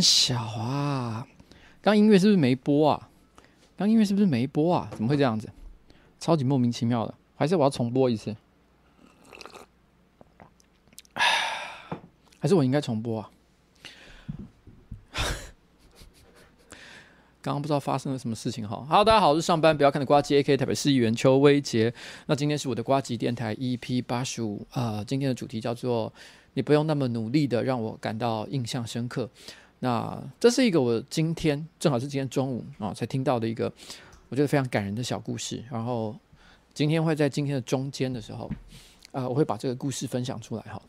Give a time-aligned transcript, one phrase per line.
[0.00, 1.26] 小啊，
[1.80, 3.08] 刚音乐是不是没播啊？
[3.76, 4.88] 刚音乐是不是没播啊？
[4.92, 5.48] 怎么会这样子？
[6.20, 8.34] 超级莫名其妙的，还是我要重播一次？
[12.40, 13.30] 还是我应该重播啊？
[17.40, 18.84] 刚刚不知道发生了什么事情哈。
[18.88, 21.94] Hello，大家好，我是上班不要看的瓜吉 AK 台北市议员邱威杰。
[22.26, 26.12] 那今天是我的瓜吉电台 EP 八十五啊，今天的主题叫做
[26.54, 29.30] “你不用那么努力的让我感到印象深刻”。
[29.80, 33.72] 那这是一个我今天正好是今天中午啊才听到的一个
[34.28, 35.62] 我觉得非常感人的小故事。
[35.70, 36.16] 然后
[36.74, 38.50] 今天会在今天的中间的时候
[39.12, 40.82] 啊，我会把这个故事分享出来哈。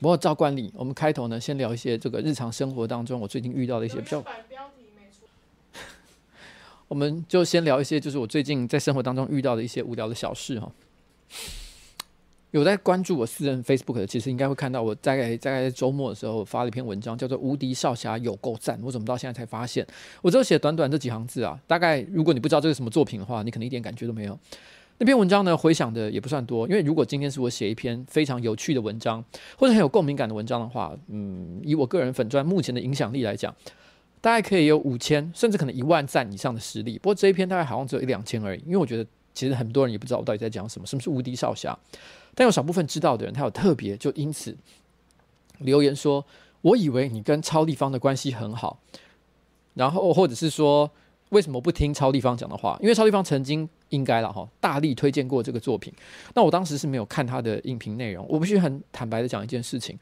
[0.00, 4.24] 不过照惯例，我们开头呢先聊一些这个日常生活当中我最近遇到的一些比较。
[6.86, 10.70] 我们就先聊一些，就是我最近在生活当中遇到的一些无聊的小事哈。
[12.54, 18.78] 有在关注我私人 Facebook 的，其实应该会看到我大概大概在周末的时候发了一篇文章，叫做《无敌少侠有够赞》。
[18.84, 19.84] 我怎么到现在才发现？
[20.22, 21.58] 我只有写短短这几行字啊。
[21.66, 24.38] 大概如果你不知道这是什么作品的话，你可能一点感觉都没有。
[24.98, 29.24] 那篇文章呢，回想的也不算多，因为如果今天是我写一篇非常有趣的文章，
[29.58, 33.52] 或者很有共鸣感的文章的话，嗯，以我个人粉钻目前的影响力来讲。
[34.20, 36.98] 大概可以有五千，甚至可能一万赞以上的实力。
[36.98, 41.76] 不过这一篇大概好像只有一两千而已，因为我觉得其实很多人也不知道我到底在讲什么，什么是无敌少侠。
[42.34, 44.56] 但有少部分知道的人，他有特别就因此
[45.58, 46.24] 留言说
[46.62, 48.78] ：“我以为你跟超立方的关系很好。”
[49.74, 50.90] 然后或者是说，
[51.30, 52.78] 为什么不听超立方讲的话？
[52.80, 55.92] 因为超立方曾经应该了哈，大力推荐过这个作品。
[56.34, 58.26] 那我当时是没有看他的音频内容。
[58.28, 59.98] 我必须很坦白的讲一件事情。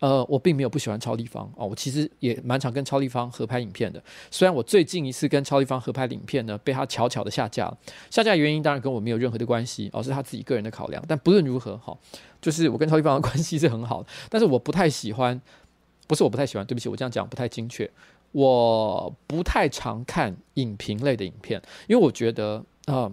[0.00, 4.02] 呃，我并没有不喜欢超立方哦，我其实也蛮常跟超立方合拍影片的。
[4.30, 7.78] 虽然我最近一次跟超立方合拍影片呢，被他悄悄的下架了。
[8.10, 11.04] 下架原因当然跟我没有任何的关系，而、哦、是他自己个人的考量。
[11.06, 11.94] 但不论如何，哈、
[12.40, 14.08] 就是我跟超立方的 关系是很好的。
[14.30, 15.38] 但是我不太喜欢，
[16.06, 17.90] 不是我不太喜欢，对不起，我这样讲不太精确。
[18.32, 23.12] 我不太常看影评类的影片，因为我觉得啊、呃，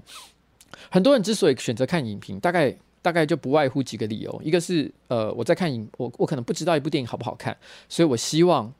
[0.89, 2.77] 很多人之所以选择看影评，大概。
[3.01, 7.55] 大概就不外乎几个理由，一个是呃，我在看影，我我可能不知道一部电影好不好看，
[7.87, 8.73] 所以我希望。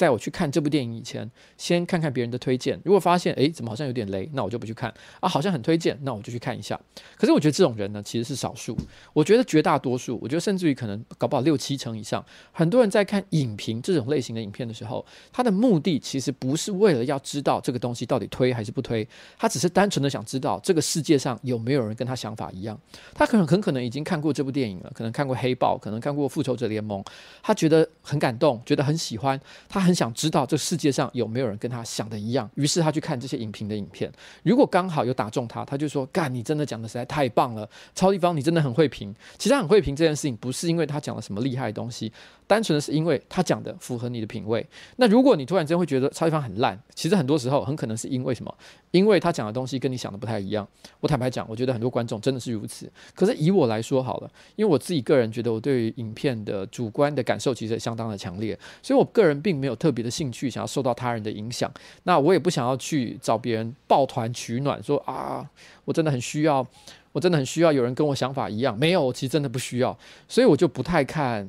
[0.00, 2.80] 在我去看这部电影以前，先看看别人的推荐。
[2.86, 4.90] 如果发现诶，怎么好像有点雷，那我就不去看
[5.20, 5.28] 啊。
[5.28, 6.80] 好像很推荐，那我就去看一下。
[7.18, 8.74] 可是我觉得这种人呢，其实是少数。
[9.12, 19.06] 我觉得绝大多数，我觉得甚至于可能搞不好六七成以上，很多人在看影评这种类型的影片的时候，他的目的其实不是为了要知道这个东西到底推还是不推，
[19.36, 22.80] 他只是单纯的想知道这个世界上有没有人跟他想法一样。
[23.12, 27.02] 他可能很可能已经看过这部电影了，可能看过《黑豹》，可能看过《复仇者联盟》，
[27.42, 29.38] 他觉得很感动，觉得很喜欢，
[29.68, 29.89] 他。
[29.89, 34.10] 很很想知道这世界上有没有人跟他想的一样，于是他去看这些影评的影片。
[34.44, 42.12] 如果刚好有打中他，他就说：“干，你真的讲的实在太棒了，超立方，你真的很会评。”其实他很会评这件事情，不是因为他讲了什么厉害的东西。
[42.50, 44.66] 单纯的是因为他讲的符合你的品味。
[44.96, 48.52] 那如果你突然间会觉得超级方很烂，其实很多时候很可能是因为什么？
[48.90, 50.66] 因为他讲的东西跟你想的不太一样。
[50.98, 52.90] 我坦白讲，我觉得很多观众真的是如此。
[53.14, 61.72] 可是以我来说好了，因为我自己个人觉得我对于影片的主观的感受其实相当的强烈，所以我个人并没有特别的兴趣想要受到他人的影响。
[62.02, 65.48] 那我也不想要去找别人抱团取暖，说啊，
[65.84, 66.66] 我真的很需要，
[67.12, 68.76] 我真的很需要有人跟我想法一样。
[68.76, 69.96] 没有，我其实真的不需要，
[70.26, 71.48] 所以我就不太看。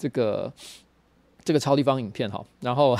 [0.00, 0.50] 这个
[1.44, 2.96] 这个超立方影片哈，然后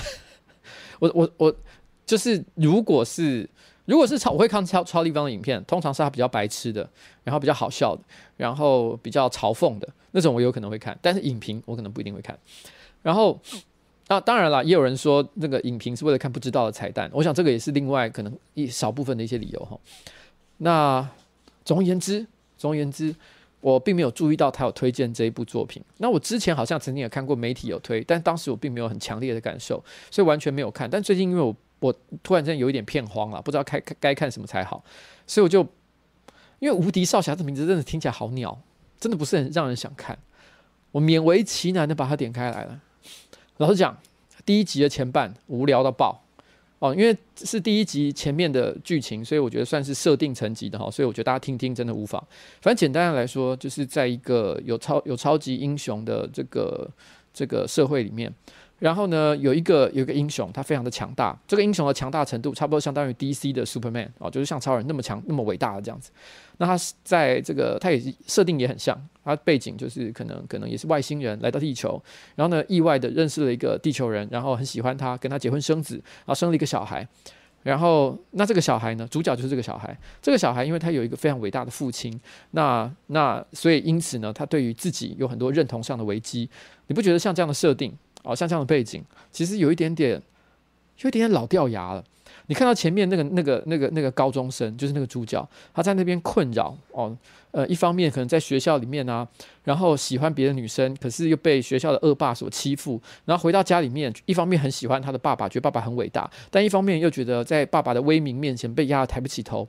[0.99, 1.57] 我我我
[2.05, 3.49] 就是，如果是
[3.87, 6.87] 如果是超，我会看超超立方的影片，通常是他比较白痴的，
[7.25, 8.03] 然后比较好笑的，
[8.37, 10.97] 然后比较嘲讽的那种，我有可能会看。
[11.01, 12.39] 但是影评我可能不一定会看。
[13.03, 13.41] 然后
[14.09, 19.79] 啊，当然了，也有人说那个影评是为了看不知道的彩蛋，我想这个也是另外可能一少部分的一些理由哈。
[20.59, 21.09] 那
[21.65, 22.27] 总而言之，
[22.59, 23.17] 总而言之。
[23.61, 25.83] 我并没有注意到他有推荐这一部作品。
[25.99, 30.89] 那我之前好像曾经也看过媒体有推，但当时我并没有很强烈的感受，所以完全没有看。
[30.89, 34.83] 但最近因为我我突然间有一点片荒了，不知道该该看什么才好，
[35.27, 35.61] 所以我就
[36.59, 38.61] 因为无敌少侠这名字真的听起来好鸟，
[38.99, 40.19] 真的不是很让人想看。
[40.93, 42.81] 我勉为其难的把它点开来了。
[43.59, 43.99] 老实讲，
[44.45, 46.25] 第一集的前半无聊到爆。
[46.81, 52.21] 哦，因为是第一集前面的剧情，所以我觉得算是设定层级的哈，所以我觉得大家听听真的无妨。
[52.61, 56.91] 反正简单的来说，就是在一个有超有超级英雄的这个
[57.33, 58.35] 这个社会里面。
[58.81, 61.39] 然后呢，有一个有一个英雄，他非常的强大。
[61.47, 66.11] 这个英雄的强大程度，差不多相当于 DC 的 Superman 哦，就是像超人那么强、那么伟大的这样子。
[66.57, 72.03] 那他在这个，他也设定也很像，他背景就是可能可能也是外星人来到地球，
[72.35, 77.07] 然后呢，意外的认识了一个地球人，然后很喜欢他，跟他结婚生子，然后生了一个小孩。
[77.63, 79.95] 然后，那这个小孩呢，主角就是这个小孩。
[80.23, 82.19] 这个小孩因为他有一个非常伟大的父亲，
[82.53, 86.49] 那那所以因此呢，他对于自己有很多认同上的危机。
[86.87, 87.95] 你不觉得像这样的设定？
[88.23, 90.21] 哦，像这样的背景，其实有一点点，
[91.01, 92.05] 有一点点老掉牙了。
[92.47, 97.17] 你看到前面那个、那个、那个、那个高中生，就是那个主角，他在那边困扰哦。
[97.53, 99.27] 呃，一方面可能在学校里面啊，
[99.65, 103.01] 然后喜欢别的女生，可是又被学校的恶霸所欺负。
[103.25, 109.69] 然后回到家里面，一方面很喜欢他的爸爸，觉得爸爸很伟大，但一方面又觉得在爸爸的威名面前被压得抬不起头。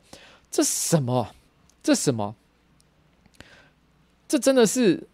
[0.52, 1.34] 这什么？
[1.82, 2.36] 这什么？
[4.28, 5.08] 这真的是。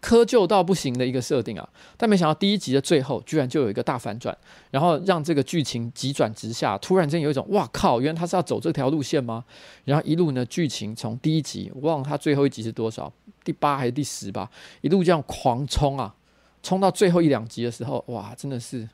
[0.00, 4.36] 窠臼到不行的一个设定啊，但没想到第一集的最后居然就有一个大反转，
[4.70, 9.44] 然后让这个剧情急转直下，突然间有一种哇靠，原来他是要走这条路线吗？
[9.84, 13.12] 然后一路呢，剧情从第一集忘了他最后一集是多少，
[13.42, 14.48] 第八还是第十吧，
[14.82, 16.14] 一路这样狂冲啊，
[16.62, 18.88] 冲到最后一两集的时候，哇，真的是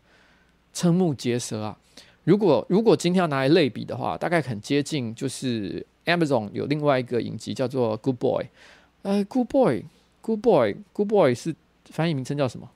[0.75, 1.77] 瞠目结舌啊！
[2.25, 8.47] 如果如果今天要拿来类比的话，大概很接近，就是 Amazon 有另外一个影集叫做 Good Boy，
[9.03, 9.85] 呃，Good Boy。
[10.27, 11.55] Good boy，Good boy 是
[11.91, 12.67] 翻译名称叫什么？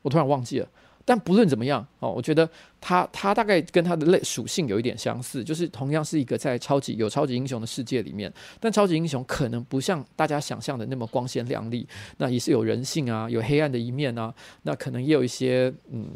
[0.00, 0.68] 我突然忘记了。
[1.04, 2.48] 但不论怎么样哦，我觉得
[2.80, 11.86] 他他大概跟他的类属性有一点相似，就是同样是一个在超级有超级英雄的世界里面，但超级英雄可能不像大家想象的那么光鲜亮丽，
[12.16, 16.08] 那也是有人性啊，有黑暗的一面啊，那可能也有一些嗯，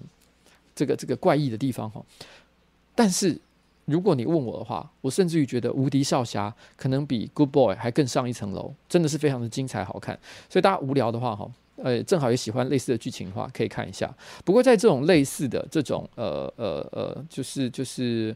[0.74, 2.02] 这个这个怪异的地方哈。
[2.94, 3.38] 但是。
[3.86, 10.16] 如果你问我的话，我甚至于觉得《无敌少侠》可能比《Good Boy》还更上一层楼，真的是非常的精彩好看。
[10.48, 14.08] 所以大家无聊的话，哈，呃，正好也喜欢类似的剧情的话，可以看一下。
[14.44, 18.34] 不过在这种类似的这种呃呃呃，就是就是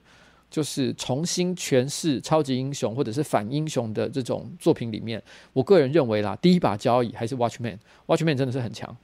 [0.50, 5.22] 就是重新诠释超级英雄或者是反英雄的这种作品里面，
[5.52, 7.72] 我个人认为啦，第一把交椅还是《Watchman》，
[8.06, 8.94] 《Watchman》真的是很强。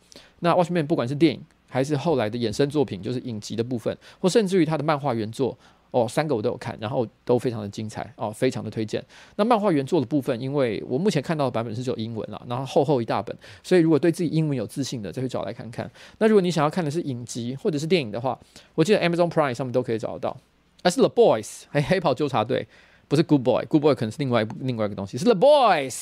[0.40, 5.56] 那《Watchman》不管是电影还是后来的衍生作品，就是影集的部分，或甚至于他的漫画原作。
[5.92, 9.00] 哦，三个我都有看，然后都非常的精彩哦，非常的推荐。
[9.36, 15.88] 那漫画原作的部分，因为我目前看到的版本是只有英文了，然后厚厚一大本，所以如果对自己英文有自信的，再去找来看看。
[16.18, 18.36] 那如果你想要看的是影集或者是电影的话，
[18.74, 20.36] 我记得 Amazon Prime 上面都可以找得到。
[20.84, 22.66] 而是 The Boys，还黑袍纠察队，
[23.06, 25.96] 不是 Good Boy，Good Boy 可能是另外一另外一个东西，是 The Boys。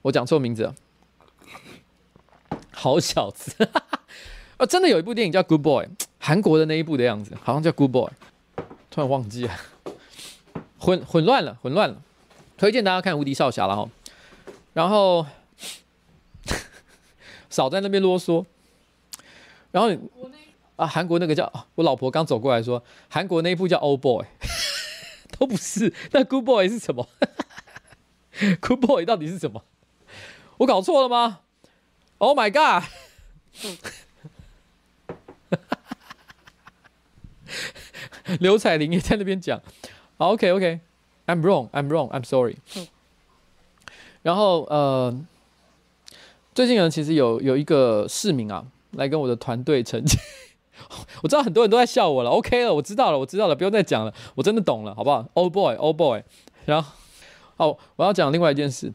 [0.00, 0.74] 我讲错名字了，
[2.70, 3.54] 好小子，
[4.56, 5.86] 哦，真的有一部电影叫 Good Boy。
[6.24, 8.04] 韩国的那一部的样子，好像叫《Good Boy》，
[8.88, 9.56] 突然忘记了，
[10.78, 12.00] 混混乱了，混乱了。
[12.56, 13.90] 推荐大家看《无敌少侠》了哈，
[14.72, 15.26] 然后
[17.50, 18.44] 少在那边啰嗦。
[19.72, 19.90] 然后
[20.76, 24.24] 啊，韩国那个叫我老婆刚走过来说，韩国那一部叫《Old Boy》，
[25.36, 25.92] 都不是。
[26.12, 27.08] 那《Good Boy》是什么？
[28.60, 29.64] 《Good Boy》到底是什么？
[30.58, 31.40] 我搞错了吗
[32.18, 32.84] ？Oh my god！
[38.40, 39.60] 刘彩玲也在那边讲，
[40.18, 42.56] 好，OK OK，I'm wrong，I'm wrong，I'm sorry。
[44.22, 45.14] 然后呃，
[46.54, 50.18] 最近呢，其实有有一个市民啊，来跟我的团队澄清，
[51.22, 56.22] 我知道很多人都在笑我了，OK 了，我知道了，我知道了，不用再讲了，我真的懂了，好不好？Old boy，Old boy。
[56.64, 56.92] 然后，
[57.56, 58.92] 哦，我要讲另外一件事。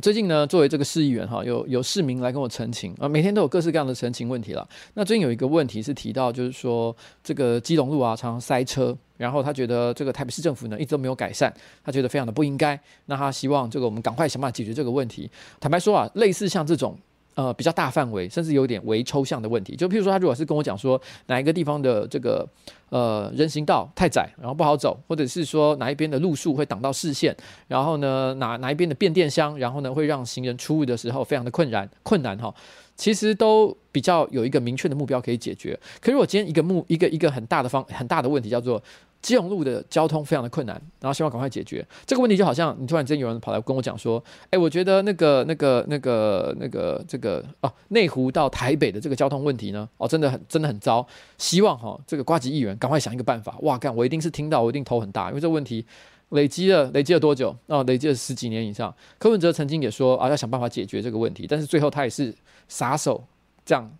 [0.00, 4.68] 最近呢，作为这个市议员哈，有有市民来跟我陈情啊，每天都有各式各样的陈情问题了。
[4.94, 12.78] 那最近有一个问题是提到，就是说这个基隆路啊，常常塞车，然后他觉得这个台北市政府呢一直都没有改善，他觉得非常的不应该。
[13.06, 15.30] 那他希望这个我们赶快想办法解决这个问题。
[15.58, 16.96] 坦白说啊，类似像这种。
[17.36, 22.48] 呃，比较大范围，甚至有点微抽象的问题，就譬如说，他如果是跟我讲说哪一个地方的这个
[22.88, 27.36] 呃人行道太窄，然后不好走，或者是说哪一边的路树会挡到视线，
[27.68, 32.54] 然后呢哪哪一边的变电箱，然后呢会让行人出入的时候非常的困难困难哈，
[32.96, 35.78] 其实都比较有一个明确的目标可以解决。
[36.00, 38.82] 可是如果今天一个目一个一个很大的方很大的问题叫做。
[39.22, 51.04] 基隆路的交通非常的困难，然后希望赶快解决这个问题，就好像你突然间有人跑来跟我讲说，哎，我觉得那个、那个、那个、那个这个哦，内湖到台北的这个交通问题呢，哦，真的很真的很糟，
[51.38, 53.56] 希望哈、这个瓜吉议员赶快想一个办法。
[53.62, 55.84] 哇，干，我一定是听到，我一定头很大，因为这个问题
[56.30, 57.56] 累积了累积了多久？
[57.66, 58.94] 哦，累积了十几年以上。
[59.18, 62.34] 柯文哲曾经也说啊，要想办法解决这个问题，但是最后他也是
[62.68, 63.24] 撒手
[63.64, 63.96] 这样，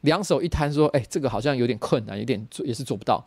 [0.00, 3.26] 两手一摊说，哎，这个好像有点困难，有点做也是做不到。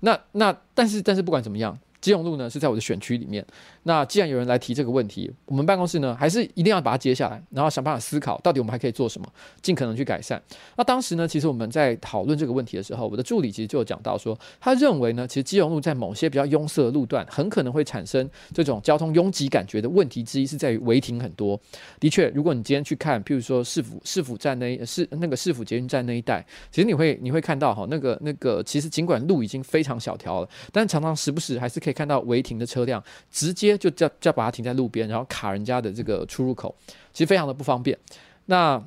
[0.00, 1.78] 那那但是但是不管怎么样。
[2.06, 3.44] 基隆路呢是在我的选区里面。
[3.82, 9.26] 那既然有人来提这个问题，我们办公室呢还是一定要把它接下来，然后想办法思考到底我们还可以做什么，
[9.60, 10.40] 尽可能去改善。
[10.76, 21.60] 那当时呢，其实我们在讨论这个问题的时候，我的助理其实就有讲到说，他认为呢，其实基隆路在某些比较拥塞的路段，很可能会产生这种交通拥挤感觉的问题之一是在于违停很多。
[21.98, 36.74] 的确，如果你今天去看，譬如说市府市府站那市那个市府捷运站那一带，其实你会你会看到哈，那个那个其实尽管路已经非常小条了，但常常时不时还是可以看到违停的车辆直接就叫叫把它停在路边，然后卡人家的这个出入口，
[37.12, 37.98] 其实非常的不方便。
[38.44, 38.80] 那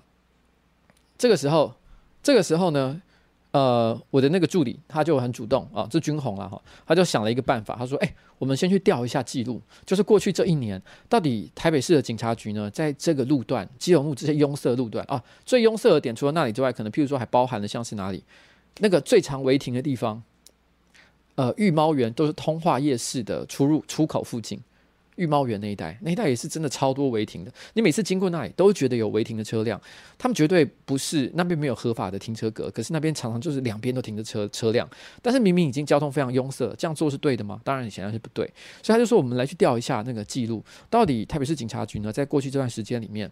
[1.18, 1.74] 这个时候，
[2.22, 3.02] 这个时候呢，
[3.52, 18.24] 呃，我的那个助理他就很主动啊，这军红了哈，他就想了一个办法，他说：“哎，我们先去调一下记录，就是过去这一年到底台北市的警察局呢，在这个路段，基隆路这些拥塞路段啊，最拥塞的点除了那里之外，可能譬如说还包含了像是哪里，
[18.78, 20.22] 那个最常违停的地方，
[21.40, 24.60] 呃，御猫园都是通化夜市的出入出口附近。”
[25.16, 27.52] 御猫园那一带，那一带也是真的超多违停的。
[27.76, 29.80] 你每次经过那里，都觉得有违停的车辆。
[30.18, 34.90] 他们绝对不是那边没有合法的停车格，可是那边常常就是两边都停着车车辆。
[35.22, 37.62] 但是明明已经交通非常拥塞，这样做是对的吗？
[37.64, 38.46] 当然显然是不对。
[38.84, 43.32] 所以他就说，我们来去调一下那个记录，到底台北市警察局呢，在过去这段时间里面，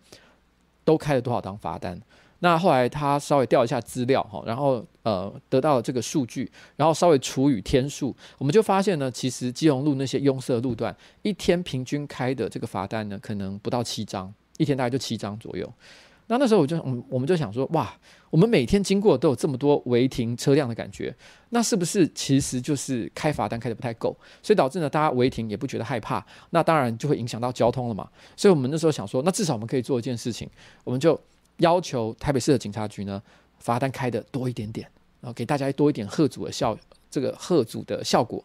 [0.86, 2.02] 都开了多少张罚单？
[2.40, 15.68] 那后来他稍微调一下资料哈，然后呃得到了这个数据，然后稍微除以天数，我们就发现呢，其实基隆路那些拥塞路段，一天平均开的这个罚单呢，可能不到七张，一天大概就七张左右。
[16.28, 17.92] 那那时候我就嗯，我们就想说，哇，
[18.30, 21.16] 我们每天经过都有这么多违停车辆的感觉，
[21.50, 28.08] 那是不是其实就是开罚单开得不太够，所以导致呢大家违停也不觉得害怕，那当然就会影响到交通了嘛。
[28.36, 30.48] 所以我们那时候想说，那至少我们可以做一件事情，
[30.84, 31.20] 我们就。
[31.58, 33.22] 要求台北市的警察局呢，
[33.60, 34.90] 罚单开的多一点点，
[35.22, 36.78] 然后给大家多一点贺阻的效，
[37.10, 38.44] 这个贺阻的效果。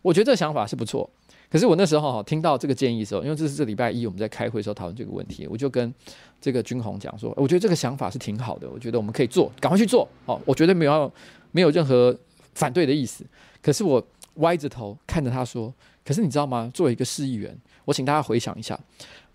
[0.00, 1.08] 我觉得这个想法是不错。
[1.50, 5.92] 可是我那时候哈听到这个建议的时候，因为这是这礼拜一我们在开会的时候讨论这个问题，我就跟
[6.40, 10.08] 这个军宏讲说，我觉得这个想法是挺好的，我觉得我们可以做，赶快去做。
[10.24, 11.12] 哦，我绝对没有
[11.50, 12.16] 没有任何
[12.54, 13.22] 反对的意思。
[13.60, 14.02] 可是我
[14.36, 15.72] 歪着头看着他说，
[16.02, 16.70] 可是你知道吗？
[16.72, 18.80] 作为一个市议员，我请大家回想一下，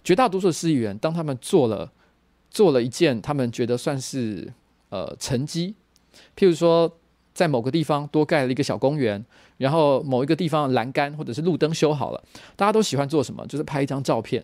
[0.04, 1.92] 绝大多数的市议员当他们做了。
[2.50, 4.51] 做了一件他们觉得算是
[4.89, 5.75] 呃成绩，
[6.36, 6.92] 譬如说
[7.34, 9.24] 在某个地方多盖了一个小公园，
[9.58, 12.24] 然后某一个地方栏杆或者是路灯修好了，
[12.56, 13.46] 大家都喜欢做什么？
[13.48, 14.44] 就是拍一张照片，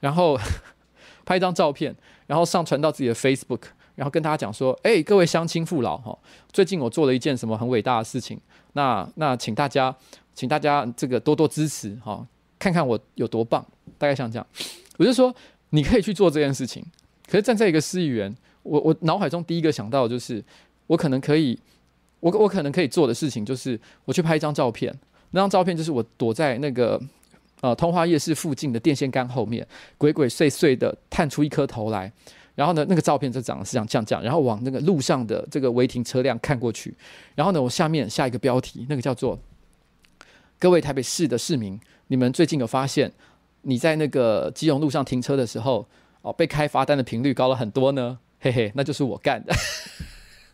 [0.00, 0.38] 然后
[1.26, 1.94] 拍一张照片，
[2.26, 3.62] 然后上传到自己的 Facebook，
[3.96, 6.16] 然后跟大家讲说：“哎，各位乡亲父老哈，
[6.52, 8.40] 最近我做了一件什么很伟大的事情，
[8.74, 9.94] 那那请大家
[10.34, 12.24] 请大家这个多多支持哈，
[12.58, 13.66] 看看我有多棒。”
[13.98, 14.46] 大概像这样，
[14.98, 15.34] 我就说
[15.70, 16.84] 你可以去做这件事情。
[17.30, 20.42] 可是站在一个市议员，我我脑海中第一个想到就是，
[20.86, 21.58] 我可能可以，
[22.20, 24.92] 我我可能可以做的事情就是，我去拍一张照片，
[25.32, 26.98] 那张照片就是我躲在那个
[27.60, 29.66] 呃通化夜市附近的电线杆后面，
[29.98, 32.10] 鬼鬼祟祟的探出一颗头来，
[32.54, 36.94] 然后呢，那个照片就长得是像这样这样，然后往那个路上的这个违停车辆看过去，
[37.34, 39.38] 然后呢，我下面下一个标题，那个叫做
[40.58, 43.12] “各位台北市的市民，你们最近有发现
[43.62, 45.86] 你在那个基隆路上停车的时候。”
[46.32, 49.54] 被开罚单的频率高了很多呢，嘿嘿，那就是我干的。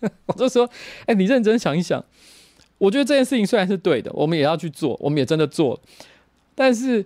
[0.27, 0.69] 我就说，
[1.07, 2.05] 哎、你认真想一想，
[2.79, 5.81] 我觉得这件事情虽然是对的，我们也要去做，我们也真的做，
[6.55, 7.05] 但是，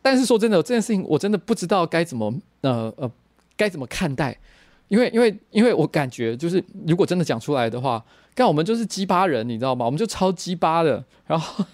[0.00, 3.10] 但是说真的，这件事情我真的不知道该怎么，呃呃，
[3.56, 4.38] 该怎么看待，
[4.88, 9.84] 因为因为因为我感觉就是，如果真的讲出来的话，干我们就是鸡巴人，你知道吗？
[9.84, 11.64] 我们就超鸡巴的，然后。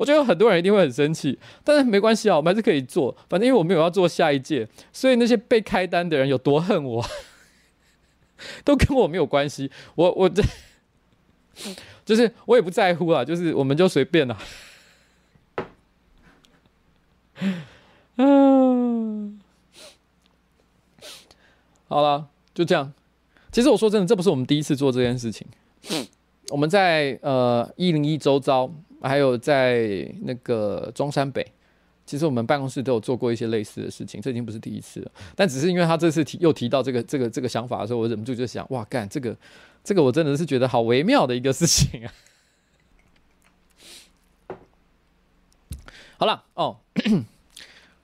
[0.00, 3.14] 我觉得很多人一定会很生气，但是没关系啊，我们还是可以做。
[3.28, 7.04] 反正因为我没有要做下一届，所以那些被开单的人有多恨我，
[8.64, 9.70] 都跟我没有关系。
[9.96, 10.42] 我我这
[12.06, 14.38] 就是我也不在乎啊，就是我们就随便了。
[18.16, 19.38] 嗯，
[21.88, 22.90] 好了，就这样。
[23.52, 25.46] 其实我说真的，这不是我们第一次做这件事情。
[26.48, 28.72] 我们在呃一零一周遭。
[29.02, 31.46] 还有在那个中山北，
[32.04, 35.10] 其实我们办公室都有做过一些类似的事情，这已经不是第一次了。
[35.34, 39.36] 但只是因为他这次提又提到这个这个这个想法的时候，我忍不住就想，哇，干这个
[39.82, 42.12] 这个我真的是觉得好微妙的一个事情啊。
[46.18, 46.76] 好了哦，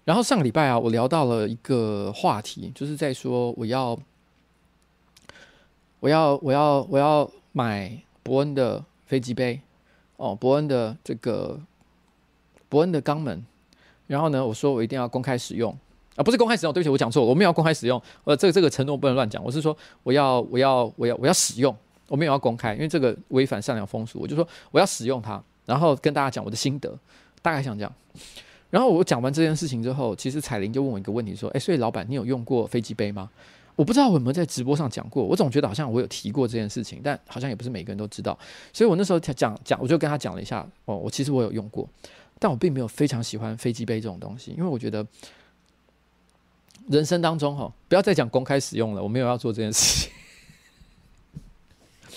[0.04, 3.98] 然后上个礼拜啊，我聊到了一个话题，就是在说我要
[6.00, 9.60] 我要我要我要买伯恩的飞机杯。
[10.16, 11.60] 哦，伯恩的这个
[12.68, 13.44] 伯恩的肛门，
[14.06, 15.76] 然后呢，我说我一定要公开使用
[16.16, 21.76] 啊，不是公开使用，对不起，我讲错了，我没有要公开使用，呃，这个这个承诺不能乱讲，我是说我要我要我要我要使用，
[22.08, 26.98] 我没有要公开，因为这个违反善良风俗，我就说我要使用它，然后跟大家讲我的心得，
[27.42, 27.92] 大概像这样。
[28.70, 33.30] 然后我讲完这件事情之后，其实彩玲就问我一个问题，说，哎，所以老板，你有用过飞机杯吗？
[33.76, 38.36] 我不知道我有没有在直播上讲过，我总觉得好像我有提过这件事情，但好像也不是每个人都知道，
[38.72, 41.86] 所以我那时候讲讲，我就跟他讲了一下，哦，我其实我有用过，
[42.38, 45.06] 但我并没有非常喜欢飞机杯这种东西，因为我觉得
[46.88, 50.12] 人生当中哈，不要再讲公开使用了，我没有要做这件事情。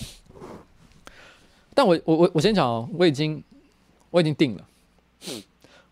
[1.74, 3.44] 但我我我我先讲哦，我已经
[4.10, 4.66] 我已经定了，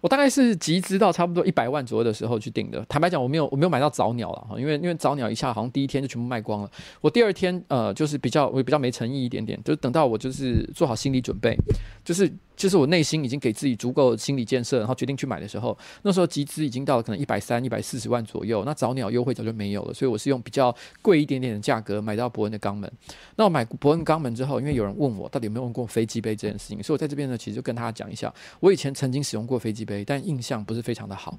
[0.00, 2.84] 我大概是集资到差不多一百万左右的时候去订的。
[2.88, 6.70] 坦白讲，我没有我没有买到早鸟了哈，因为因为早鸟一下好像第一天就全部卖光了。
[7.00, 11.56] 我第二天呃就是比较我比较没诚意一点点，就是等到我就是做好心理准备，
[12.04, 12.30] 就是。
[12.58, 22.92] 就是我内心已经给自己足够心理建设，然后决定去买的时候，那时候集资已经到了可能一百三、一百四十万左右，那早鸟优惠早就没有了，所以我是用比较贵一点点的价格买到伯恩的肛门。
[23.36, 31.38] 那我买伯恩肛门之后，因为有人问我到底有没有用过飞机杯这件事情，所以我在这边呢，其实就跟大家讲一下，我以前曾经使用过飞机杯，但印象不是非常的好。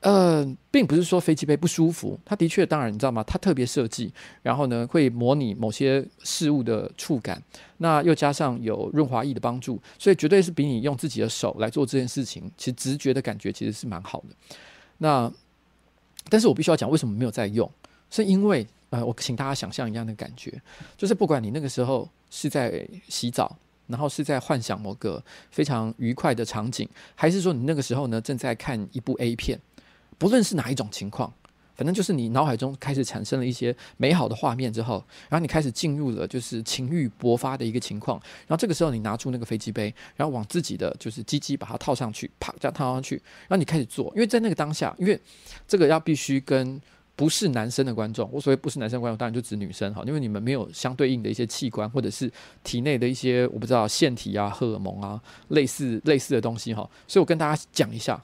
[0.00, 3.20] 呃，并不是说飞机杯不舒服，它的确，当然你知道吗？
[3.24, 7.42] 它特别设计，然后呢会模拟某些事物的触感，
[7.78, 14.26] 那又加上有润滑液的帮助，所以绝对是比你用自己的手来做这件事情，其实直觉的感觉其实是蛮好的。
[14.98, 15.32] 那，
[16.28, 17.68] 但是我必须要讲为什么没有在用，
[18.08, 20.62] 是因为呃，我请大家想象一样的感觉，
[20.96, 29.58] 就是不管你那个时候是在洗澡，然后是在幻想某个非常愉快的场景，还是说你那个时候呢正在看一部 A 片。
[30.16, 31.32] 不论是哪一种情况，
[31.76, 43.14] 反正就是你脑海中开始产生了一些美好的画面之后，然后你开始进入了就是情欲勃发的一个情况，然后这个时候你拿出那个飞机杯，然后往自己的就是鸡鸡把它套上去，啪这样套上去，
[43.46, 45.20] 然后你开始做，因为在那个当下，因为
[45.68, 46.80] 这个要必须跟
[47.18, 52.30] 不是男生的观众，我所谓不是男生观众，当然就指女生哈，因为你们没有相对应的一些器官或者是
[52.62, 58.22] 体内的一些我不知道腺体啊、荷尔蒙啊类似类似的东西哈，所以我跟大家讲一下。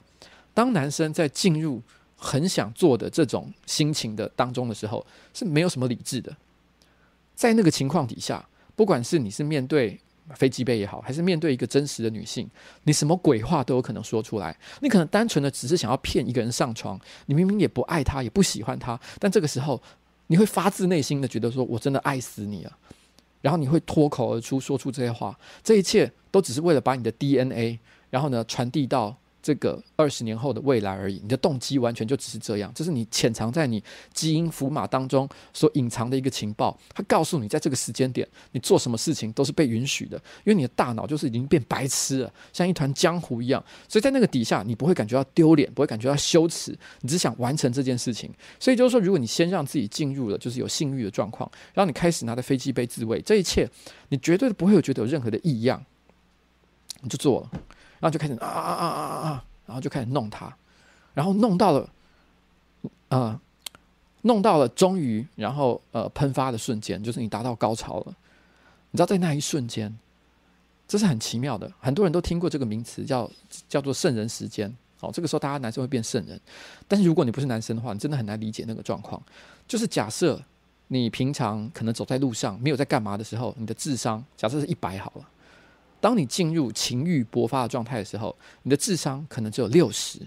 [0.53, 1.81] 当男生在进入
[2.15, 6.33] 很想做的这种心情的当中的时候，是没有什么理智的。
[7.35, 8.47] 在那个情况底下，
[8.77, 9.99] 不管是你是面对
[10.33, 12.49] 飞机杯也好，还是面对一个真实的女性，
[12.83, 14.57] 你什么鬼话都有可能说出来。
[14.81, 19.81] 你可能单纯的只是想要骗一个人上床，你明明也不爱他，也不喜欢他，但这个时候
[20.27, 22.77] 你会发自内心的觉得说：“我真的爱死你了。”
[23.41, 29.15] 然后你会脱口而出说出这些话，这一切都只是为了把你的 DNA，然后呢传递到。
[29.45, 36.75] 这个二十年后的未来而已，你的动机完全就只是这样，这是你潜藏在你基因符码当中所隐藏的一个情报。
[36.95, 43.63] 它告诉你，在这个时间点，你做什么事情都是被允许的，因为你的大脑就是已经变白痴了，像一团浆糊一样。
[43.87, 48.31] 所以在那个底下，你不会感觉到丢脸，不会感觉到羞耻，你只想完成这件事情。
[48.59, 53.69] 所以就是说，如果你先让自己进入了就是有性欲的状况，然后你开始拿着飞机杯自慰，这一切
[54.09, 55.85] 你绝对不会有觉得有任何的异样，
[57.01, 57.61] 你就做了。
[58.05, 60.55] 然后就开始啊啊啊啊啊，然后就开始弄它，
[61.15, 61.89] 然后弄到了，
[63.07, 63.39] 呃，
[64.21, 68.15] 弄到了，终于，然后呃，喷发的瞬间，就是你达到高潮了。
[68.91, 69.91] 你知道，在那一瞬间，
[70.87, 71.71] 这是很奇妙的。
[71.79, 73.27] 很多人都听过这个名词，叫
[73.67, 74.71] 叫做圣人时间。
[74.99, 76.39] 好，这个时候大家男生会变圣人。
[76.87, 79.19] 但是如果你不是男生的话，你真的很难理解那个状况。
[79.67, 80.39] 就是假设
[80.89, 85.27] 你平常可能走在路上，没有在干嘛的时候，你的智商假设是一百好了。
[86.05, 90.19] 当你进入情欲勃发的状态的时候，你的智商可能只有六十，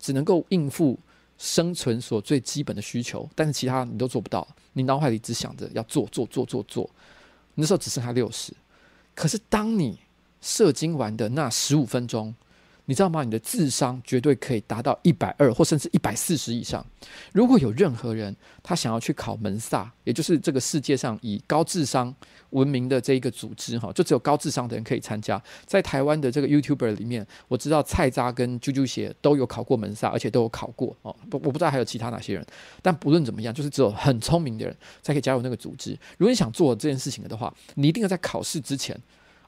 [0.00, 0.98] 只能够应付
[1.38, 4.44] 生存所最基本的需求，但是其他你都做不到。
[4.72, 6.90] 你脑海里只想着要做做做做做，
[7.54, 8.52] 那时候只剩下六十。
[9.14, 9.96] 可是当你
[10.40, 12.34] 射精完的那十五分钟，
[12.90, 13.22] 你知道吗？
[13.22, 16.84] 你的智商绝对可以达到一百二或甚至一百四十以上。
[17.32, 22.12] 如果有任何人他想要去考门萨，也就是这个世界上以高智商
[22.50, 25.40] 闻名的这一个组织，哈，就只有高智商的人可以参加。
[25.64, 31.14] 在台湾的这个 YouTuber 里面，我知道菜渣跟啾啾鞋都有考过门萨，而且都有考过哦。
[31.30, 32.44] 不，我不知道还有其他哪些人。
[32.82, 35.92] 但不论怎么样，就是只有很聪明的人才可以加入那个组织。
[36.18, 39.00] 如果你想做这件事情的话，你一定要在考试之前。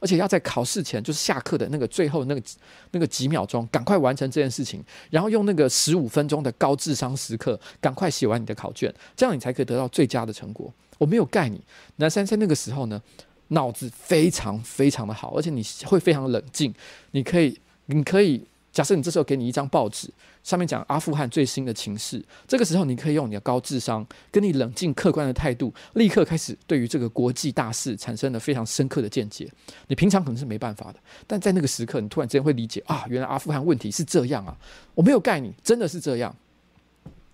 [0.03, 2.43] 而且要在考试前，就是下课的那个最后那个
[2.91, 10.71] 那个几秒钟，赶快完成这件事情，然后用那个十五分钟的高智商时刻，赶快写完你的考卷，这样你才可以得到最佳的成果。
[10.99, 11.63] 我没有盖你，
[11.97, 13.01] 南山在那个时候呢，
[13.49, 16.75] 脑子非常非常的好，而且你会非常冷静，
[17.13, 18.45] 你可以，你可以。
[18.73, 20.09] 假设你这时候给你一张报纸，
[20.43, 29.47] 上面讲阿富汗最新的情势，这个时候你可以用你的高智商，跟你冷静客观的态度，立刻开始对于这个国际大事产生了非常深刻的见解。
[29.89, 34.57] 你平常可能是没办法的，但在那个时刻，你突然之间会理解啊，原来阿富汗问题是这样啊！
[34.95, 36.35] 我没有盖你，真的是这样，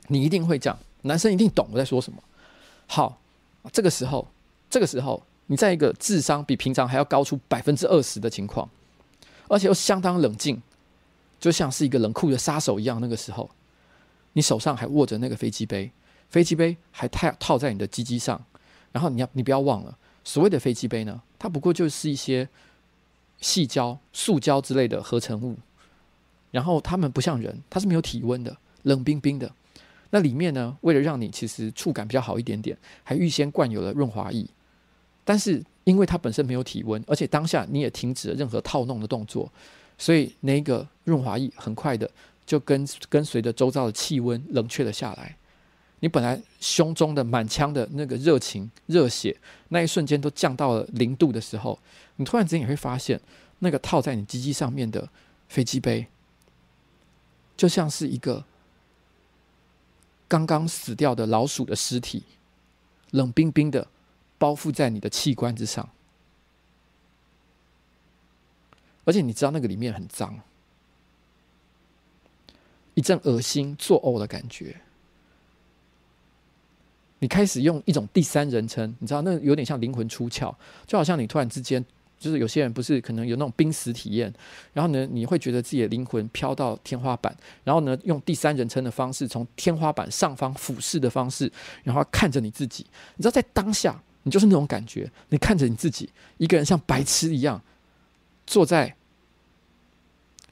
[0.09, 2.19] 你一定会这样，男生一定懂我在说什么。
[2.89, 3.21] 好，
[3.73, 4.27] 这个时候，
[4.69, 8.69] 这个时候，你在一个智商比平常还要高出百分之二十的情况，
[9.47, 10.61] 而且又相当冷静。
[11.41, 13.49] 就像是一个冷酷的杀手一样，那个时候，
[14.33, 15.91] 你手上还握着那个飞机杯，
[16.29, 18.45] 飞机杯还套套在你的鸡鸡上，
[18.93, 22.49] 然后你要你不要忘了，所谓的飞机杯呢，它不过就是一些
[23.41, 25.57] 细胶、塑胶之类的合成物，
[26.51, 29.51] 然后它们不像人，它是没有体温的，冷冰冰的。
[30.11, 34.47] 那里面呢，为了让你其实触感比较好一点点，还预先灌有了润滑液，
[35.25, 39.53] 但是因为它本身没有体温，而且当下你也停止了任何套弄的动作。
[39.99, 42.09] 所以那个润滑液很快的
[42.47, 45.37] 就跟跟随着周遭的气温冷却了下来。
[46.01, 49.37] 你本来胸中的满腔的那个热情、热血，
[49.71, 51.77] 那一瞬间都降到了零度的时候，
[52.17, 53.21] 你突然之间也会发现，
[53.59, 55.09] 那个套在你鸡鸡上面的
[55.49, 56.07] 飞机杯，
[57.57, 58.45] 就像是一个
[60.29, 62.23] 刚刚死掉的老鼠的尸体，
[63.11, 63.89] 冷冰冰的
[64.39, 65.89] 包覆在你的器官之上，
[69.09, 70.39] 而且你知道那个里面很脏，
[72.93, 74.77] 一阵恶心、作呕的感觉。
[77.21, 80.55] 你开始用一种第三人称，你知道那有点像灵魂出窍，
[80.87, 81.83] 就好像你突然之间，
[82.19, 84.31] 就是有些人不是可能有那种濒死体验，
[84.75, 91.51] 然后呢，你会觉得自己的灵魂飘到天花板，然后呢，用第三人称的方式从天花板上方俯视的方式，
[91.83, 92.85] 然后看着你自己，
[93.17, 97.59] 你知道在当下，你就是那种感觉，你看着你自己一个人像白痴一样
[98.49, 98.97] 坐在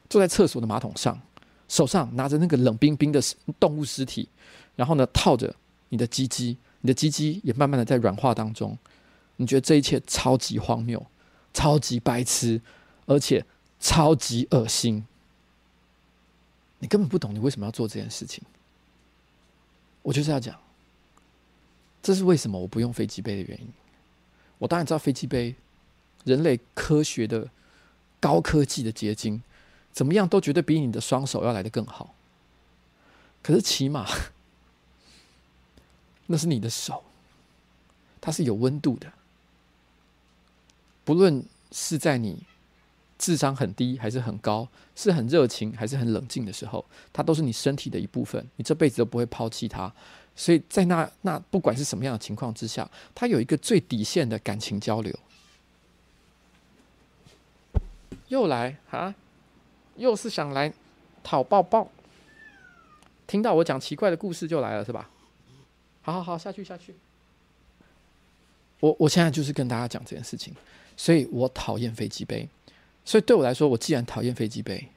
[0.08, 1.18] 坐在厕所的马桶上，
[1.66, 3.20] 手上拿着那个冷冰冰的
[3.58, 4.28] 动物尸体，
[4.76, 5.56] 然后呢套着。
[5.88, 8.76] 你的鸡鸡，你的鸡鸡也慢慢的在软化当中。
[9.36, 11.06] 你觉得这一切超级荒谬，
[11.54, 12.60] 超级白痴，
[13.06, 13.46] 而且
[13.78, 15.06] 超级恶心。
[16.80, 18.42] 你根本不懂你为什么要做这件事情。
[20.02, 20.58] 我就是要讲，
[22.02, 23.68] 这是为什么我不用飞机杯的原因。
[24.58, 25.54] 我当然知道飞机杯，
[26.24, 27.48] 人类科学的
[28.26, 29.40] 高科技的结晶，
[29.92, 32.12] 怎么样都绝对比你的双手要来的更好。
[33.40, 34.04] 可是起码。
[36.28, 37.04] 那是你的手，
[38.20, 39.12] 它是有温度的。
[41.04, 42.42] 不论是在你
[43.16, 48.44] 智商很低还是很高，是很热情还是很冷静的时候，它都是你身体的一部分。
[48.56, 49.92] 你这辈子都不会抛弃它。
[50.34, 55.16] 所以在那那不管是什么样的情况之下，它有一个最底线的感情交流。
[58.28, 59.14] 又来啊，
[59.96, 60.72] 又是想来
[61.22, 61.90] 讨抱抱。
[63.26, 65.10] 听到我讲奇怪的故事就来了，是吧？
[66.02, 66.94] 好好好，下去下去。
[68.80, 70.54] 我我现在就是跟大家讲这件事情，
[70.96, 72.48] 所以我讨厌飞机杯。
[73.04, 74.88] 所以对我来说，我既然讨厌飞机杯，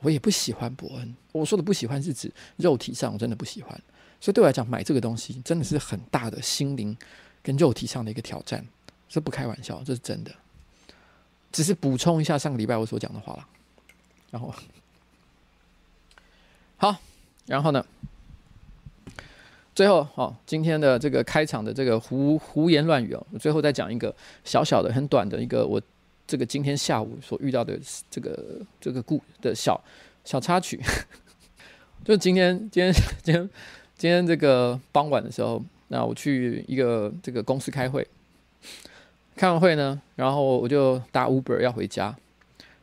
[0.00, 1.16] 我也不喜欢伯恩。
[1.32, 3.78] 我说的不喜欢是指肉体上，我真的不喜欢。
[4.20, 6.96] 所以对我来讲，买这个东西真的是很大的心灵
[7.42, 8.66] 跟肉体上的一个挑战。
[9.08, 10.30] 这不开玩笑，这是真的。
[11.50, 13.48] 只是补充一下上个礼拜我所讲的话了。
[14.30, 14.54] 然后，
[16.76, 16.96] 好，
[17.46, 17.84] 然后呢？
[19.74, 24.12] 最后，哦，今天的这个开场的这个胡胡言乱语哦，我最后再讲一个
[24.44, 25.80] 小小的、很短的一个我
[26.26, 27.78] 这个今天下午所遇到的
[28.10, 29.80] 这个这个故的小
[30.24, 30.80] 小插曲，
[32.04, 33.50] 就今天今天今天
[33.96, 38.04] 今天这个傍晚的时候，那我去一个这个公司开会，
[39.38, 42.14] 开完会呢，然后我就搭 Uber 要回家，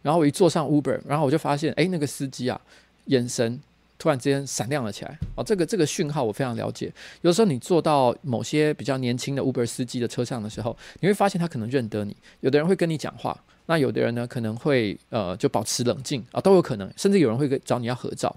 [0.01, 2.59] 然后我一坐上 Uber，然后我就发现，哎，那个司机啊，
[3.05, 3.59] 眼神。
[3.97, 6.91] 突然之间闪亮了起来哦，这个这个讯号我非常了解。
[7.21, 12.15] 有时候你坐到某些比较年轻的 Uber 司机的车上的时候，你会发现他可能认得你。
[12.41, 13.35] 有的人会跟你讲话，
[13.67, 16.91] 那有的人呢可能会呃就保持冷静啊，都有可能。
[16.97, 18.35] 甚至有人会找你要合照。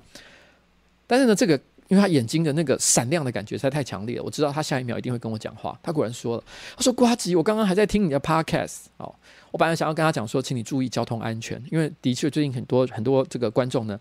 [1.09, 5.79] 但是呢，这个因为他眼睛的那个闪亮的感觉实在太强烈了，我知道他下一秒一定会跟我讲话。
[5.83, 6.45] 他果然说了，
[6.77, 9.15] 他说：“呱吉，我刚刚还在听你的 Podcast 哦，
[9.51, 13.99] 我本来想要跟他讲说，请你注意交通安全，因为的确最近很多很多这个观众呢。”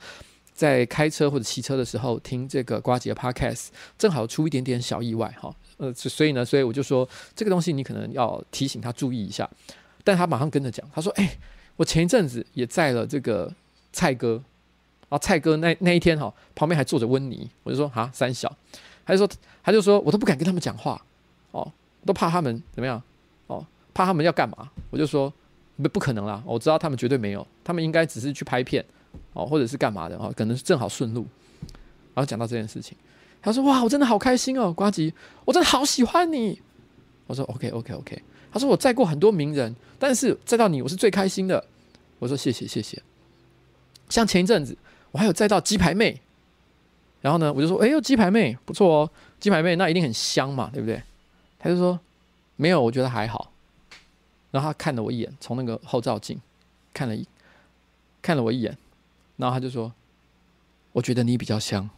[0.58, 9.48] 在开车或者骑车的时候听这个呱吉的 Podcast，正好出一点点小意外哈，呃，所以呢，所以我就说这个东西你可能要提醒他注意一下。
[10.04, 11.38] 但他马上跟着讲，他说：“哎、
[11.76, 13.54] 我前一阵子也载了这个
[13.94, 14.44] 蔡哥，
[15.10, 18.54] 然后蔡哥那那一天哈，旁边还坐着温妮。”我就说：“啊，三小。”
[19.06, 19.30] 他就说
[19.64, 21.02] ：“他就说我都不敢跟他们讲话
[21.52, 21.72] 哦，
[22.06, 23.02] 都怕他们怎么样
[23.48, 25.34] 哦，怕他们要干嘛？”我就说
[25.82, 28.84] ：“不不可能啦，我知道他们绝对没有，他们应该只是去拍片。”
[29.34, 31.26] 哦，或者是干嘛的哦，可能是正好顺路，
[32.14, 32.96] 然后讲到这件事情，
[33.42, 35.12] 他说：“哇，我真的好开心哦，呱吉，
[35.46, 36.62] 我真的好喜欢你。”
[37.26, 41.64] 我说：“OK OK OK。”他说：“我载过很多名人，但是载到你，我是最开心的。”
[42.20, 43.02] 我说：“谢谢谢谢。”
[44.10, 44.78] 像前一阵子，
[45.12, 46.22] 我还有再到鸡排妹，
[47.22, 51.02] 然后呢，我就说：“哎呦，鸡排妹不错哦，鸡排妹那一定很香嘛，对不对？”
[51.60, 52.00] 他就说
[52.56, 53.52] ：“没有，我觉得还好。”
[54.52, 56.40] 然后他看了我一眼，从那个后照镜
[56.94, 57.28] 看了一
[58.22, 58.78] 看了我一眼。
[59.38, 59.94] 然后他就说
[60.94, 61.90] ：“我觉得你比较香。”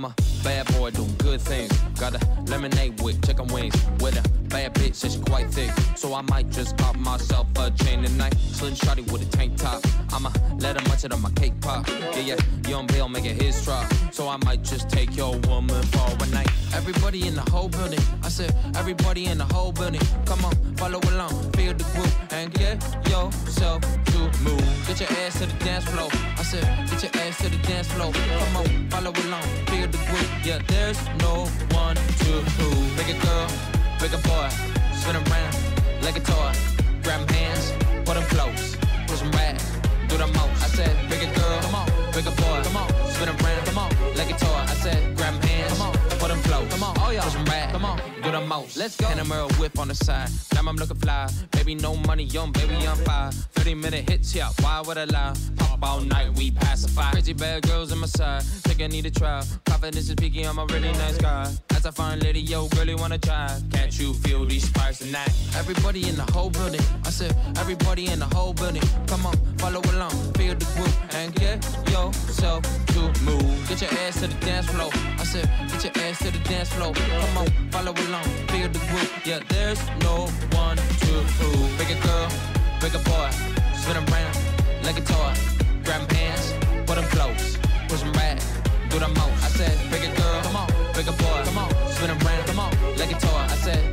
[0.00, 1.70] I'm a bad boy doing good things.
[2.00, 3.74] Got a lemonade with chicken wings.
[4.00, 5.70] With a bad bitch, says she quite thick.
[5.94, 8.34] So I might just pop myself a chain tonight.
[8.50, 9.84] Slim shotty with a tank top.
[10.10, 11.86] I'ma let her munch it on my cake pop.
[11.86, 12.36] Yeah, yeah,
[12.66, 13.92] young Bill making his drop.
[14.10, 16.48] So I might just take your woman for a night.
[16.74, 18.00] Everybody in the whole building.
[18.22, 20.00] I said, everybody in the whole building.
[20.24, 23.84] Come on, follow along, feel the groove, and get yourself.
[24.90, 26.10] Get your ass to the dance floor.
[26.36, 28.12] I said, get your ass to the dance floor.
[28.12, 30.32] Come on, follow along, feel the groove.
[30.42, 32.96] Yeah, there's no one to prove.
[32.98, 33.46] Bigger girl,
[34.00, 34.48] bigger boy,
[34.98, 35.54] spin around
[36.02, 36.50] like a toy.
[37.04, 37.70] Grab hands,
[38.04, 38.76] put them close,
[39.06, 39.60] push them back,
[40.08, 40.58] do the most.
[40.58, 44.30] I said, bigger girl, come on, bigger boy, come on, spin around, come on, like
[44.34, 44.58] a toy.
[44.58, 45.19] I said,
[46.70, 48.76] come on, oh push them back, come on, do the most.
[48.76, 49.06] Let's go.
[49.08, 50.30] And a mirror whip on the side.
[50.54, 51.28] Now I'm looking fly.
[51.52, 53.30] Baby, no money, young baby, I'm fire.
[53.30, 55.34] 30 minute hits, yeah, why would I lie?
[55.56, 57.10] Pop all night, we pacify.
[57.12, 58.42] Crazy bad girls on my side.
[58.42, 59.42] Think I need a try.
[59.66, 61.52] Confidence is peaking, I'm a really nice guy.
[61.70, 63.48] As I find lady, yo, girlie wanna try.
[63.72, 65.30] Can't you feel these sparks tonight?
[65.56, 66.82] Everybody in the whole building.
[67.04, 68.82] I said, everybody in the whole building.
[69.06, 73.68] Come on, follow along, feel the groove, and get yourself to move.
[73.68, 74.90] Get your ass to the dance floor.
[75.18, 76.92] I said, get your ass to the dance floor.
[76.94, 79.12] Come on, follow along, feel the groove.
[79.24, 81.78] Yeah, there's no one to prove.
[81.78, 82.28] Bigger girl,
[82.80, 83.30] bigger boy,
[83.74, 84.34] spin around
[84.82, 85.32] like a toy.
[85.84, 86.54] Grab hands,
[86.86, 88.38] put them close, push 'em back,
[88.90, 89.44] do the most.
[89.46, 93.10] I said, bigger girl, come on, bigger boy, come on, spin around, come on, like
[93.10, 93.44] a toy.
[93.54, 93.89] I said,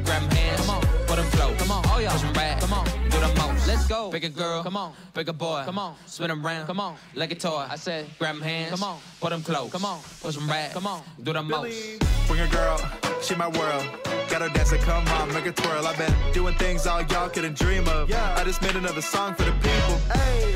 [3.87, 7.31] Let's go, bigger girl, come on, bigger boy, come on, spin around, come on, like
[7.31, 7.65] a toy.
[7.69, 10.73] I said, grab 'em hands, come on, put them close, come on, push 'em back,
[10.73, 12.03] come on, do the most.
[12.27, 12.77] Bring a girl,
[13.21, 13.85] she my world.
[14.29, 15.87] Got her dancing, come on, make her twirl.
[15.87, 18.09] I've been doing things all y'all couldn't dream of.
[18.09, 18.35] Yeah.
[18.37, 19.97] I just made another song for the people.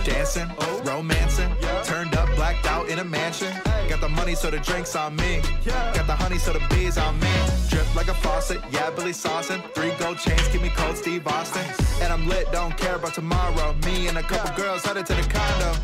[0.03, 0.81] Dancing, oh.
[0.83, 3.53] romancing, turned up, blacked out in a mansion.
[3.87, 5.41] Got the money, so the drinks on me.
[5.65, 7.31] Got the honey, so the bees on me.
[7.69, 9.61] Drip like a faucet, yeah, Billy Saucin.
[9.73, 11.65] Three gold chains, keep me cold, Steve Austin.
[12.01, 13.20] And I'm lit, don't care about tomorrow.
[13.21, 15.77] Me and a couple girls headed to the condo.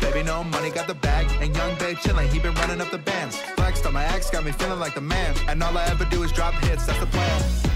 [0.00, 1.26] Baby, no money, got the bag.
[1.40, 3.36] And young babe chillin', he been running up the bands.
[3.56, 5.34] Flexed on my ex, got me feeling like the man.
[5.48, 7.75] And all I ever do is drop hits, that's the plan.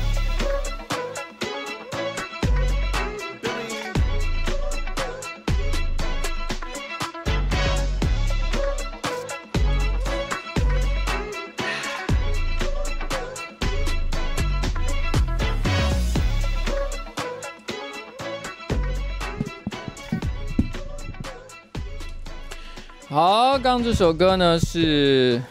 [23.11, 25.43] 好，刚刚这首歌呢是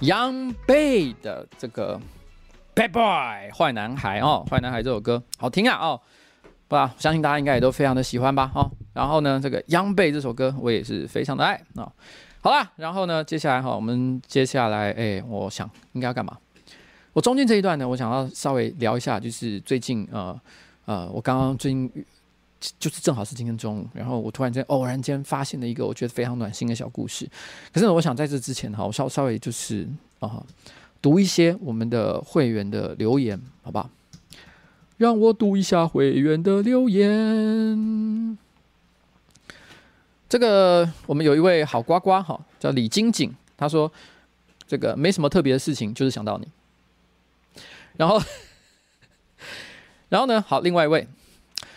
[0.00, 1.98] Young Bay 的这个
[2.74, 5.98] Bad Boy 坏男孩哦，坏男孩这首歌好听啊哦，
[6.68, 8.70] 不，相信大家应该也都非常的喜欢吧哦。
[8.92, 11.92] 然后呢，这个 Young Bay 这首歌我也是非常的爱啊、哦。
[12.42, 16.36] 好啦，然后呢，接下来哈、我们接下来哎，我想应该要干嘛？
[17.14, 20.38] 我中间这一段呢，我想要稍微聊一下，就是最近呃
[20.84, 21.90] 呃，我刚刚最近。
[22.78, 27.28] 就是正好是今天中午，然后我突然间偶然间发现了一个我觉得非常暖心的小故事。
[27.72, 29.86] 可是呢，我想在这之前哈，我稍稍微就是
[30.20, 30.42] 啊，
[31.02, 33.90] 读一些我们的会员的留言，好不好？
[34.96, 38.38] 让我读一下会员的留言。
[40.28, 43.92] 这个我们有一位好呱呱哈，叫李金锦，他说
[44.66, 46.48] 这个没什么特别的事情，就是想到你。
[47.98, 48.20] 然后，
[50.08, 51.06] 然后呢，好，另外一位。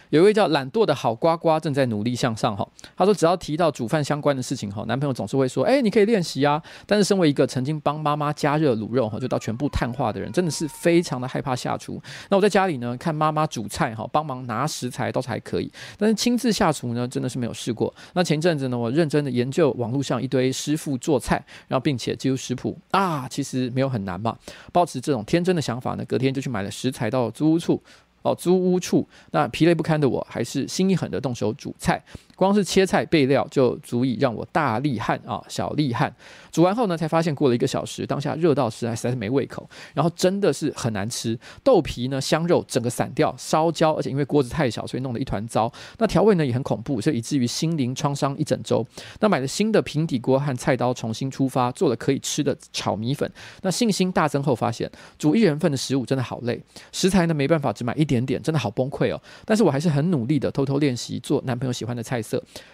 [0.09, 6.61] 有一位叫懒惰的好呱呱正在努力向上哈，他说只要提到煮饭相关的事情哈，男朋友总是会说，哎，你可以练习啊。
[6.85, 12.01] 但是身为一个曾经帮妈妈加热卤肉哈，就到全部碳化的人，真的是非常的害怕下厨。
[12.29, 17.93] 那我在家里呢，看妈妈煮菜哈，帮忙拿食材倒是还可以，但是亲自下厨呢，真的是没有试过。
[18.13, 24.35] 那前阵子呢，我认真的研究网络上一堆师傅做菜，然后并且记录食谱啊，其实没有很难嘛。
[24.73, 27.81] 抱持这种天真的想法呢，隔天就去买了食材到租屋处。
[28.21, 32.01] 哦，租屋处，那疲累不堪的我，还是心一狠的动手煮菜。
[32.39, 36.15] 光是切菜备料就足以让我大厉汗啊，小厉汗。
[36.53, 41.37] 煮完后呢，才发现过了一个小时，当下热到实在实在是没胃口，然后真的是很难吃。
[41.65, 45.69] 豆皮呢，香肉整个散掉，烧焦，而且因为锅子太小，所以弄得一团糟。
[45.97, 48.87] 那调味呢也很恐怖，所以以至于心灵创伤一整周。
[49.19, 53.29] 那买了新的平底锅和菜刀，重新出发，做了可以吃的炒米粉。
[53.63, 56.57] 那信心大增后，发现煮一人份的食物真的好累，
[56.93, 59.21] 食材呢没办法只买一点点，真的好崩溃哦。
[59.43, 62.23] 但是我还是很努力的偷偷练习做男朋友喜欢的菜。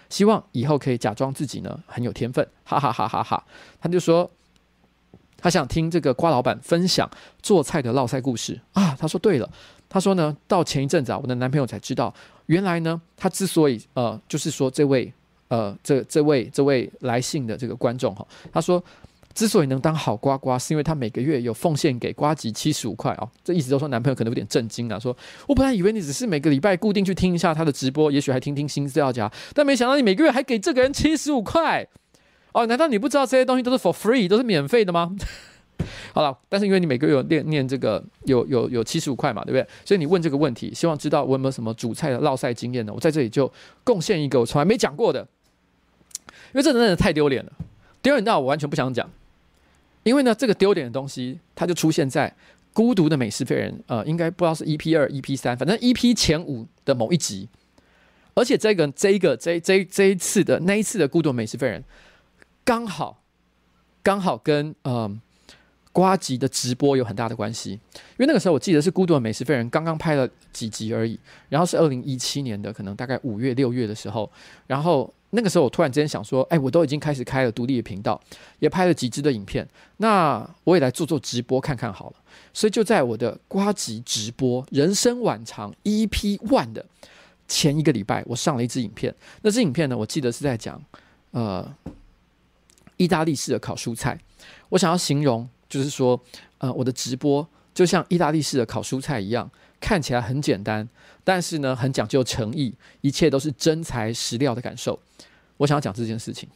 [0.08, 3.44] 希望以后可以假装自己呢很有天分，哈哈哈哈哈！
[3.80, 4.28] 他就说
[5.36, 7.08] 他想听这个瓜老板分享
[7.42, 8.96] 做菜的烙菜故事啊。
[8.98, 9.48] 他说对了，
[9.88, 12.12] 他说呢，到前一阵子啊，我的男朋友才知道，
[12.46, 15.12] 原来呢，他之所以呃，就是说这位
[15.48, 18.82] 呃，这这位这位来信的这个观众哈，他说
[19.36, 23.28] 之所以能当好瓜瓜，是因为他每个月有奉献给瓜吉七十五块哦。
[23.44, 25.14] 这意思就是说，男朋友可能有点震惊啊，说
[25.46, 31.86] 我本来以为你只是每个礼拜固定去听一下他的直播，也许还听听新资料夹，但没想到你每个月还给这个人七十五块
[32.52, 32.64] 哦。
[32.64, 35.14] 难道你不知道这些东西都是 for free，都是免费的吗？
[36.14, 39.68] 好了，但是因为你每个月有念念这个有有有七十五块嘛，对不对？
[39.84, 42.92] 所以你问这个问题，希望知道我有没有什么煮菜的烙赛经验呢？
[42.94, 43.52] 我在这里就
[43.84, 45.20] 贡献一个我从来没讲过的，
[46.30, 47.52] 因为这真的太丢脸了，
[48.00, 49.06] 丢脸到我完全不想讲。
[50.06, 52.30] 因为呢，这个丢脸的东西，它就出现在
[52.72, 57.48] 《孤独的美式废人》呃，应该不知道是 EP 二、EP 三，反正 EP 前五的某一集。
[58.34, 61.80] 而且这个、这个、这、这、这一次的那一次的《孤独美式废人》，
[62.64, 63.20] 刚好
[64.04, 65.10] 刚好跟呃
[65.90, 67.72] 瓜吉的直播有很大的关系。
[67.72, 74.30] 因为那个时候我记得是《孤独的美式废人》刚刚拍了几集而已，然后是二零一七年的，可能大概五月、六月的时候，
[74.68, 75.12] 然后。
[75.30, 78.20] 那个时候，我突然之间想说，哎，我都已经开始开了独立的频道，
[78.60, 82.16] 也拍了几支的影片，那我也来做做直播看看好了。
[82.54, 86.86] 所以就在我的瓜吉直播《人生晚长》EP One 的
[87.48, 89.14] 前一个礼拜，我上了一支影片。
[89.42, 90.82] 那支影片呢，我记得是在讲
[91.32, 91.74] 呃
[92.96, 94.18] 意大利式的烤蔬菜。
[94.70, 96.18] 我想要形容，就是说，
[96.58, 100.88] 呃，我的直播就像意大利式的烤蔬菜一样，看起来很简单。
[101.26, 104.96] 但是呢，很讲究诚意，一切都是真材实料的感受。
[105.56, 106.48] 我想要讲这件事情。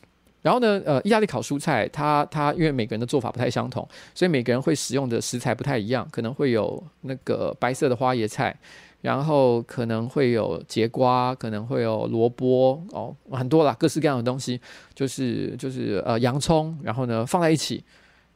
[0.42, 8.56] 然后呢，呃，意大利烤蔬菜，它它因为每个人的做法不太相同，所以每个人会使用的食材不太一样，可能会有那个白色的花椰菜，
[9.00, 14.60] 然后可能会有节瓜，可能会有萝卜哦，很多啦，各式各样的东西，
[14.94, 17.82] 就是就是呃洋葱，然后呢放在一起，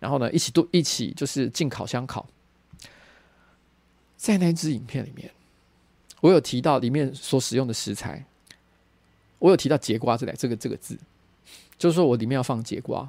[0.00, 2.26] 然后呢一起都一起就是进烤箱烤。
[4.16, 5.30] 在那支影片里面。
[6.24, 8.24] 我有提到里面所使用的食材，
[9.38, 10.98] 我有提到节瓜这来这个这个字，
[11.76, 13.06] 就是说我里面要放节瓜。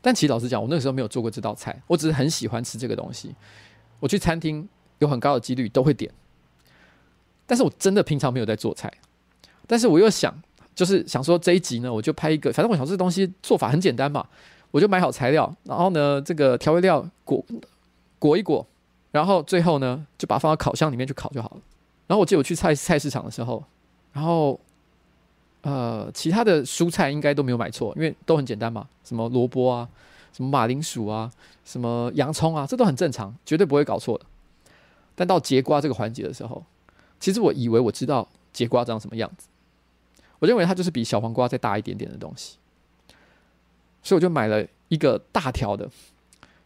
[0.00, 3.34] 但其实老实讲，我那个时候没有做过这道菜，我只是很喜欢吃这个东西。
[3.98, 4.68] 我去餐厅
[5.00, 6.08] 有很高的几率都会点，
[7.44, 8.88] 但是我真的平常没有在做菜。
[9.66, 10.32] 但是我又想，
[10.76, 14.24] 就是想说这一集呢，我就拍一个，反正我想这东西做法很简单嘛，
[14.70, 17.44] 我就买好材料，然后呢，这个调味料裹
[18.20, 18.64] 裹一裹。
[19.14, 21.60] 然后最后呢，就把它放到烤箱里面去烤就好了。
[22.08, 23.62] 然后我记得我去菜菜市场的时候，
[24.12, 24.58] 然后
[25.62, 29.88] 呃，其他的蔬菜应该都没有买错，因为都很简单嘛，什么萝卜啊，
[30.32, 31.30] 什么马铃薯啊，
[31.64, 34.26] 什么洋葱啊，这都很正常，绝对不会搞错的。
[35.14, 36.64] 但到节瓜这个环节的时候，
[37.20, 39.46] 其实我以为我知道节瓜长什么样子，
[40.40, 42.56] 我认为它就是比小黄瓜再大一点点的东西，
[44.02, 45.88] 所以我就买了一个大条的，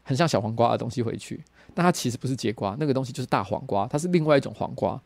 [0.02, 1.44] 很像小黄瓜的东西回去。
[1.78, 5.00] 但它其实不是节瓜，那个东西就是大黄瓜，它是另外一种黄瓜。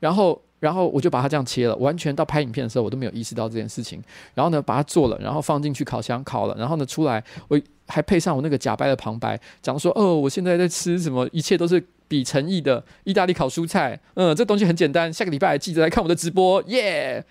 [0.00, 4.02] 然后，然后我就把它这样切了，完全到拍影片的时候，我都没有意识到这件事情。
[4.32, 6.54] 然后呢，把它做了，然后放进去烤箱烤了。
[6.56, 11.28] 然后呢，出来我还配上我那个假掰的旁白，讲说：“哦，我现在在吃什么？
[11.30, 14.00] 一切都是比诚意的意大利烤蔬菜。
[14.14, 17.22] 嗯，这东西很简单，下个礼拜记得来看我的直播，耶！”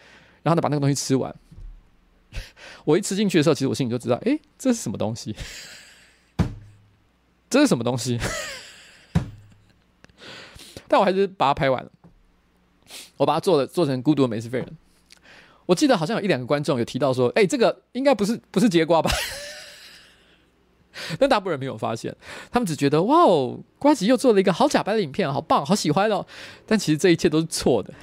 [0.44, 1.34] 然后呢，把那个东西吃完。
[2.86, 5.36] 我一吃进去的时候，其实我心里就知道，诶，这是什么东西？
[7.52, 8.18] 这是什么东西？
[10.88, 11.92] 但我还是把它拍完了。
[13.18, 14.78] 我把它做了，做成孤独的美式废人。
[15.68, 19.12] 我记得好像有一两个观众有提到说：“哎，这个应该不是不是节瓜吧？”
[21.20, 22.16] 但大部分人没有发现，
[22.52, 26.26] 他们只觉得：“哇哦，瓜子又做了一个好假掰的影片，好棒，好喜欢哦。”
[26.66, 27.94] 但其实这一切都是错的。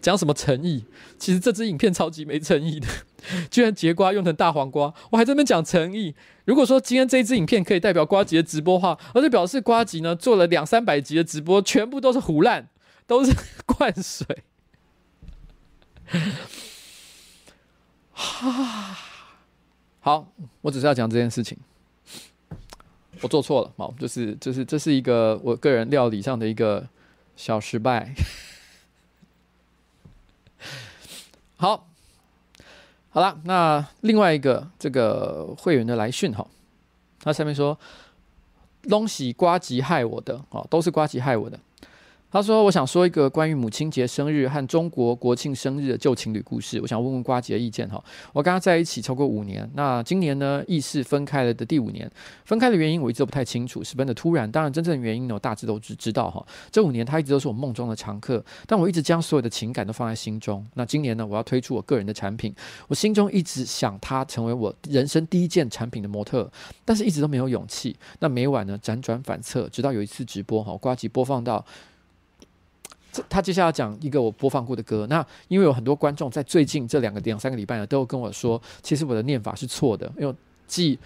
[0.00, 0.84] 讲什么诚意？
[1.18, 2.88] 其实这支影片超级没诚意的，
[3.50, 6.14] 居然节瓜用成大黄瓜，我还在那边讲诚意。
[6.44, 12.68] 如果说今天这一支影片可以代表瓜吉的直播话，而且表示瓜吉呢做了两三百集的直播，全部都是胡烂，
[13.06, 13.34] 都是
[13.66, 14.42] 灌水。
[18.12, 18.96] 哈，
[20.00, 21.58] 好，我只是要讲这件事情，
[23.20, 26.88] 我做错了，好，就是就是这是一个我个人料理上的一个
[27.36, 28.14] 小失败。
[31.56, 31.87] 好，
[33.10, 36.46] 好了，那另外一个这个会员的来讯哈，
[37.20, 37.78] 他下面说，
[38.82, 41.58] 东西瓜吉害我的哦，都是瓜吉害我的。
[42.30, 48.02] 他说：“我想说一个关于母亲节生日和中国国庆生日的旧情侣故事，我想问问瓜吉的意见哈。
[48.34, 52.10] 我跟他在一起超过五年，那今年呢，亦是分开了的第五年。
[52.44, 54.50] 分开的原因我一直都不太清楚，十分的突然。
[54.50, 56.46] 当然，真正的原因呢，我大致都知知道哈。
[56.70, 60.62] 这五年他一直都是我梦中的常客，但我一直将所有的情感都放在心中。
[60.74, 62.54] 那今年呢，我要推出我个人的产品，
[62.88, 66.50] 我心中一直想他成为我人生第一件产品的模特，
[66.84, 67.96] 但是一直都没有勇气。
[68.18, 71.64] 那每晚呢，辗转反侧，直到有一次直播哈，瓜吉播放到。”
[73.28, 80.34] 他接下来讲一个我播放过的歌，那因为有很多观众在最近这两个两三个礼拜呢，都有跟我说，其实我的念法是错的，因为
[80.66, 80.98] 继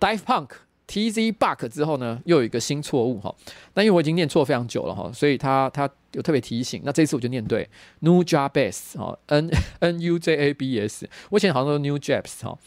[0.00, 0.48] Dive Punk
[0.88, 3.32] TZ Buck 之后呢，又有一个新错误哈。
[3.74, 6.80] 那因为我已经念错非常久了哈，所以他他有特别提醒。
[6.84, 7.68] 那这次我就念对
[8.00, 11.08] New Jabs 哈，N N U J A B S。
[11.28, 12.58] 我以前好像都 New Jabs 哈，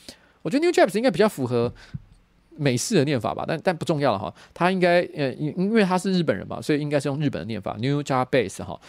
[0.41, 1.73] 我觉得 New Jabs 应该比较符合
[2.55, 4.33] 美式的念法吧，但但不重要了哈。
[4.53, 8.79] 他应该呃，因因为他是日本人嘛，所以应该是用日本的念法 newja base 哈。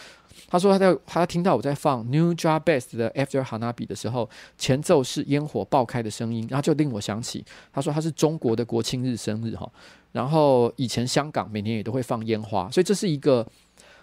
[0.48, 9.68] 他说他在他听到我在放 newja base 的 After Hanabi 的时候，前奏是烟火爆开的声音，然后就令我想起他说他是中国的国庆日生日哈，
[10.12, 13.46] 然后以前香港每年也都会放烟花，所以这是一个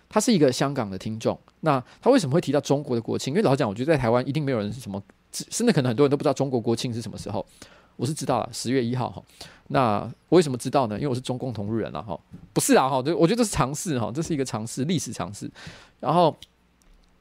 [0.09, 1.39] 他是一个香港的听众。
[1.61, 3.33] 那他为什么会提到中国的国庆？
[3.33, 5.01] 因为老实讲，我觉得在台湾一定没有人是什么，
[5.31, 7.45] 真的可能很多人都不知道中国国庆是什么时候。
[7.95, 9.21] 我是知道了，十月一号哈。
[9.67, 10.95] 那我为什么知道呢？
[10.95, 12.19] 因为我是中共同路人了哈。
[12.51, 15.49] 不是啊哈，我觉得这是尝试哈，这是一个尝试，历史尝试。
[16.01, 16.35] 然后，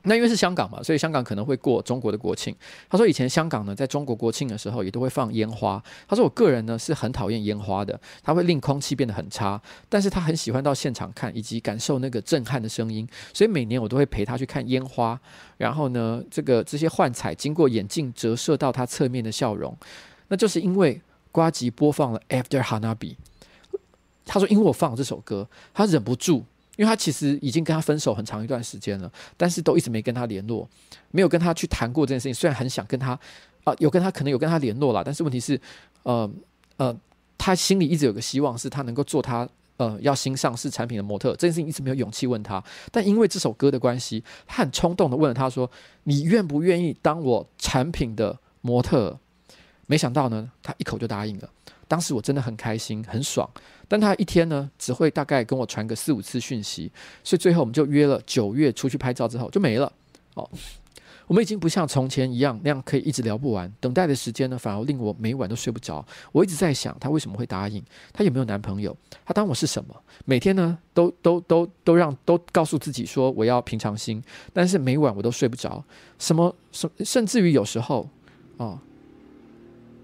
[0.03, 2.53] 那因为是香港嘛，所以香港可能会过中国的国庆。
[2.89, 5.81] 他说以前香港呢，在中国国庆的时候也都会放烟花。
[6.09, 9.61] 他说我个人呢是很讨厌烟花的，它会令空气变得很差。
[9.89, 15.17] 但是他很喜欢到现场看以及感受那个震撼的声音，所以每年我都会陪他去看烟花。
[15.59, 19.77] 然后呢，这个这些幻彩经过眼镜折射到他侧面的笑容。
[20.31, 20.99] 那就是因为
[21.33, 23.17] 瓜吉播放了 After Hanabi，
[24.25, 26.45] 他说因为我放了这首歌，他忍不住，
[26.77, 30.69] 因为他其实已经跟他分手很长一段时间了，但是都一直没跟他联络，
[31.11, 32.33] 没有跟他去谈过这件事情。
[32.33, 33.19] 虽然很想跟他，
[33.65, 35.61] 啊、有跟他可能有跟他联络了，但是问题是，
[36.05, 36.31] 呃
[36.77, 36.97] 呃，
[37.37, 41.31] 他心里一直有个希望，是他能够做他呃要新上市产品的模特。
[41.33, 45.71] 这件事情一直没有勇气问他，但因为这首歌的关系，他很冲动的问了他说
[46.05, 49.19] ：“你愿不愿意当我产品的模特？”
[49.91, 51.51] 没想到呢，他一口就答应了。
[51.89, 53.51] 当时我真的很开心，很爽。
[53.89, 56.93] 但他一天呢，只会大概跟我传个四五次讯息，
[57.25, 59.93] 所以最后我们就约了九月出去拍照，之后就没了。
[60.35, 60.49] 哦，
[61.27, 63.69] 我们已经不像从前一样那样可以一直聊不完。
[63.81, 66.07] 等待的时间呢，反而令我每晚都睡不着。
[66.31, 67.83] 我一直在想，他为什么会答应？
[68.13, 68.97] 他有没有男朋友？
[69.27, 69.97] 他当我是什么？
[70.25, 74.23] 每天呢，都都都都让都告诉自己说我要平常心，
[74.53, 75.83] 但是每晚我都睡不着。
[76.21, 78.09] 什么什甚至于有时候
[78.57, 78.65] 啊。
[78.67, 78.79] 哦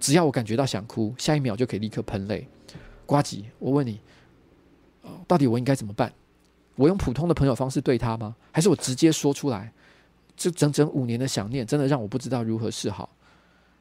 [0.07, 2.47] 只要我感觉到想哭，下一秒就可以立刻喷泪。
[3.07, 4.01] 呱吉，我问你，
[5.27, 6.13] 到底我应该怎么办？
[6.77, 8.37] 我用普通的朋友方式对他吗？
[8.53, 9.73] 还是我直接说出来？
[10.37, 13.11] 这整整五年的想念，真的让我不知道如何是好。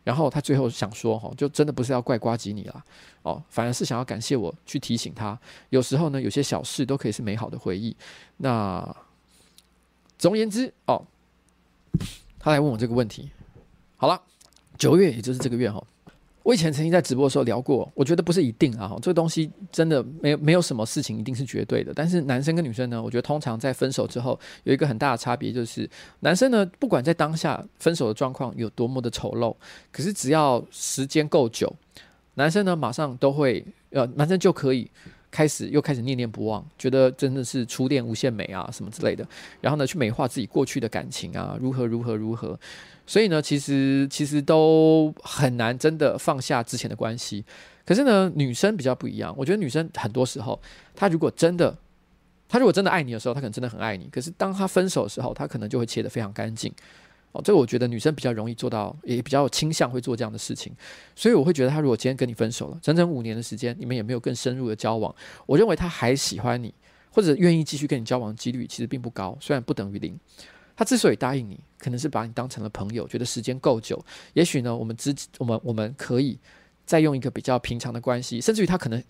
[0.03, 2.83] 然后他最后想说：“哈，就真的不是要怪呱吉你了，
[3.21, 5.39] 哦，反而是想要感谢我去提醒他。
[5.69, 7.95] 有时候呢，有些小事都可以是美好的回忆。
[8.37, 8.83] 那
[10.17, 11.05] 总而言之，哦，
[12.39, 13.29] 他来问我这个问题。
[13.97, 14.19] 好了，
[14.75, 15.85] 九月，也就是这个月，哈。”
[16.45, 21.91] 我以前曾经在直播的时候聊过，我觉得不是一定啊，这个东西真的没有没有什么事情一定是绝对的。
[21.95, 25.89] 但是男生跟女生呢，我觉得通常在分手之后有一个很大的差别，就是
[26.19, 29.55] 男生呢，不管在当下分手的状况有多么的丑陋，
[29.91, 31.75] 可是只要时间够久，
[32.35, 34.87] 男生呢马上都会呃，男生就可以
[35.35, 39.27] 开始又开始念念不忘，觉得真的是初恋无限美啊什么之类的，
[39.59, 42.57] 然后呢去美化自己过去的感情啊，如何如何如何。
[43.05, 47.43] 所以呢，其实其实都很难真的放下之前的关系。
[47.85, 49.35] 可是呢，女生比较不一样。
[49.37, 50.57] 我觉得女生很多时候，
[50.95, 51.77] 她如果真的，
[52.47, 54.07] 她如果真的爱你的时候，她可能真的很爱你。
[54.09, 56.73] 可是当她分手的时候，她可能就会切得非常干净。
[57.35, 60.73] 哦，这个我觉得女生比较容易做到，也比较倾向会做这样的事情。
[61.15, 65.13] 所以我会觉得，她如果今天跟你分手了，整整五年的时间，你们也没有更深入的交往，
[65.45, 66.73] 我认为她还喜欢你，
[67.11, 70.17] 或者愿意继续跟你交往几率其实并不高，虽然不等于零。
[70.77, 76.37] 他之所以答应你，可能是把你当成了朋友，觉得时间够久，也许呢，我们之我们我们可以
[76.85, 79.01] 再用一个比较平常的关系，甚至于他可能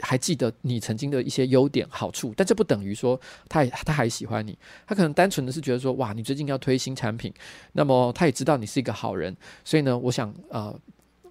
[0.00, 7.32] 还记得你曾经的一些优点好处，但这不等于说他也他还喜欢你，他可能单纯的是觉得说，哇，你最近要推新产品，
[7.72, 10.78] 那么他也知道你是一个好人，所以呢，我想呃。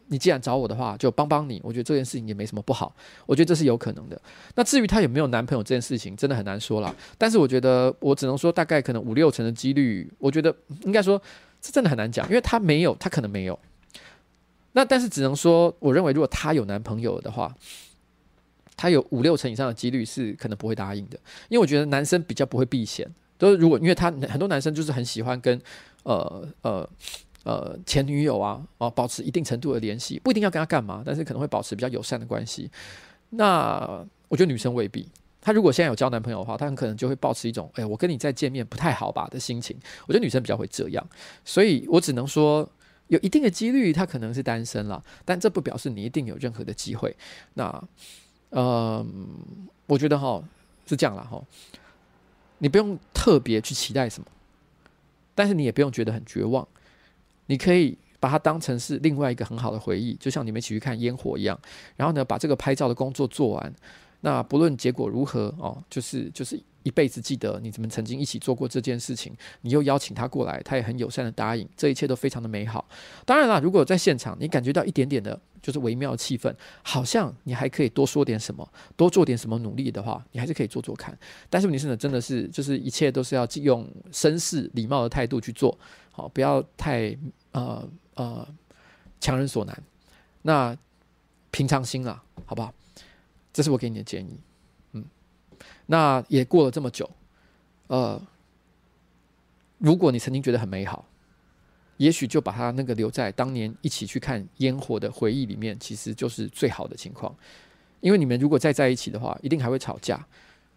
[0.10, 1.60] 你既然找我的话，就帮帮你。
[1.62, 2.96] 我觉得这件事情也没什么不好，
[3.26, 4.18] 我觉得这是有可能的。
[4.56, 6.96] 那至于他有没有男朋友这件事情，真的很难说了。
[7.18, 11.22] 但是我觉得，我只能说大概可能五六成的几率，我觉得应该说
[11.60, 13.60] 这真的很难讲，因为他没有，他可能没有。
[14.72, 17.54] 那但是只能说，我认为如果他有男朋友的话，
[18.78, 21.20] 他有五六成以上的几率是可能不会答应的，
[21.50, 23.06] 因为我觉得男生比较不会避嫌，
[23.38, 25.60] 都是如果因为他很多男生就是很喜欢跟
[26.04, 26.90] 呃呃。
[27.44, 32.70] 呃，前女友啊，哦，保持一定程度的联系，不一定要跟他干嘛，但是可能会保持比较友善的关系。
[33.30, 35.08] 那我觉得女生未必，
[35.40, 39.78] 她如果现在有交男朋友的话，她很可能就会保持一种，哎，我跟你再见面不太好吧的心情。
[40.08, 41.10] 我觉得女生比较会这样，
[41.46, 42.70] 所以我只能说
[43.08, 47.16] 有一定的几率她可能是单身了，但这不表示你一定有任何的机会。
[47.54, 47.82] 那，
[48.60, 49.06] 嗯，
[49.86, 50.44] 我觉得哈
[50.88, 51.40] 是这样啦哈，
[52.58, 54.28] 你不用特别去期待什么，
[55.36, 56.68] 但是你也不用觉得很绝望。
[57.46, 61.58] 你可以把它当成是另外一个很好的回忆，就像你们一起去看烟火一样。
[61.96, 63.72] 然后呢，把这个拍照的工作做完，
[64.22, 69.36] 那不论结果如何哦，就是就是一辈子记得你怎么曾经一起做过这件事情。
[69.62, 72.88] 你又邀请他过来，他也很友善的答应，这一切都非常的美好。
[73.26, 81.18] 当然啦，如果在现场你感觉到一点点的，就是微妙气氛，好像你还可以多说点什么，多做点什么努力的话，你还是可以做做看。
[81.50, 85.78] 但是问题是呢，真的是就是一切都是要用绅士礼貌的态度去做，
[86.12, 87.16] 好，不要太
[87.52, 87.88] 呃。
[88.18, 88.48] 呃，
[89.20, 89.84] 强人所难，
[90.42, 90.76] 那
[91.52, 92.74] 平常心啦，好不好？
[93.54, 94.40] 这是我给你的建议。
[95.88, 97.10] 那也过了这么久，
[97.88, 98.22] 呃，
[99.80, 101.04] 如果你曾经觉得很美好，
[101.98, 107.36] 也许就把它那个留在当年一起去看烟火的回忆里面，其实就是最好的情况。
[108.02, 110.24] 因为你们如果再在一起的话，一定还会吵架。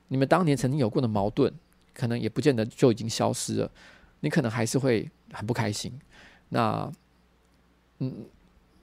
[0.09, 1.53] 你们当年曾经有过的矛盾，
[1.93, 3.71] 可能也不见得就已经消失了。
[4.21, 5.93] 你可能还是会很不开心。
[6.49, 6.91] 那。
[8.03, 8.25] 嗯，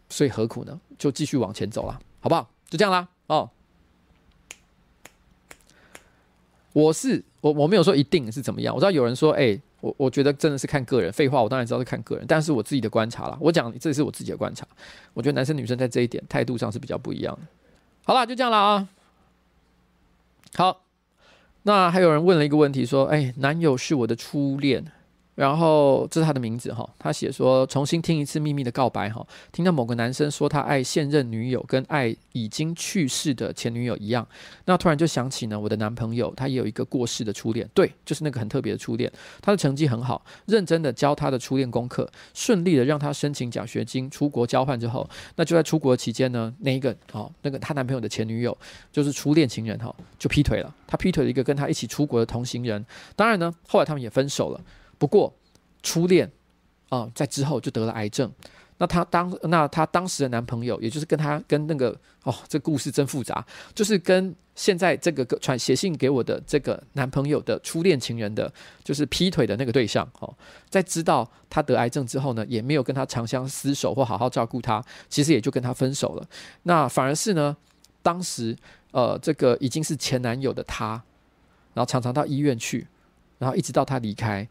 [0.10, 0.80] 所以何苦呢？
[0.96, 2.48] 就继续往前走了，好不好？
[2.70, 3.10] 就这样啦。
[3.26, 3.50] 哦，
[6.78, 8.72] 我是我，我没有说一定是怎么样。
[8.76, 11.12] 我知道有人说，哎、我我觉得真的是看个人。
[11.12, 13.36] 废话，我当然知道是看个人，但是我自己的观察啦。
[13.42, 14.64] 我讲这是我自己的观察。
[15.16, 17.48] 我觉得男生女生在这一点态度上是比较不一样的。
[18.04, 18.88] 好啦，就这样了啊。
[20.54, 20.84] 好，
[21.64, 24.86] 那还有人问了一个问题，说，哎、男友是我的初恋。
[25.38, 34.28] 然后这是他的名字哈，他写说重新听一次秘密的告白哈，听到某个男生说他爱现任女友跟爱已经去世的前女友一样，
[34.66, 48.58] 那突然就想起呢，我的男朋友他也有一个过世的初恋，对，就是那个很特别的初恋，他的成绩很好，认真的教他的初恋功课，顺利的让他申请奖学金出国交换之后，那就在出国期间呢，那一个哦，那个他男朋友的前女友
[48.92, 52.84] 就是初恋情人哈，就劈腿了，他劈腿了一个跟他一起出国的同行人，
[53.16, 54.60] 当然呢，后来他们也分手了。
[54.98, 55.34] 不过，
[55.84, 56.32] 初恋
[56.90, 58.32] 啊、在之后就得了癌症。
[58.80, 68.52] 那她当那她当时的男朋友，也就是跟她跟那个哦，这故事真复杂，就是跟现在这个传写信给我的这个男朋友的初恋情人的，
[68.84, 70.34] 就是劈腿的那个对象哦，
[70.70, 76.28] 在知道他得癌症之后呢，也没有跟他长相厮守或好好照顾他，其实也就跟他分手了。
[76.64, 77.58] 那反而是呢，
[78.04, 78.56] 当时
[78.92, 81.02] 呃，这个已经是前男友的他，
[81.74, 82.88] 然后常常到医院去，
[83.40, 84.48] 然后一直到他离开。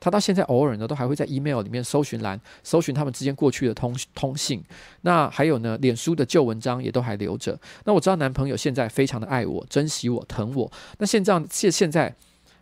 [0.00, 4.60] 他到现在偶尔呢，都还会在 email 里面搜寻栏搜寻他们之间过去的通通信。
[5.02, 7.56] 那还有呢，脸书的旧文章也都还留着。
[7.84, 10.72] 那我知道男朋友现在非常的爱我、珍惜我、疼我。
[10.98, 12.14] 那现在现现在，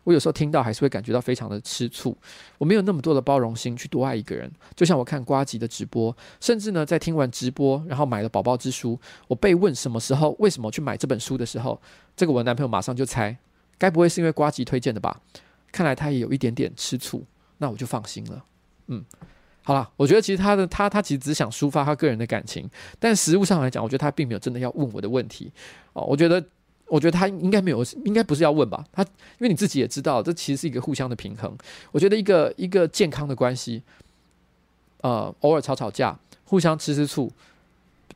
[0.03, 2.17] 我有时候听到还是会感觉到非常的吃醋。
[2.59, 4.51] 我没有那么多的包容心去多爱一个人。
[4.75, 11.81] 就像我看瓜吉的直播，甚至呢，在听完直播，然后买了宝宝之书，我被问什么时候、为什么去买这本书的时候，
[12.17, 13.37] 这个我男朋友马上就猜，
[13.79, 15.21] 该不会是因为瓜吉推荐的吧？
[15.71, 17.25] 看来他也有一点点吃醋，
[17.59, 18.45] 那我就放心了。
[18.87, 19.05] 嗯，
[19.63, 25.53] 好了，我觉得其实他的他他其实只想抒发他个人的感情，但实务上来讲，我觉得他并没有真的要问我的问题
[25.93, 26.03] 哦。
[26.03, 26.43] 我觉得，
[26.87, 28.85] 我觉得他应该没有，应该不是要问吧？
[28.93, 31.55] 他因为你自己也知道，这其实是一个互相的平衡。
[31.93, 33.83] 我觉得一个一个健康的关系，
[35.03, 37.31] 呃，偶尔吵吵架，互相吃吃醋。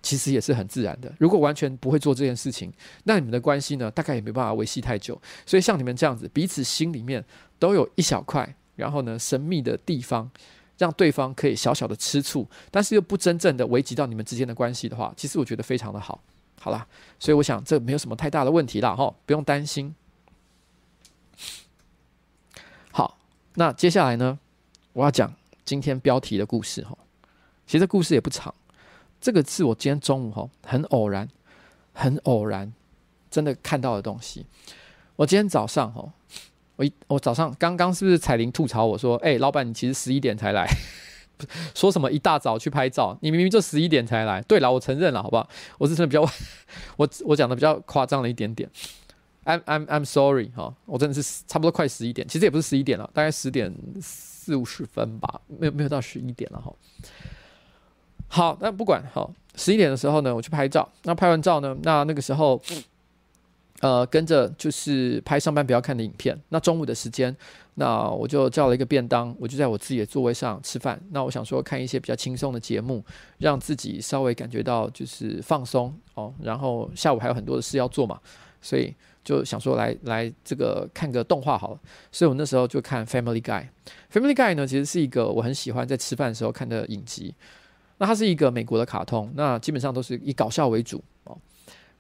[0.02, 1.12] 其实也是很自然的。
[1.18, 2.72] 如果完全不会做这件事情，
[3.04, 5.20] 那你们的关系呢，大概也没办法维系太久。
[5.46, 7.24] 所以像你们这样子，彼此心里面
[7.58, 10.28] 都有一小块，然后呢，神秘的地方，
[10.76, 16.20] 让对方可以小小的吃醋，但是又不真正的危及到你们之间的关系的话，其实我觉得非常的好。
[16.60, 16.86] 好啦，
[17.18, 19.94] 所以我想这没有什么太大的问题啦，哈，不用担心。
[22.90, 23.18] 好，
[23.54, 24.38] 那接下来呢，
[24.92, 25.32] 我要讲
[25.64, 26.98] 今天标题的故事哈。
[27.66, 28.52] 其实故事也不长。
[29.22, 31.28] 这个是我今天中午哈很偶然，
[31.92, 32.72] 很偶然，
[33.30, 34.44] 真的看到的东西。
[35.14, 36.12] 我今天早上哈，
[36.74, 40.66] 我一我早上刚刚是不是彩玲吐槽我说，哎，老板你其实十一点才来，
[41.72, 44.42] 说什么一大早去拍照，你明明就十一点才来。
[44.42, 45.48] 对了，我承认了，好不好？
[45.78, 46.32] 我是真的比较，
[46.98, 48.68] 我我讲的比较夸张了一点点。
[49.44, 56.74] I'm I'm I'm sorry 哈，我真的是差不多快十一点，其实也不是十一点了，大概十点四五十分吧，没有没有到十一点了哈。
[58.34, 60.88] 好，那不管好，十一点的时候呢，我去拍照。
[61.02, 62.58] 那拍完照呢，那那个时候，
[63.80, 66.40] 呃，跟着就是拍上班不要看的影片。
[66.48, 67.36] 那中午的时间，
[67.74, 70.98] 那我就叫了一个便当，我就在我自己的座位上吃饭。
[71.10, 73.04] 那我想说看一些比较轻松的节目，
[73.36, 76.32] 让自己稍微感觉到就是放松哦。
[76.40, 78.18] 然后下午还有很多的事要做嘛，
[78.62, 81.80] 所以就想说来来这个看个动画好了。
[82.10, 83.42] 所以我那时候就看《Family Guy》。
[84.10, 87.34] 《Family Guy》呢，其实是一个我很喜欢在吃饭的时候看的影集。
[88.02, 91.38] 那它是一个美国的卡通，那基本上都是以搞笑为主哦。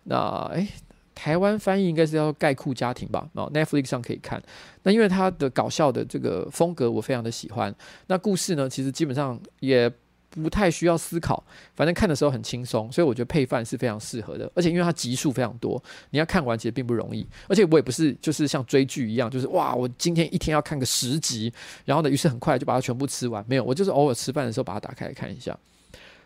[0.02, 0.16] 那
[0.52, 0.66] 诶，
[1.14, 3.30] 台湾翻译应该是叫《盖酷家庭》吧？
[3.34, 4.42] 哦，Netflix 上可以看。
[4.82, 7.72] 那因为它的搞笑的这个风格我非常的喜欢。
[8.08, 9.88] 那故事呢，其实基本上也
[10.30, 11.40] 不太需要思考，
[11.76, 14.50] 反正看的时候很轻松，所以我觉得配饭是非常适合的。
[14.56, 15.80] 而且因为它集数非常多，
[16.10, 17.24] 你要看完其实并不容易。
[17.46, 21.52] 而且我也不是就是像追剧一样，就是哇，我今天一天要看个十集，
[21.84, 23.44] 然后呢，于是很快就把它全部吃完。
[23.46, 25.56] 没有，我就是偶尔吃饭的时候把它打开来看一下。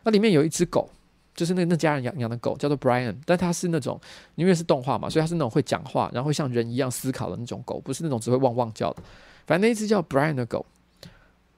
[0.07, 0.89] 那里面有一只狗，
[1.35, 4.01] 就是那那家人养养的狗，叫做 Brian，但它是那种
[4.37, 9.03] 因为是动画嘛，所以它是那种会讲话，然后会像人一样思考的那种狗，不是那种只会汪汪叫的。
[9.47, 10.65] 反正那一只叫 Brian 的狗。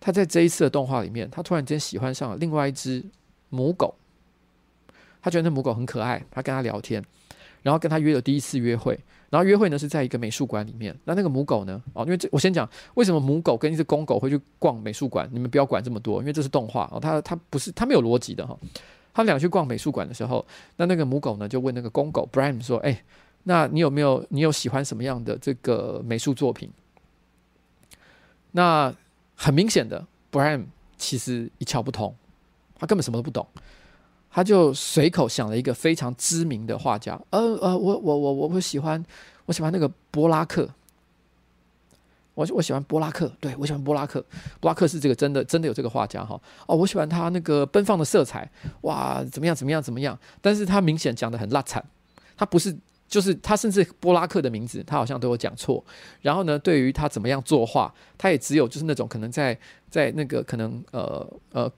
[0.01, 3.05] 它在这一次的动画里面，它突然间喜欢上了另外一只
[3.51, 3.95] 母狗。
[5.21, 7.05] 他觉得那母狗很可爱，他跟他聊天，
[7.63, 8.99] 然后跟他约了第一次约会。
[9.31, 10.97] 然后约会呢是在一个美术馆里面。
[11.05, 11.83] 那那个母狗呢？
[11.93, 15.29] 哦，因为这我先讲为什么母狗跟一只公狗会去逛美术馆。
[15.33, 16.99] 你们不要管这么多，因为这是动画哦。
[17.01, 18.59] 它它不是它没有逻辑的哈。
[19.12, 23.03] 他们俩去逛美术馆的时候，那那个母狗呢就问那个公狗 Brian 说：“哎，
[23.43, 26.70] 那你有没有你有喜欢什么样的这个美术作品？”
[28.53, 28.95] 那
[29.35, 30.64] 很明显的，Brian
[30.97, 32.14] 其实一窍不通，
[32.79, 33.47] 他根本什么都不懂，
[34.39, 39.05] 他就随口想了一个非常知名的画家，呃呃，我我我我我喜欢
[39.47, 40.68] 我喜欢那个波拉克，
[42.34, 44.24] 我我喜欢波拉克，对，我喜欢波拉克，
[44.61, 48.49] 波拉克是这个真的真的有这个画家哈，哦，我喜欢他那个奔放的色彩，
[48.82, 51.84] 哇，怎么样怎么样怎么样，但是他明显讲得很烂惨，
[52.36, 52.78] 他不是。
[53.09, 55.82] 就是他，甚至波拉克的名字，他好像都有讲错。
[56.20, 59.59] 然后呢，对于他怎么样作画，他也只有就是那种可能在
[59.89, 61.72] 在那个可能呃呃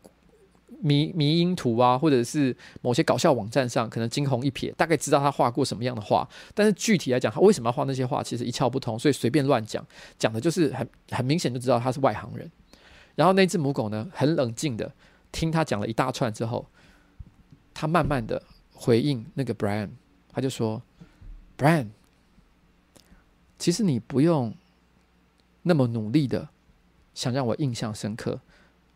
[0.82, 6.28] 迷迷因图啊，或者是某些搞笑网站上，可能惊鸿一瞥，大概知道他画过什么样的画。
[6.54, 9.86] 但是具体来讲，他为什么要画那些画，其实一窍不通，所以随便乱讲，
[10.18, 12.50] 讲的就是很很明显就知道他是外行人。
[13.14, 14.92] 然后那只母狗呢，很冷静的
[15.30, 16.66] 听他讲了一大串之后，
[17.74, 19.90] 他慢慢的回应那个 Brian，
[20.32, 20.82] 他就说。
[21.58, 21.88] Brian，
[23.58, 24.54] 其实你不用
[25.64, 26.48] 那么努力的
[27.12, 28.40] 想让我印象深刻。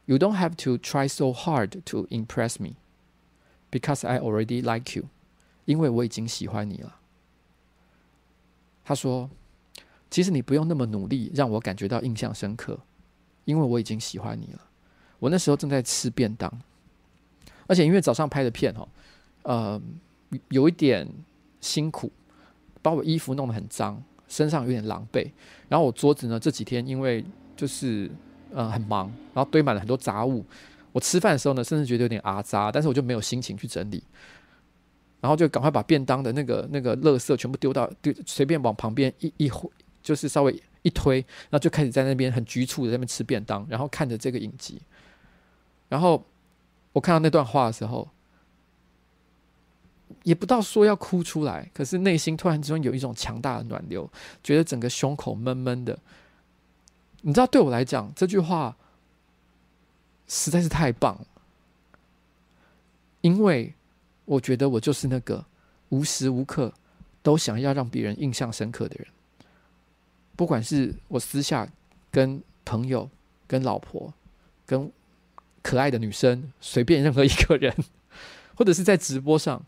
[0.06, 2.76] You don't have to try so hard to impress me,
[3.70, 5.08] because I already like you。
[5.64, 6.96] 因为我已经喜欢你了。
[8.84, 9.30] 他说
[10.10, 12.78] ：“其实你不用那么努力让我感觉到印象深刻，
[13.46, 14.60] 因为我已经喜欢你了。”
[15.20, 16.52] 我那时候正在吃便当，
[17.66, 18.86] 而且因为早上拍的片哈，
[19.44, 19.80] 呃，
[20.50, 21.08] 有一点
[21.60, 22.12] 辛苦。
[22.82, 25.30] 把我衣服弄得很脏，身上有点狼狈。
[25.70, 27.24] 然后我桌子呢，这几天因为
[27.56, 28.10] 就是
[28.54, 30.44] 呃很忙，然后堆满了很多杂物。
[30.92, 34.02] 我吃饭的时候呢，甚至觉得有点阿杂，但是我就没有心情去整理。
[35.20, 39.68] 然后就赶快把便当的那个那个垃圾全部丢到丢，随便往旁边一一挥
[40.02, 41.16] 就是稍微一推，
[41.50, 44.80] 然后就开始在那边很局促的在那边吃便当，然后看着这个影集。
[45.88, 46.24] 然后
[46.92, 48.08] 我看到那段话的时候。
[50.22, 54.08] 也不到说要哭出来，可是内心突然之间有一种强大的暖流，
[54.42, 55.98] 觉得整个胸口闷闷的。
[57.26, 58.76] 你知道，对我来讲，这句话
[60.28, 61.18] 实在是太棒，
[63.22, 63.72] 因为
[64.26, 65.42] 我觉得我就是那个
[65.88, 66.70] 无时无刻
[67.22, 69.08] 都想要让别人印象深刻的人，
[70.36, 71.66] 不管是我私下
[72.10, 73.08] 跟朋友、
[73.46, 74.12] 跟老婆、
[74.66, 74.92] 跟
[75.62, 77.74] 可爱的女生，随便任何一个人，
[78.54, 79.64] 或者是在直播上。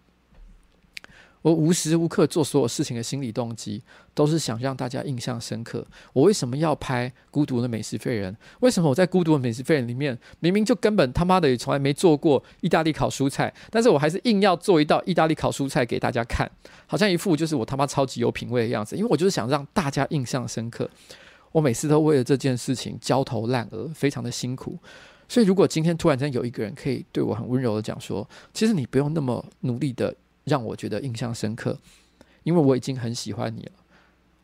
[1.47, 3.81] 我无时无刻做所有事情的心理动机，
[4.15, 5.87] 都是想让大家印象深刻。
[6.13, 8.35] 我为什么要拍《孤独的美食废人》？
[8.59, 16.51] 为什么我在《孤独的美食废人》里面，明明就根本他妈的也从来没做过意大利烤蔬菜，但是我还是硬要做一道意大利烤蔬菜给大家看，
[16.89, 18.97] 好像一副就是我他妈超级有品味的样子。
[18.97, 20.91] 因为我就是想让大家印象深刻。
[21.53, 24.77] 我每次都为了这件事情焦头烂额，非常的辛苦。
[25.29, 30.13] 所以，如果今天突然间有一个人可以对我很温柔的讲说，其实你不用那么努力的。
[30.47, 31.79] 让我觉得印象深刻，
[32.45, 33.73] 因为我已经很喜欢你了。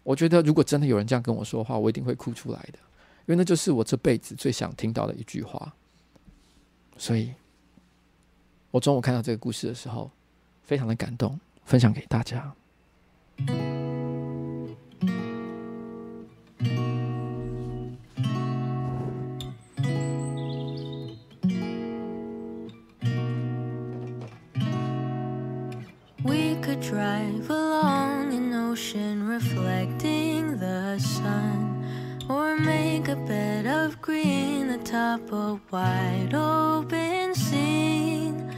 [0.02, 2.78] 我觉得如果真的有人这样跟我说话，我一定会哭出来的，
[3.26, 5.72] 因为那就是我这辈子最想听到的一句话。
[6.98, 7.32] 所以，
[8.70, 10.10] 我中午看到这个故事的时候，
[10.64, 12.52] 非常的感动，分享给大家。
[26.82, 31.84] drive along an ocean reflecting the sun
[32.28, 38.52] Or make a bed of green atop a wide open scene.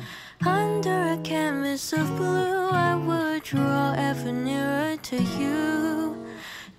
[0.47, 6.17] Under a canvas of blue I would draw ever nearer to you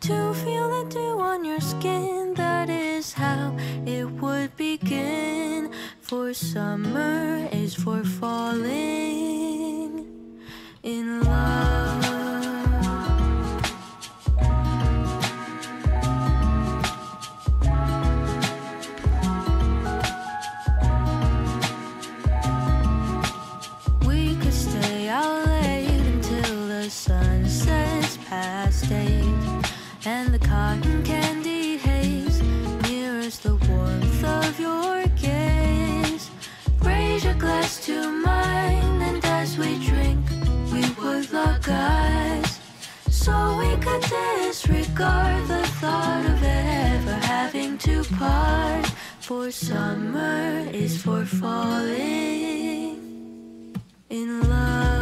[0.02, 2.34] To feel the dew on your skin.
[2.34, 5.72] That is how it would begin.
[6.02, 8.96] For summer is for falling
[10.86, 12.25] in love.
[41.36, 42.60] Skies.
[43.10, 48.86] So we could disregard the thought of ever having to part.
[49.20, 52.96] For summer is for falling
[54.10, 54.95] in love.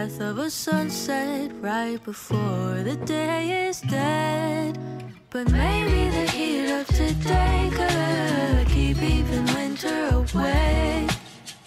[0.00, 4.78] Breath of a sunset right before the day is dead.
[5.28, 11.06] But maybe the heat of today could keep even winter away.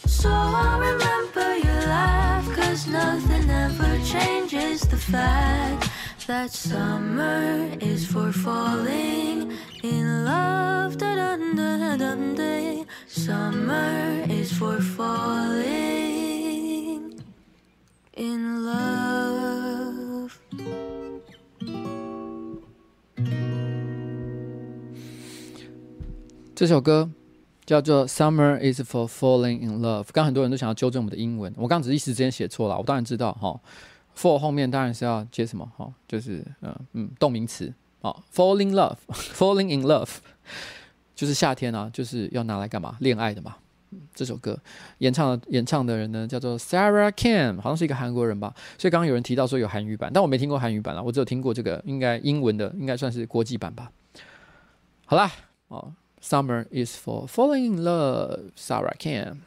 [0.08, 5.92] So I'll remember your laugh, cause nothing ever changes the fact
[6.26, 10.53] that summer is for falling in love.
[26.64, 27.12] 这首歌
[27.66, 30.04] 叫做《Summer Is for Falling in Love》。
[30.14, 32.78] 刚很多人都想要纠正我们的英文，我刚只是一时之间写错了。
[32.78, 33.60] 我当然知道哈
[34.18, 40.08] ，for 后面当然是要接什么哈，就是嗯嗯动名词啊，falling love，falling in love，
[41.14, 42.96] 就是夏天啊，就是要拿来干嘛？
[43.02, 43.58] 恋爱的嘛。
[44.16, 44.58] 这首歌
[45.00, 48.56] 演唱的演唱的人呢，叫做 Sarah Kim，好像是一个韩国人吧。
[48.78, 53.92] 所以刚刚有人提到说有韩语版，但我没听过韩语版啊，我只有听过这个应该英文的，应该算是国际版吧。
[55.04, 55.30] 好啦，
[55.68, 55.92] 哦。
[56.24, 59.40] Summer is for falling in love, Sarah Kim。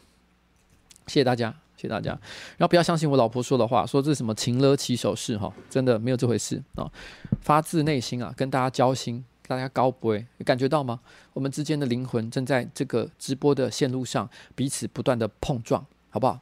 [1.07, 2.11] 谢谢大家，谢谢大家。
[2.59, 6.93] 然后不要相信我老婆说的话，说这是什么情勒起手式哈，真的没有这回事啊、哦！
[7.41, 11.01] 发自内心啊，跟大家交心，大家高不会感觉到吗？
[11.33, 16.39] 我们之间的灵魂正在这个直播的线路上彼此不断的碰撞，好不好？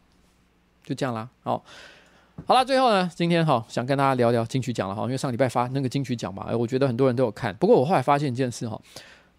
[0.82, 1.28] 就这样啦。
[1.45, 1.62] 好、哦，
[2.47, 7.55] 好了，最后呢，今天哈、想跟大家聊聊金曲奖了哈，因为上礼拜发那个金曲奖嘛，我觉得很多人都有看。
[7.55, 8.80] 不过我后来发现一件事哈。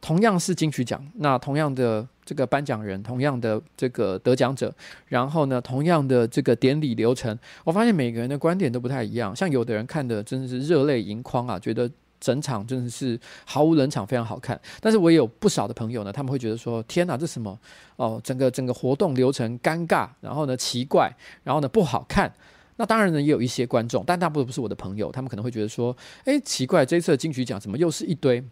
[0.01, 4.71] 同样是金曲奖，那同样的这个颁奖人，同样的这个得奖者，
[5.07, 9.35] 然后呢，同样的这个典礼流程，我发现每个人的观点都不太一样。
[9.35, 11.89] 像有的人看的真的是热泪盈眶啊，觉得
[12.19, 14.59] 整场真的是毫无冷场，非常好看。
[14.79, 17.57] 但是我也有不少的朋友呢，他们会觉得说：天哪，这什么
[17.95, 18.21] 哦？
[18.23, 21.11] 整个整个活动流程尴尬，然后呢奇怪，
[21.43, 22.31] 然后呢不好看。
[22.77, 28.43] 那当然呢，也有一些观众，但大部分不是我的朋友，他们可能会觉得说：诶，奇怪，这一次的金曲奖怎么又是一堆？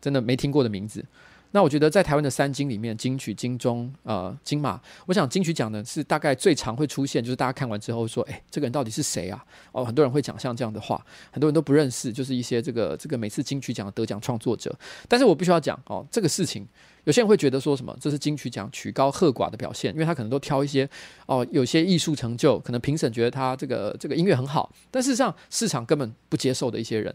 [0.00, 1.04] 真的没听过的名字，
[1.52, 9.44] 那我觉得在台湾的三金里面，金曲、金钟、呃金马，我想金曲奖呢是大概最常会出现，就是大家看完之后说，哎，这个人到底是谁啊？
[9.72, 14.74] 哦，很多人会讲像这样的话，很多人都不认识，就是一些这个这个每次金曲奖的得奖创作者。
[15.08, 16.66] 但是我必须要讲哦，这个事情。
[17.04, 20.86] 有些人会觉得说什么这是金曲奖曲高和寡的表现，因为他可能都挑一些
[21.24, 27.12] 哦，有些艺术成就，可能评审觉得他这个这个音乐很好，但事实上市场根本不接受的一些人。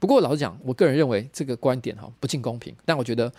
[0.00, 2.74] 不过老实讲，我个人认为这个观点哈不尽公平。
[2.84, 3.32] 但我觉得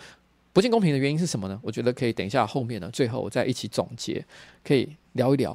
[0.52, 1.58] 不尽公平的原因是什么呢？
[1.62, 4.24] 我觉得可以等一下后面呢，最后我再一起总结，
[4.64, 5.52] 可以聊一聊。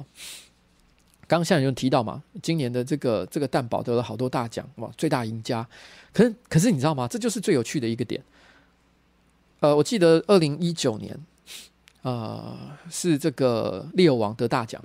[1.28, 5.66] 刚刚像有人提到嘛，今年的这个这个蛋堡得了好多大奖哇，最大赢家。
[6.12, 7.08] 可是可是你知道吗？
[7.08, 8.22] 这就是最有趣的一个点。
[9.60, 11.18] 呃，我记得二零一九年，
[12.02, 12.56] 呃，
[12.90, 14.82] 是这个猎王得大奖。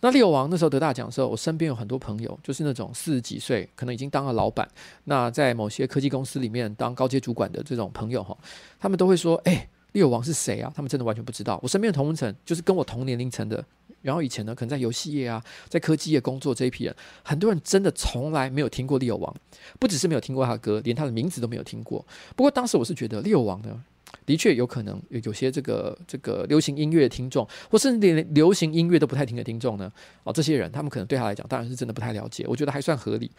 [0.00, 4.68] 那利友王那时候得大奖的时候，我身边有很多朋友，就是那种四十几岁，可能已经当了老板，
[5.04, 8.36] 那在某些科技公司里面当高阶主管的这种朋友哈，
[8.78, 11.58] 他们都会说：“哎，利友王是谁啊？”他们真的完全不知道。
[11.62, 13.64] 我身边的同温层就是跟我同年龄层的，
[14.00, 16.94] 然后以前呢，可能在游戏业啊，在科技业工作这一批人，
[17.24, 19.34] 很多人真的从来没有听过利友王，
[19.80, 22.06] 不只是没有听过他的歌，连他的名字都没有听过。
[22.36, 23.82] 不过当时我是觉得利友王呢。
[24.26, 29.90] 的确有可能有有些这个这个流行音乐的听众，或甚至连流行音乐都不太听的听众呢，
[30.24, 32.44] 哦，这些人他们可能对他来讲，当然是真的不太了解。
[32.48, 33.30] 我觉得还算合理。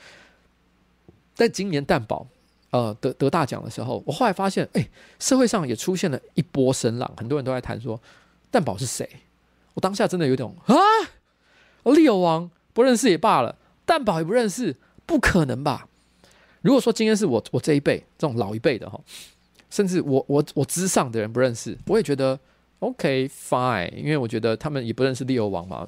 [1.35, 2.27] 在今年蛋宝
[2.71, 4.89] 呃得得大奖的时候，我后来发现，哎，
[5.19, 7.99] 社会上也出现了一波声浪，很多人都在谈说
[8.51, 9.09] 蛋宝是谁。
[9.75, 10.75] 我当下真的有点啊，
[11.93, 13.55] 利友王不认识也罢了，
[13.85, 15.87] 蛋宝也不认识，不可能吧？
[16.61, 18.99] 如果说今天是我我这一辈这种老一辈的哈，
[19.69, 22.39] 甚至我我我之上的人不认识，我也觉得
[22.79, 25.87] OK fine，因为我觉得他们也不认识利欧王嘛，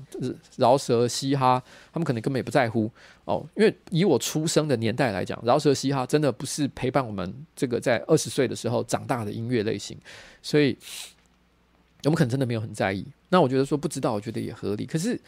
[0.57, 1.61] 饶舌嘻哈，
[1.93, 2.91] 他们可能根本也不在乎
[3.25, 3.45] 哦。
[3.55, 9.97] 因为以我出生的年代来讲，饶舌嘻哈真的不是陪伴我们这个在二十岁的时候长大的音乐类型，
[10.41, 10.77] 所以
[12.03, 13.05] 我们可能真的没有很在意。
[13.29, 14.85] 那我觉得说不知道，我觉得也合理。
[14.85, 15.19] 可是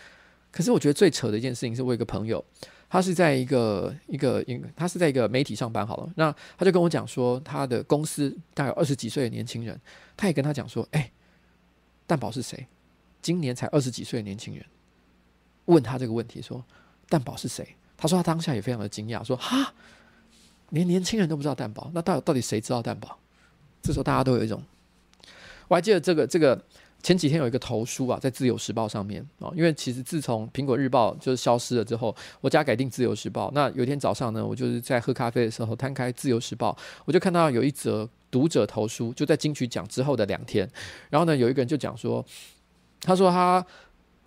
[0.52, 2.44] 可是我觉得最扯的一件事情是我有一个朋友。
[2.94, 6.14] 他是在一个一个一个，他是在一个媒体上班好了。
[6.16, 9.82] 那他就跟我讲说，他的公司大概二十几岁的年轻人，
[10.16, 11.12] 他也跟他讲说，哎、
[12.06, 12.68] 蛋堡是谁？
[13.20, 14.64] 今年才二十几岁的年轻人，
[15.66, 16.64] 问他这个问题说，
[17.10, 17.68] 蛋堡是谁？
[17.98, 19.74] 他说他当下也非常的惊讶，说哈，
[20.70, 23.18] 连年轻人都不知道蛋堡，那到到底谁知道蛋堡？
[23.82, 24.62] 这时候大家都有一种，
[25.68, 26.64] 我还记得这个这个。
[27.04, 33.50] 前几天有一个投书啊，在《自由时报》上面啊，因为其实自从《苹果日报》就是消失了之后，我家改订《自由时报》。
[33.54, 36.72] 那有一天早上呢，我就是在喝咖啡的时候，摊开《自由时报》，
[37.04, 40.68] 我就看到有一则读者投书，就在金曲奖之后的两天。
[41.10, 42.26] 然后呢，有一个人就讲说，
[43.02, 43.66] 他说他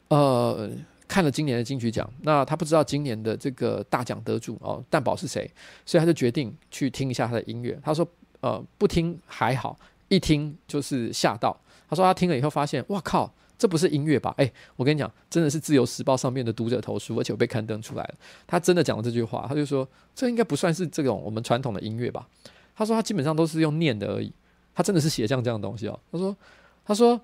[0.09, 0.71] 呃
[1.09, 5.51] 看了今年的金曲奖，那他不知道今年的这个大奖得主哦，蛋堡是谁，
[5.87, 7.81] 所以他就决定去听一下他的音乐。
[7.83, 8.07] 他说
[8.41, 11.59] 呃不听还好，一听就是吓到。
[11.89, 14.35] 他说他听了以后发现，哇靠，这不是音乐吧？
[14.39, 18.15] 诶，我跟你讲，真的是《自由时报》上面的读者投书，而且我被刊登出来了。
[18.47, 22.27] 他真的讲了这句话，他就说这应该不算是这种我们传统的音乐吧？
[22.75, 24.33] 他说他基本上都是用念的而已。
[24.75, 25.99] 他真的是写像这样的东西哦。
[26.13, 26.37] 他说，
[26.85, 27.21] 他说，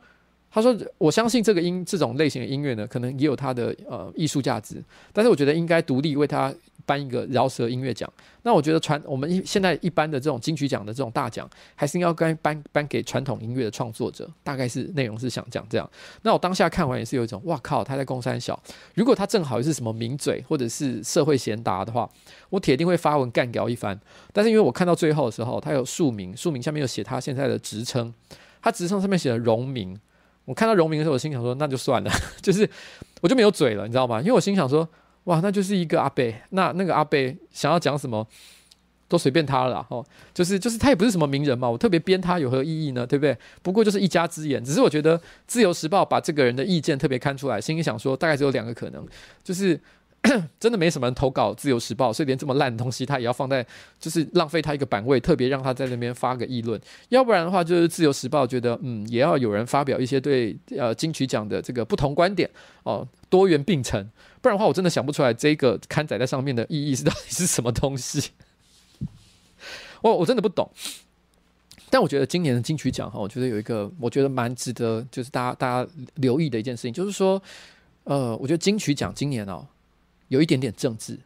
[0.51, 4.83] 他说，我相信这个音这种类型的音乐呢，可能也有它的呃艺术价值，
[5.13, 6.55] 但是我觉得应该独立为他。
[6.85, 8.11] 颁一个饶舌音乐奖，
[8.43, 14.28] 那我觉得传我们一现在一般的这种金曲奖的这种大奖，还是应该该颁颁给传统音乐的创作者。
[14.43, 15.89] 大概是内容是想讲这样。
[16.22, 18.61] 那我当下看完也是有一种，哇靠，他在公三小。
[18.95, 22.09] 如果他正好是什么名嘴或者是社会贤达的话，
[22.51, 23.99] 我铁定会发文干掉一番。
[24.33, 28.12] 但是因为我看到最后的时候，他有署名，署名下面有写他现在的职称，
[28.61, 29.99] 他职称上面写了荣民。
[30.45, 32.11] 我看到荣民的时候，我心想说那就算了，
[32.41, 32.68] 就是
[33.20, 34.20] 我就没有嘴了，你知道吗？
[34.20, 34.89] 因为我心想说。
[35.25, 38.27] 哇，那就是一个阿贝，那那个阿贝想要讲什么，
[39.09, 40.05] 都随便他了哦。
[40.35, 43.07] 就是就是他也不是什么名人嘛，我特别编他有何意义呢？
[43.07, 43.37] 对不对？
[43.62, 44.62] 不过就是一家之言。
[44.64, 49.07] 只是我觉得《自由时报》把这个人的意见特别看出来，心里想说，大概只有两个可能，
[49.45, 49.79] 就是
[50.61, 53.66] 真的没什么人投稿《自由时报》，所以连这么烂的东西他也要放在，
[53.99, 56.81] 就是浪费他一个版位，特别让他在那边发个议论。
[57.09, 62.49] 要不然的话，就是《自由时报》觉得嗯，也要有人发表一些对呃金曲奖的这个不同观点
[62.85, 64.09] 哦，多元并存。
[64.41, 68.31] 不然的话，我真的想不出来这个刊载在上面的意义是到底是什么东西。
[70.03, 70.70] 我我真的不懂。
[71.91, 77.43] 但我觉得今年的金曲奖哈，我觉得有一个我觉得蛮值得，就是大家大家留意的一件事情，就是说，
[78.05, 79.66] 呃，我觉得金曲奖今年哦，
[80.33, 81.18] 有一点点政治。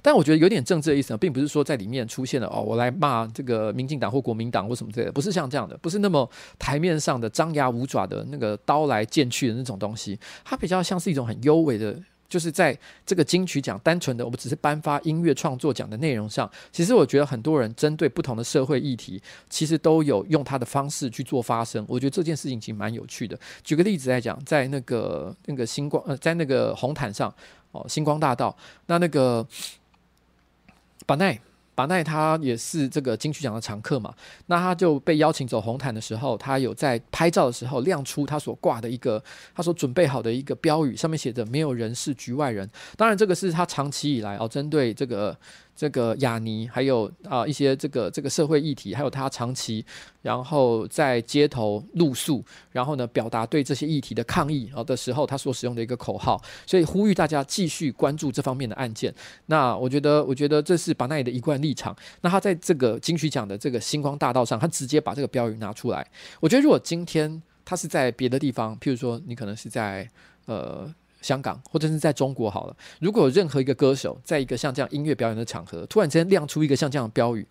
[0.00, 11.98] 但我觉得有点政治的意思呢，并不是说在里面出现了哦，我来骂这个民进党或国民党或什么之类的，不是像这样的，不是那么台面上的张牙舞爪的那个刀来剑去的那种东西，它比较像是一种很优美的。
[12.28, 19.18] 就是在这个金曲奖单纯的我们只是颁发音乐创作奖的内容上，其实我觉得很多人针对不同的社会议题，
[19.48, 21.82] 其实都有用他的方式去做发声。
[21.88, 23.40] 我觉得这件事情其实蛮有趣的。
[23.64, 27.34] 举个例子来讲，在那个那个星光呃，在那个红毯上
[27.72, 28.56] 哦，星光大道，
[28.86, 29.46] 那那个
[31.06, 31.38] 巴奈。
[31.74, 34.12] 巴奈他也是这个金曲奖的常客嘛，
[34.46, 39.22] 那他就被邀请走红毯的时候，他有在拍照的时候亮出他所挂的一个
[39.54, 42.68] 他所准备好的一个标语，上面写着“没有人是局外人”。
[42.98, 45.38] 当然，这个是他长期以来哦，针对这个。
[45.78, 49.86] 这个亚尼，还有啊一些这个这个社会议题，还有他长期
[50.22, 59.14] 然后在街头露宿，然后呢表达对这些议题的抗议啊的时候，他所使用的一个口号，所以呼吁大家继续关注这方面的案件。
[59.46, 61.96] 那我觉得，我觉得这是巴奈的一贯立场。
[62.22, 66.04] 那他在这个金曲奖的这个星光大道上，他直接把这个标语拿出来。
[66.40, 70.10] 我觉得，如果今天他是在别的地方，譬如说你可能是在
[70.46, 70.92] 呃。
[71.28, 77.46] 香港或者是在中国好了，如果有任何一个歌手在一个像这样音乐表演的场合，突然之间亮出一个像这样的标语，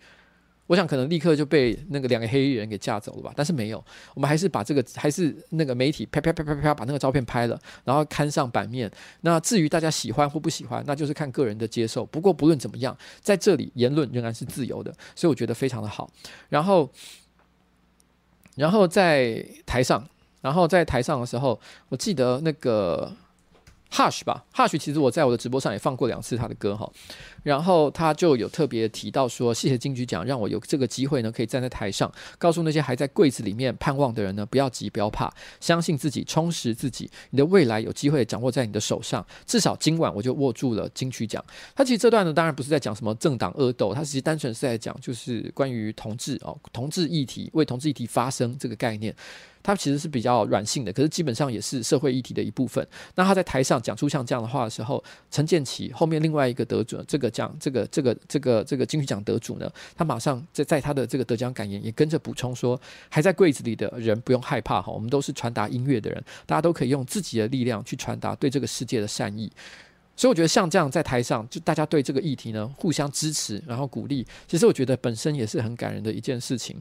[0.66, 3.32] 我想可能立刻就被那个两个黑衣人给架走了吧。
[3.36, 3.78] 但是没有，
[4.16, 8.92] 我们还是把这个还是那个媒体啪啪啪啪啪把那个照片拍了，然后刊上版面。
[9.22, 12.04] 那至于大家喜欢或不喜欢，那就是看个人的接受。
[12.04, 16.10] 不过不论怎么样，在这里言论仍然是自由的，所以我觉得非常的好。
[16.50, 16.90] 然后，
[18.56, 20.04] 然后在台上，
[20.42, 21.60] 然后在台上的时候，
[21.90, 23.16] 我记得那个。
[23.92, 26.92] Hush 吧，Hush 其实我在我的直播上也放过两次他的歌哈，
[27.44, 39.26] 然后他就有特别提到说，谢谢金曲奖让我有这个机会呢，可以站在台上，告诉那些还在柜子里面盼望的人呢，不要急，不要怕，相信自己，充实自己，你的未来有机会掌握在你的手上。
[39.46, 41.44] 至少今晚我就握住了金曲奖。
[41.74, 49.16] 他其实这段呢，当然不是在讲什么政党恶斗，他其实单纯是在讲就是关于同志哦，同志议题，为同志议题发声这个概念。
[49.68, 52.88] 他其实是比较软性的，可是基本上也是社会议题的一部分。
[53.16, 69.52] 那他在台上讲出像这样的话的时候，陈建奇后面另外一个得主，这个奖，这个这个这个这个金曲奖得主呢，他马上在在他的这个得奖感言也跟着补充说，还在柜子里的人不用害怕哈，我们都是传达音乐的人，大家都可以用自己的力量去传达对这个世界的善意。
[70.18, 76.76] 所以我觉得像这样在台上，就大家对这个议题呢互相支持，然后鼓励，其实我觉得本身也是很感人的一件事情。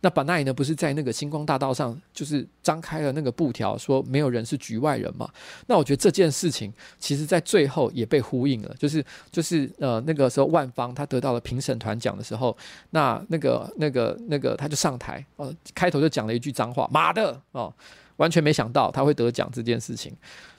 [0.00, 5.30] 那巴奈呢，不是在那个星光大道上，就是张开了那个布条，说没有人是局外人嘛？
[5.68, 12.56] 那我觉得这件事情，其实在最后也被呼应了，就是就是呃那个时候万方他得到了评审团奖的时候，
[12.90, 17.72] 那那个那个那个他就上台，哦，开头就讲了一句脏话，妈的哦，
[18.20, 20.14] 完全没想到他会得奖这件事情。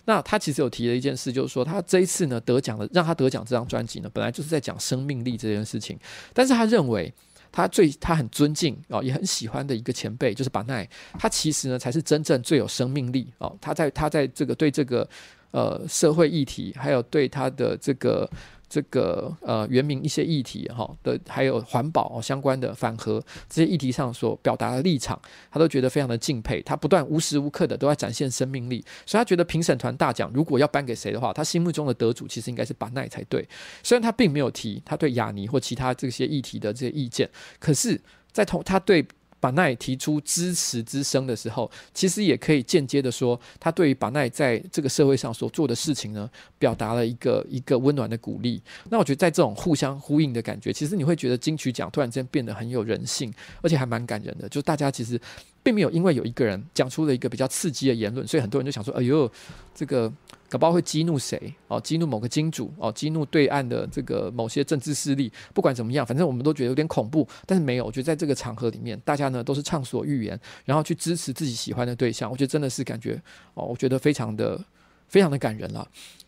[0.05, 5.97] 那他其实有提了一件事，就是说他这一次呢得奖了，让他得奖这张专辑呢，本来就是在讲生命力这件事情。
[6.34, 7.14] 但是他认为
[7.51, 10.89] 他最他很尊敬哦，也很喜欢的一个前辈就是巴奈，
[11.20, 13.55] 他其实呢才是真正最有生命力哦。
[13.62, 15.07] 他在他在这个对这个
[15.51, 18.28] 呃社会议题，还有对他的这个。
[18.72, 26.61] 这个呃，原民一些议题哈的，还有环保相关的反核这些议题上所表达的立场，他都觉得非常的敬佩。
[26.61, 33.45] 他不断无时无刻的都在展现生命力，所以他觉得评审团大奖如果要颁给谁的话，他心目中的得主其实应该是巴奈才对。
[33.84, 37.99] 虽然他并没有提他对亚尼或其他这些议题的这些意见，可是，
[38.32, 39.05] 在同他对。
[39.41, 46.29] 巴奈提出支持之声的时候，其实也可以间接的说，他对于巴奈在这个社会上所做的事情呢，
[46.59, 48.61] 表达了一个一个温暖的鼓励。
[48.89, 54.47] 那我觉得在这种互相呼应的感觉，其实你会觉得金曲奖突然间变得很有人性，而且还蛮感人的。
[54.47, 55.19] 就大家其实
[55.64, 59.32] 并没有因为有一个人讲出了一个比较刺激的言论，所以很多人就想说：“哎呦，
[59.74, 60.12] 这个。”
[60.51, 61.55] 搞不好会激怒谁？
[61.70, 65.32] 哦，激怒某个金主哦，激怒对岸的这个某些政治势力。
[65.53, 67.26] 不管怎么样，反正我们都觉得有点恐怖。
[67.45, 72.30] 但是没有，我觉得在这个场合里面，大家呢都是畅所欲言，然后去支持自己喜欢的对象。
[72.30, 73.14] 我觉得真的是感觉
[73.53, 74.62] 哦，我觉得非常的
[75.07, 75.88] 非常的感人了。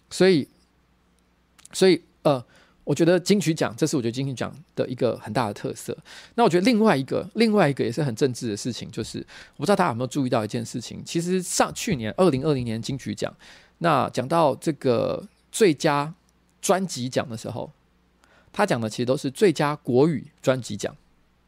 [0.10, 0.48] 所以，
[1.74, 2.42] 所以呃，
[2.84, 5.98] 我觉得金曲奖，这是我觉得金曲奖的一个很大的特色。
[6.36, 9.20] 那我觉得另外一个另外一个也是很政治的事情，就是
[9.56, 13.34] 我不知道大家有没有注意到一件事情，其实上去年二零二零年金曲奖。
[13.80, 16.14] 那讲到这个最佳
[16.62, 17.72] 专辑奖的时候，
[18.52, 20.96] 他讲的其实都是最佳国语专辑奖、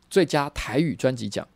[0.10, 1.48] 最佳台语专辑奖。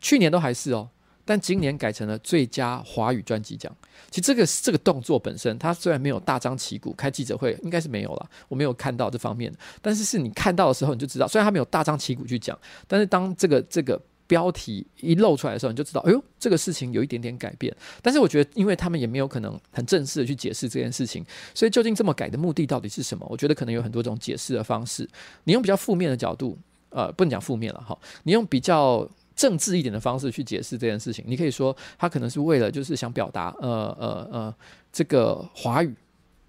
[0.00, 0.88] 去年都还是哦，
[1.30, 3.72] 但今年改成了最佳华语专辑奖。
[4.10, 9.54] 其实这个这个动作本身，他虽然没有大张旗鼓开记者会，应该是没有了，我没有看到这方面。
[9.80, 12.58] 但是是你看到的时候，你就知道，虽然他没有大张旗鼓去讲，
[12.88, 14.00] 但是当这个这个。
[14.30, 17.76] 标题一露出来的时候，你就知道，哎呦，这个事情有一点点改变。
[18.00, 23.26] 但是我觉得，因为他们也没有可能很正式的去解释这件事情，所以究竟这么改的目的到底是什么？
[23.28, 25.08] 我觉得可能有很多种解释的方式。
[25.42, 26.56] 你用比较负面的角度，
[26.90, 29.04] 呃，不能讲负面了哈，你用比较
[29.34, 34.54] 政治一点的方式去解释这件事情，你可以说他可能是为了就是想表达，呃呃呃，
[34.92, 35.94] 这个华语，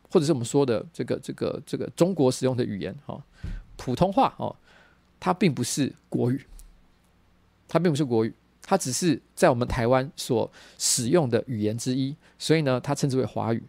[0.09, 3.21] 或者是我们说的这个这个这个中国使用的语言哈，
[3.77, 4.55] 普通话哦，
[5.19, 6.41] 它并不是国语。
[7.73, 13.63] 它并不是国语，它只是在我们台湾所使用的语言之一，所以呢，它称之为华语。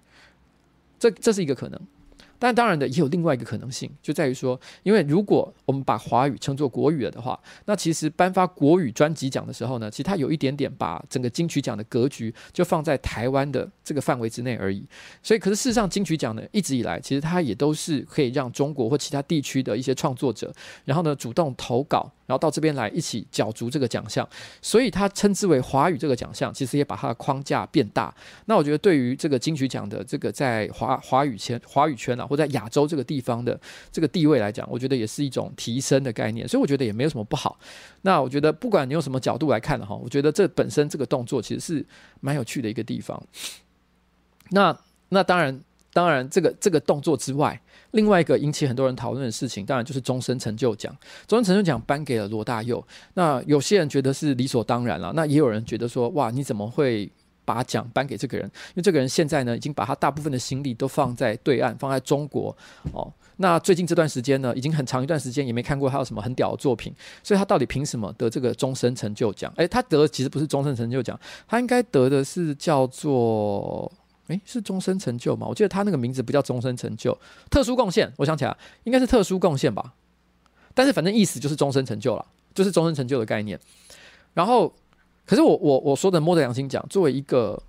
[0.98, 1.80] 这这是一个可能。
[2.44, 14.84] 但当然的，也有另外一个可能性，就在于说，因为如果我们把华语称作国语了的话，那其实颁发国语专辑奖的时候呢，其实它有一点点把整个金曲奖的格局就放在台湾的这个范围之内而已。
[15.22, 20.52] 所以，可是事实上，金曲奖呢，一直以来其实它也都是可以让中国或其他地区的一些创作者，
[20.84, 24.28] 然后呢，主动投稿，然后到这边来一起角逐这个奖项。
[24.60, 28.12] 所以，它称之为华语这个奖项，其实也把它的框架变大。
[28.46, 32.26] 那我觉得，对于这个金曲奖的这个在华华语圈华语圈啊。
[32.32, 33.60] 或在亚洲这个地方的
[33.90, 37.58] 这个地位来讲，我觉得也是一种提升的概念，所以我觉得也没有什么不好。
[38.02, 41.84] 那我觉得不管你用什么角度来看哈，我觉得这本身这个动作其实是
[42.20, 43.22] 蛮有趣的一个地方。
[44.50, 44.74] 那
[45.10, 45.60] 那当然
[45.92, 47.60] 当然这个这个动作之外，
[47.92, 50.94] 另外一个引起很多人讨论的事情，当然就是终身成就奖。
[51.26, 52.84] 终身成就奖颁给了罗大佑，
[53.14, 57.10] 那有些人觉得是理所当然了，那也有人觉得说哇，你怎么会？
[57.44, 62.56] 把奖颁给这个人，因为这个人现在呢，已经把他大部分的心力都放在对岸，放在中国
[62.92, 63.12] 哦。
[63.38, 69.52] 那最近这段时间呢，已经很长一段时间也没看过他有什么很屌的作品，所以他到底凭什么得这个终身成就奖？
[69.56, 71.18] 诶，他得的其实不是终身成就奖，
[71.48, 73.90] 他应该得的是叫做
[74.32, 75.46] 诶，是终身成就吗？
[75.46, 77.16] 我记得他那个名字不叫终身成就，
[77.50, 78.12] 特殊贡献。
[78.16, 79.94] 我想起来，应该是特殊贡献吧。
[80.74, 82.24] 但是反正意思就是终身成就了，
[82.54, 83.58] 就是终身成就的概念。
[84.34, 84.72] 然后，
[85.26, 87.62] 可是我我我说的摸着良心讲，作为一个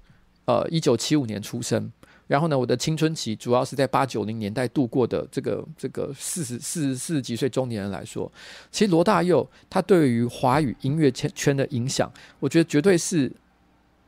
[0.46, 1.92] 呃一九七五年出生。
[2.26, 5.28] 然后呢，我的青春期主要是在八九零年代度过的。
[5.30, 8.32] 这个这个四十四十四十几岁中年人来说，
[8.72, 13.30] 其实罗大佑他对于华语音乐圈圈的影响，我觉得绝对是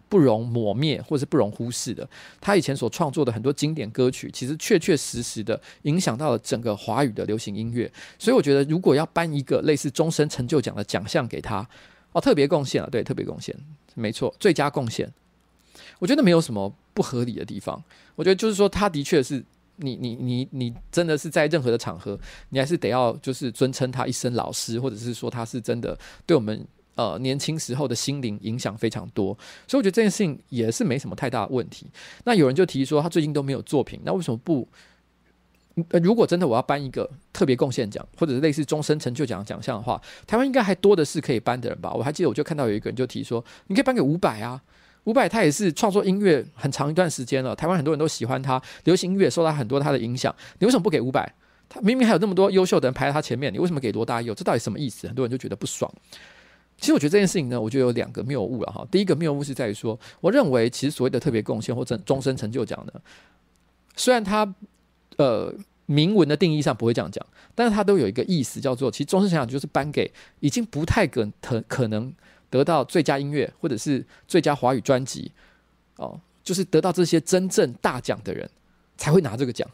[0.07, 2.07] 不容抹灭或是不容忽视的。
[2.39, 7.91] 他以前所创作的很多经典歌曲，其实确确实实的影响到了整个华语的流行音乐。
[8.17, 11.67] 所以我觉得，如果要颁一个类似终身成就奖的奖项给他，
[12.11, 13.55] 哦，特别贡献啊，对，特别贡献，
[13.93, 15.11] 没错，最佳贡献。
[15.99, 17.81] 我觉得没有什么不合理的地方。
[18.15, 19.43] 我觉得就是说，他的确是
[19.77, 22.17] 你你你你真的是在任何的场合，
[22.49, 26.65] 你还是得要就是尊称他一声老师，或者是说他是真的对我们
[26.95, 29.37] 呃年轻时候的心灵影响非常多。
[29.67, 31.85] 所以我觉得这件事情也是没什么太大问题。
[32.23, 34.67] 那有人就提说他最近都没有作品，那为什么不？
[36.01, 41.91] 如果真的我要颁一个特别贡献奖，或者是类似终身成就奖奖项的话，台湾应该还多的是可以颁的人吧？
[41.93, 44.61] 我还记得我就看到有一个人就提说，你可以颁给伍佰啊。
[45.03, 50.33] 伍佰他也是创作音乐很长一段时间了，台湾很多人都喜欢他，流行音乐受到很多他的影响。
[50.59, 51.29] 你为什么不给伍佰？
[51.67, 54.33] 他明明还有那么多优秀的人排在他前面，你为什么给罗大佑？
[54.33, 55.07] 这到底什么意思？
[55.07, 55.93] 很多人就觉得不爽。
[56.77, 58.87] 其实我觉得这件事情呢，我觉得有两个谬误了哈。
[58.91, 62.93] 第一个谬误是在于说，我认为其实所谓的特别贡献或者终身成就奖呢，
[63.95, 64.53] 虽然它
[65.17, 65.53] 呃
[65.85, 72.13] 明文的定义上不会这样讲，但是它都有一个意思，叫做其实终身成就奖就是颁给已经不太可可可能。
[72.47, 75.29] 得到最佳音乐或者是最佳华语专辑，
[75.97, 78.49] 哦，就是得到这些真正大奖的人
[78.95, 79.67] 才会拿这个奖。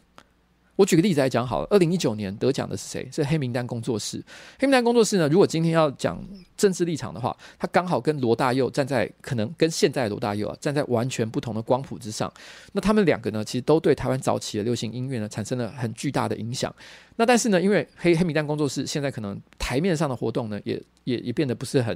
[0.82, 3.08] 我举个例子来讲好了，二零一九年得奖的是谁？
[3.12, 4.18] 是黑名单工作室。
[4.58, 6.20] 黑名单工作室呢，如果今天要讲
[6.58, 12.34] 政治立场的话，他刚好跟罗大佑站在可能跟现在罗大佑啊站在完全不同的光谱之上。
[12.72, 16.74] 那他们两个呢，其实都对台湾早期的流行音乐呢产生了很巨大的影响。
[17.16, 21.96] 那但是呢，因为黑黑名单工作室现在可能台面上的活动呢，也也也变得不是很。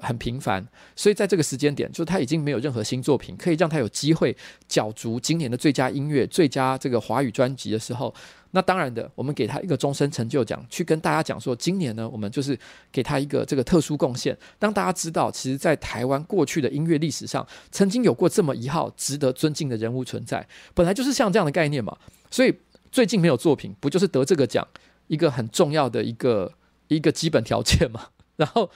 [0.00, 4.36] 很平凡，所以在这个时间点，就是他已经没有任何新作品可以让他有机会
[4.68, 8.14] 角逐今年的最佳音乐、最佳这个华语专辑的时候，
[8.52, 12.58] 那当然的，我们给他一个终身成就奖，去跟大家讲说，今年呢，我们就是
[12.92, 21.96] 给他一个这个特殊贡献，让大家知道，其实，在台湾过去的音乐历史上，曾经有过这么一号值得尊敬的人物存在，本来就是像这样的概念嘛。
[22.30, 22.54] 所以
[22.92, 24.66] 最近没有作品，不就是得这个奖
[25.08, 26.52] 一个很重要的一个
[26.86, 28.08] 一个基本条件嘛？
[28.36, 28.70] 然后。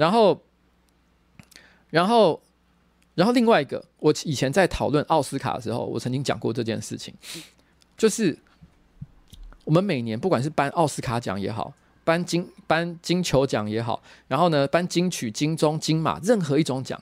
[0.00, 0.40] 然后，
[1.90, 2.40] 然后，
[3.14, 7.12] 然后另外一个，我以前在讨论奥斯卡的时候，我曾经讲过这件事情，
[7.98, 8.38] 就是
[9.64, 16.98] 我们每年不管是颁奥斯卡奖也好，颁金颁金球奖也好，然后呢颁金曲、金钟、金马，任何一种奖，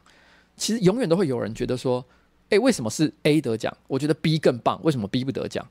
[0.56, 2.04] 其实永远都会有人觉得说，
[2.48, 3.72] 诶，为什么是 A 得奖？
[3.86, 5.64] 我觉得 B 更棒，为什么 B 不得奖？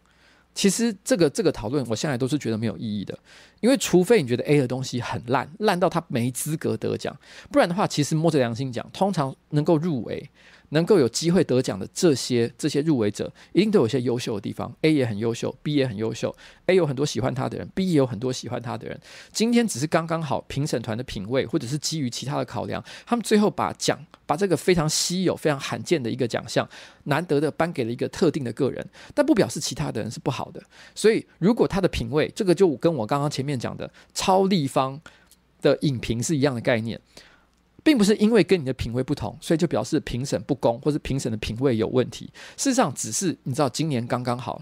[0.57, 3.15] 其实这个这个讨论，我现在都是觉得没有意义的，
[3.59, 7.15] 因为除非你觉得 A 的东西很烂，烂到他没资格得奖，
[7.51, 10.27] 不然的话，其实摸着良心讲，通常能够入围。
[10.69, 14.73] 能够有机会得奖的这些这些入围者，一定都有些优秀的地方。
[14.81, 16.35] A 也很优秀，B 也很优秀。
[16.65, 18.99] A 有很多喜欢他的人，B 也有很多喜欢他的人。
[19.31, 26.67] 今天只是刚刚好，评审团的品味，或者是基于其他的考量，他们最后把奖，把这个非常稀有、非常罕见的一个奖项，
[27.05, 28.85] 难得的颁给了一个特定的个人，
[29.15, 30.61] 但不表示其他的人是不好的。
[30.93, 34.99] 所以，如果他的品味，这个就跟我刚刚前面讲的超立方
[35.61, 36.99] 的影评是一样的概念。
[37.87, 42.29] 并不是因为跟你的品味不同，所以就表示评审不公，或是评审的品味有问题。
[42.57, 44.61] 事实上，只是你知道，今年刚刚好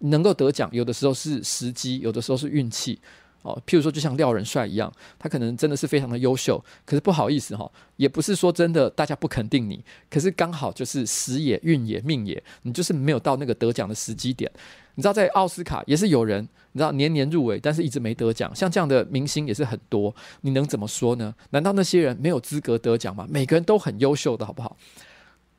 [0.00, 3.00] 能够得奖，有的时候是时机，有的时候是运气。
[3.40, 7.66] 哦，譬如说，就像廖仁帅一样，他可能真的是非常的优秀，可是不好意思哈，
[7.96, 14.52] 也不是说真的大家不肯定你，可是刚好就是时也、运也、命也，你就是没有到那个得奖的时机点。
[14.96, 16.42] 你知道，在奥斯卡也是有人，
[16.72, 18.54] 你知道年年入围，但是一直没得奖。
[18.54, 21.34] 像这样的明星也是很多，你能怎么说呢？
[21.50, 23.26] 难道那些人没有资格得奖吗？
[23.30, 24.76] 每个人都很优秀的，好不好？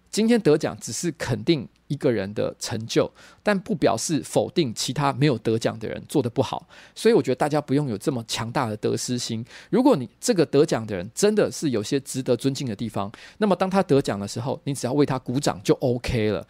[0.10, 3.12] 今天得奖只是肯定一个人的成就，
[3.44, 6.68] 但不表示否定其他没有得奖的人做得不好。
[6.96, 9.46] 所以我觉得大家不用有这么强大的得失心。
[9.70, 16.48] 如果你这个得奖的人真的是有些值得尊敬的地方，那么当他得奖的时候，你只要为他鼓掌就 OK 了。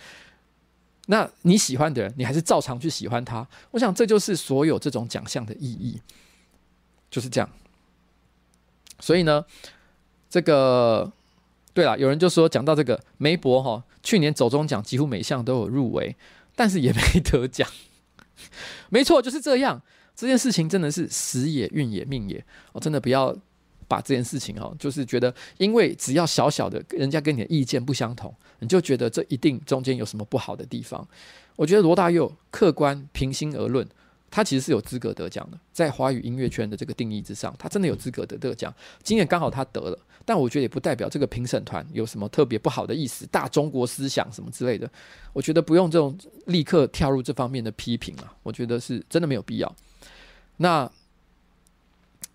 [1.07, 3.47] 那你喜欢的人，你还是照常去喜欢他。
[3.71, 5.99] 我想这就是所有这种奖项的意义，
[7.09, 7.49] 就是这样。
[8.99, 9.45] 所以呢，
[10.29, 11.11] 这个
[11.73, 16.15] 对了，有人就说讲到这个梅博哈，去年走中奖几乎每项都有入围，
[16.55, 17.69] 但是也没得奖。
[18.89, 19.81] 没错，就是这样。
[20.15, 22.43] 这件事情真的是时也、运也、命也。
[22.71, 23.38] 我真的不要
[23.88, 31.07] 把这件事情哈，就是觉得因为只要小小的人家跟你的意见不相同，你就觉得这一定中间有什么不好的地方。
[31.55, 33.88] 我觉得罗大佑客观平心而论。
[34.30, 38.72] 他其实是有资格得奖的，在华语音乐圈的这个定义之上，他真的有资格得这个奖。
[39.01, 44.88] 今年刚好他得了，但我觉得也不代表这个评审团有什么特别不好的意思，大中国思想什么之类的。
[45.31, 46.15] 我觉得不用这种
[46.47, 49.76] 立刻跳入这方面的批评啊，我觉得是真的没有必要。
[50.57, 50.91] 那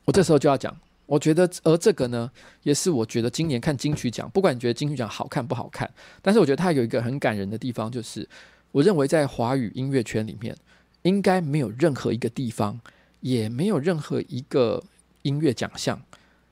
[0.06, 0.74] 我这时候就要讲，
[1.12, 2.30] 我觉得而这个呢，
[2.62, 5.90] 也是我觉得今年看金曲奖，不管你觉得金曲奖好看不好看，
[6.22, 8.28] 但是我觉得它有一个很感人的地方，就是
[8.70, 10.56] 我认为在华语音乐圈里面。
[11.02, 12.80] 应该没有任何一个地方，
[13.18, 14.80] 也没有任何一个
[15.22, 16.00] 音乐奖项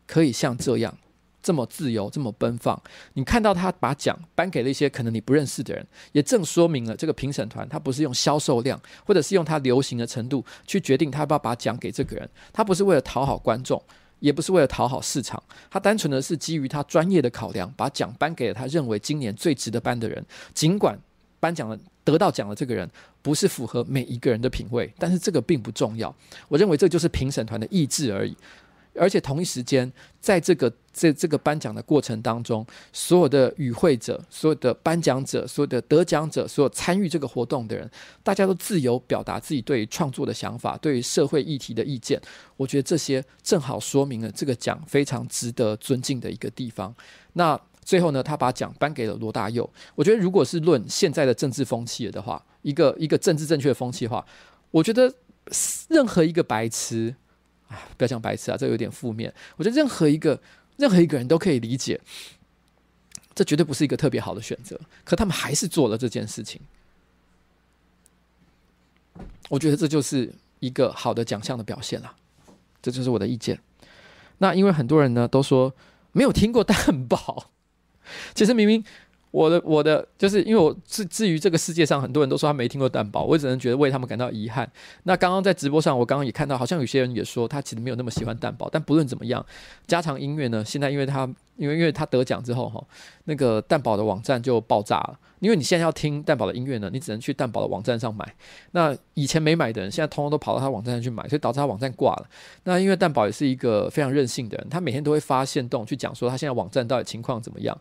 [0.08, 0.98] 可以像这样
[1.40, 2.82] 这么自由、这么奔放。
[3.14, 12.28] 你看到他把奖颁给了一些可能你不认识的人，也正说明了这个评审团他不是用销售量，或者是用他流行的程度去决定他要不要把奖给这个人。
[12.52, 13.80] 他不是为了讨好观众，
[14.20, 20.24] 也不是为了讨好市场，他单纯的是基于他专业的考量，把奖颁给了他认为今年最值得颁的人。
[20.54, 20.98] 尽管
[21.40, 22.88] 颁奖的得到奖的这个人
[23.22, 26.14] 不是符合每一个人的品味，但是这个并不重要。
[26.48, 28.36] 我认为这就是评审团的意志而已。
[29.00, 29.90] 而且同一时间，
[30.20, 37.90] 在这个这这个颁奖的过程当中，所有的与会者、所有的颁奖者、所有的得奖者、所有参与这个活动的人，
[38.22, 42.20] 大家都自由表达自己对于创作的想法、对于社会议题的意见。
[42.56, 46.94] 我觉得这些正好说明了这个奖非常值得尊敬的一个地方。
[47.32, 47.58] 那。
[47.82, 49.68] 最后呢，他把奖颁给了罗大佑。
[49.96, 54.24] 我觉得，如果是论现在的政治风气的话，一个一个政治正确的风气的话，
[54.70, 55.12] 我觉得
[55.88, 57.12] 任何一个白痴，
[57.70, 59.32] 啊，不要讲白痴啊，这有点负面。
[59.56, 60.38] 我觉得任何一个
[60.76, 61.98] 任何一个人都可以理解，
[63.34, 64.78] 这绝对不是一个特别好的选择。
[65.04, 66.60] 可他们还是做了这件事情。
[69.48, 72.14] 我觉得这就是一个好的奖项的表现了。
[72.82, 73.60] 这就是我的意见。
[74.38, 75.74] 那因为很多人呢都说
[76.12, 77.50] 没有听过蛋堡。
[78.34, 78.82] 其实明明
[79.30, 84.70] 我的我的就是因为我至至于这个世界上很多人都说他没听过蛋堡，我只能觉得为他们感到遗憾。
[85.04, 88.68] 那刚刚在直播上，我刚刚也看到，好像有些人也说他其实没有那么喜欢蛋堡。
[88.72, 89.44] 但不论怎么样，
[89.86, 92.82] 家常音乐呢，现在因为他因为因为他得奖之后哈，
[93.24, 95.18] 那个蛋堡的网站就爆炸了。
[95.40, 98.30] 因为你现在要听蛋堡的音乐呢，你只能去蛋堡的网站上买。
[98.72, 102.26] 那以前没买的人，现在通通都跑到他网站上去买，所以导致他网站挂了。
[102.64, 107.74] 那因为蛋堡也是一个非常任性的人，他每天都会发限动去讲说他现在网站到底情况怎么样。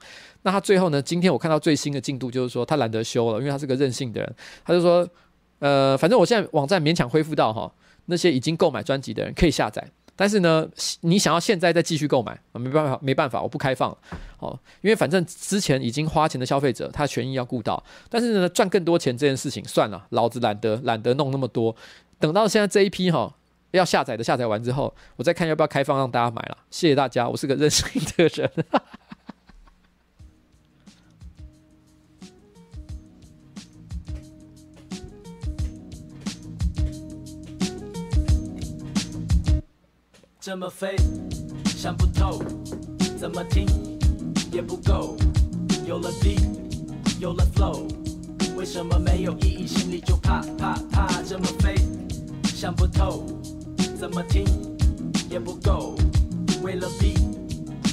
[0.44, 5.06] 那他最后呢，今天我看到最新的进度就是说他懒得修了，因为他是个任性的人，他就说，
[5.60, 7.70] 呃，反正我现在网站勉强恢复到哈，
[8.06, 9.86] 那些已经购买专辑的人可以下载。
[10.20, 10.68] 但是呢，
[11.00, 12.60] 你想要现在再继续购买啊？
[12.60, 13.98] 没办法，没办法，我不开放了。
[14.40, 17.82] 哦，因为反正之前已经花钱的消费者，他权益要顾到。
[18.10, 21.74] 但是呢，赚更多钱这件事情算了，老子懒得懒得弄那么多。
[22.20, 23.34] 等到现在这一批哈
[23.72, 26.58] 要下载的下载完之后，我再看要不要开放让大家买了。
[26.70, 28.52] 谢谢大家，我是个任性的人。
[40.42, 40.96] 这么飞，
[41.66, 42.42] 想不透，
[43.20, 43.68] 怎么听
[44.54, 45.18] 也不够。
[45.86, 46.40] 有了 beat，
[47.20, 47.84] 有了 flow，
[48.56, 49.68] 为什么没有意义？
[49.68, 51.22] 心里就怕怕怕。
[51.24, 51.76] 这么飞，
[52.46, 53.26] 想不透，
[54.00, 54.46] 怎么听
[55.30, 55.98] 也不够。
[56.64, 57.20] 为了 beat，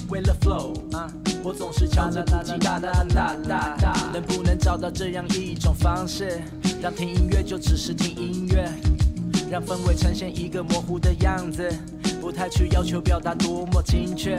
[0.08, 1.12] 为了 flow，啊，
[1.42, 4.10] 我总是敲着鼓机，哒哒哒哒哒。
[4.12, 6.40] 能不能找到这样一种方式，
[6.80, 8.70] 让听音乐就只是听音乐，
[9.50, 11.68] 让氛围呈现一个模糊的样子。
[12.26, 14.36] 不太去要求表达多么精确，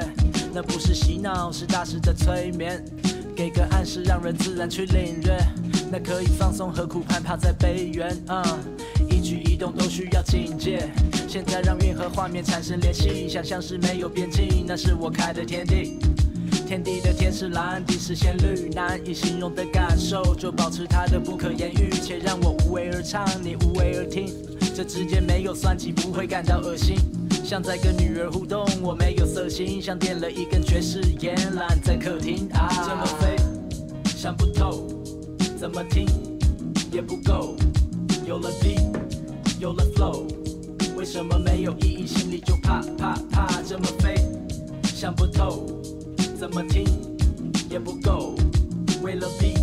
[0.54, 2.84] 那不是洗脑，是大师的催眠。
[3.34, 5.38] 给个暗示，让人自然去领略，
[5.90, 8.22] 那可以放松，何苦攀爬在边缘？
[8.28, 8.44] 啊、
[9.10, 10.90] 一举一动都需要警戒。
[11.30, 15.98] 现在让运和画面产生联系，想象是没有边际，那是我开的天地。
[16.68, 24.36] 天地的天是蓝，地是鲜绿，难以形容的感受，就保持它的不可言喻，且让我无为而唱，你无为而听，
[24.76, 26.98] 这之间没有算计，不会感到恶心。
[27.48, 32.68] 像在跟女儿互动，我没有色心，像点了一根爵士烟，懒在客厅啊。
[32.86, 33.38] 这么飞，
[34.04, 34.86] 想不透，
[35.58, 36.06] 怎么听
[36.92, 37.56] 也不够。
[38.26, 38.82] 有了 beat，
[39.62, 40.26] 有了 flow，
[40.98, 42.06] 为什么没有意义？
[42.06, 43.62] 心里就怕怕怕。
[43.62, 44.16] 这么飞，
[44.84, 45.66] 想不透，
[46.38, 46.84] 怎么听
[47.70, 48.36] 也不够。
[49.02, 49.58] 为了 beat，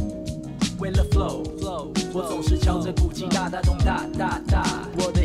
[0.78, 4.88] 为了 flow，flow，我总是敲着鼓机，哒哒咚哒哒哒。
[4.96, 5.22] 我的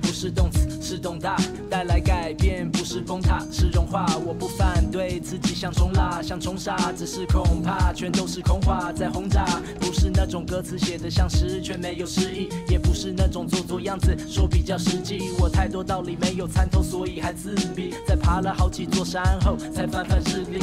[0.00, 0.66] 不是动词。
[0.80, 1.36] 是动大，
[1.68, 4.06] 带来改变，不是崩塌，是融化。
[4.24, 9.44] 我不反对自己想冲辣，想冲沙，只是恐怕全都是空话在轰炸。
[9.78, 15.30] 不是那种歌词写的像诗，却没有诗意，也不是那种做作样子，说比较实际。
[15.38, 17.92] 我太多道理没有参透，所以还自闭。
[18.06, 20.58] 在爬了好几座山后，才翻翻日历。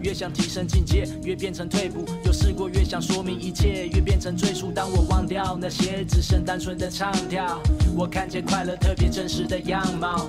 [0.00, 2.04] 越想提升境界，越变成退步。
[2.24, 4.70] 有试过越想说明一切，越变成赘述。
[4.70, 7.60] 当我忘掉那些，只剩单纯的唱跳。
[7.96, 10.28] 我看见快乐特别真实的样貌。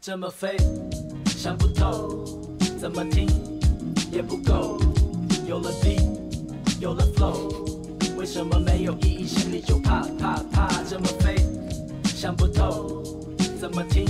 [0.00, 0.56] 这么飞，
[1.26, 2.24] 想不透，
[2.78, 3.28] 怎么听
[4.12, 4.78] 也不够。
[5.46, 6.00] 有了 beat，
[6.80, 9.26] 有了 flow，为什么没有意义？
[9.26, 10.82] 心里就怕怕怕。
[10.88, 11.36] 这么飞，
[12.04, 13.02] 想不透，
[13.60, 14.06] 怎么听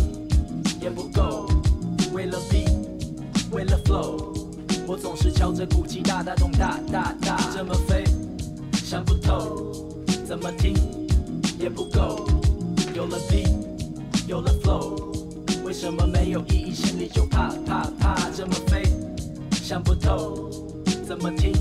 [4.86, 7.36] 我总是敲着鼓机，大大咚大大大。
[7.54, 8.04] 这么飞，
[8.72, 9.72] 想不透，
[10.26, 10.74] 怎么听
[11.58, 12.26] 也不够。
[12.94, 13.50] 有了 beat，
[14.26, 15.04] 有了 flow。
[15.64, 16.72] 为什么没有意义？
[16.72, 18.82] 心里就怕怕怕，这么飞，
[19.52, 20.48] 想不透，
[21.06, 21.52] 怎么听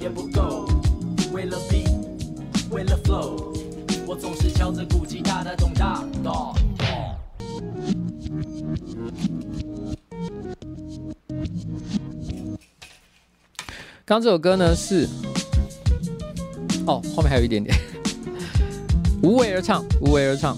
[0.00, 0.66] 也不够。
[1.32, 1.90] 为了 beat，
[2.70, 3.54] 为了 flow，
[4.06, 6.54] 我总是敲着鼓机，大大咚大咚。
[14.08, 15.06] 刚这首歌呢是，
[16.86, 17.78] 哦，后面还有一点点，
[19.22, 20.56] 无为而唱，无为而唱。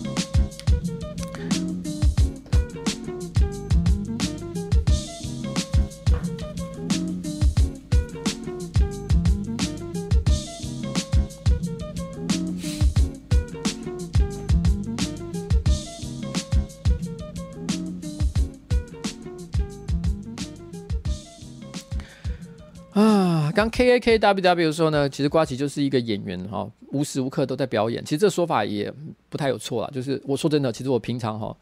[23.61, 28.03] 当 K A K W W 的时候呢，其实瓜吉就是一个演员哈，无时无刻都在表演。
[28.03, 28.91] 其实这说法也
[29.29, 29.91] 不太有错啦。
[29.93, 31.55] 就是我说真的，其实我平常哈，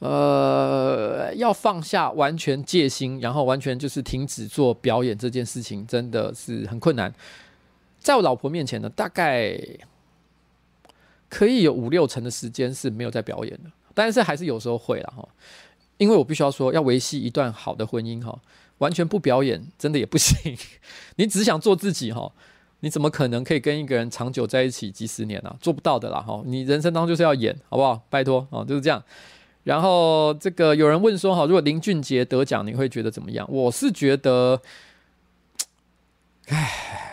[0.00, 7.14] 呃，要放下完全戒心，然后完全就是停止做表演这件事情，真的是很困难。
[8.00, 9.56] 在我老婆面前呢，大概
[11.28, 15.28] 可以有五六成的时间是没有在表演的，但是还是有时候会啦哈。
[15.98, 18.36] 因为我必须要说，要维系一段好的婚姻哈。
[18.82, 20.58] 完全不表演，真的也不行。
[21.16, 22.32] 你只想做自己哈，
[22.80, 25.56] 你怎么可能可以跟一个人长久在一起几十年啊？
[25.60, 26.42] 做不到的啦哈。
[26.44, 28.02] 你人生当中就是要演，好不好？
[28.10, 29.02] 拜托啊，就是这样。
[29.62, 33.46] 然后这个有人问说哈，如果林俊杰得奖，你会觉得怎么样？
[33.48, 34.60] 我是觉得，
[36.48, 37.11] 唉。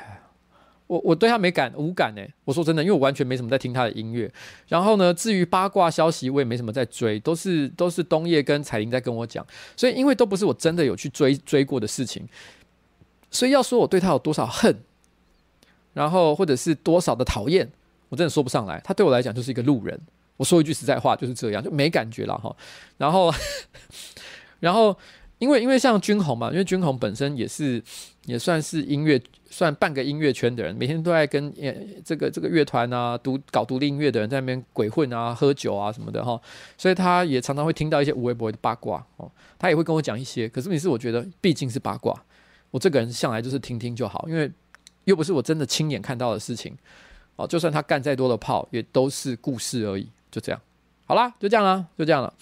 [0.90, 2.22] 我我对他没感无感呢。
[2.44, 4.30] 我说真的，因为我完全没什么在听他的音乐。
[4.68, 9.46] 然后呢，至于八卦消息，我也没什么在追，都是都是东叶跟彩铃在跟我讲。
[9.78, 12.28] 所以因为都不是我真的有去追追过的事情，
[13.30, 14.76] 所以要说我对他有多少恨，
[15.94, 17.70] 然后或者是多少的讨厌，
[18.10, 18.82] 我真的说不上来。
[18.84, 20.00] 他对我来讲就是一个路人。
[20.38, 22.56] 我说一句实在话，就是这样，就没感觉了哈。
[22.98, 23.32] 然后，
[24.60, 24.98] 然后。
[25.40, 27.82] 因为因为像君宏嘛，因为君宏本身也是
[28.26, 29.18] 也算是音乐
[29.50, 31.74] 算半个音乐圈的人，每天都在跟呃
[32.06, 36.40] 这个这个乐团啊独搞独立音乐的人在那边鬼混啊喝酒啊什么的哈，
[36.78, 42.14] 所以他也常常会听到一些无微博的八卦哦，他也会跟我讲一些，可是问题是我觉得毕竟是八卦，
[42.72, 44.52] 我这个人向来就是听听就好，因为
[45.06, 46.78] 又不是我真的亲眼看到的事情
[47.36, 50.62] 哦，就算他干再多的炮，也都是故事而已，就这样，
[51.06, 52.34] 好啦，就这样啦，就这样了。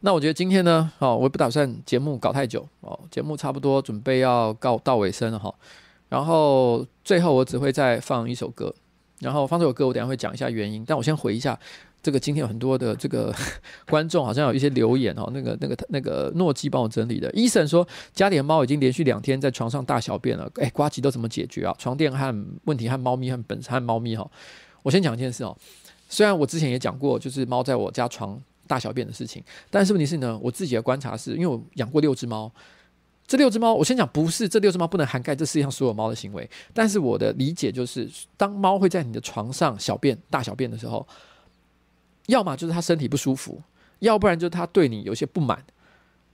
[0.00, 5.52] 那我觉得今天呢，哦，我也不打算节目搞太久哦，节目差不多准备要告到尾声了哈。
[6.08, 8.72] 然后最后我只会再放一首歌，
[9.18, 11.58] 然后放这首歌我等下会讲一下原因，但我先回一下
[12.00, 13.34] 这个今天有很多的这个
[13.90, 21.74] 观众好像有一些留言哦，那个那个那个诺基帮我整理的，医生说家里的猫已经连续两天在床上大小便了，哎，呱吉都怎么解决啊？
[21.76, 24.30] 床垫和问题和猫咪和本和猫咪哈，
[24.84, 25.56] 我先讲一件事哦，
[26.08, 28.40] 虽然我之前也讲过，就是猫在我家床。
[28.68, 32.52] 大小便的事情，但是问题是呢，我自己的观察是，因为我养过六只猫，
[33.26, 41.04] 这六只猫，我先讲不是这六只猫不能涵盖这世界上所有猫的行为，但是我的理解就是，当猫会在你的床上小便大小便的时候，
[42.26, 43.60] 要么就是它身体不舒服，
[43.98, 45.64] 要不然就是它对你有些不满，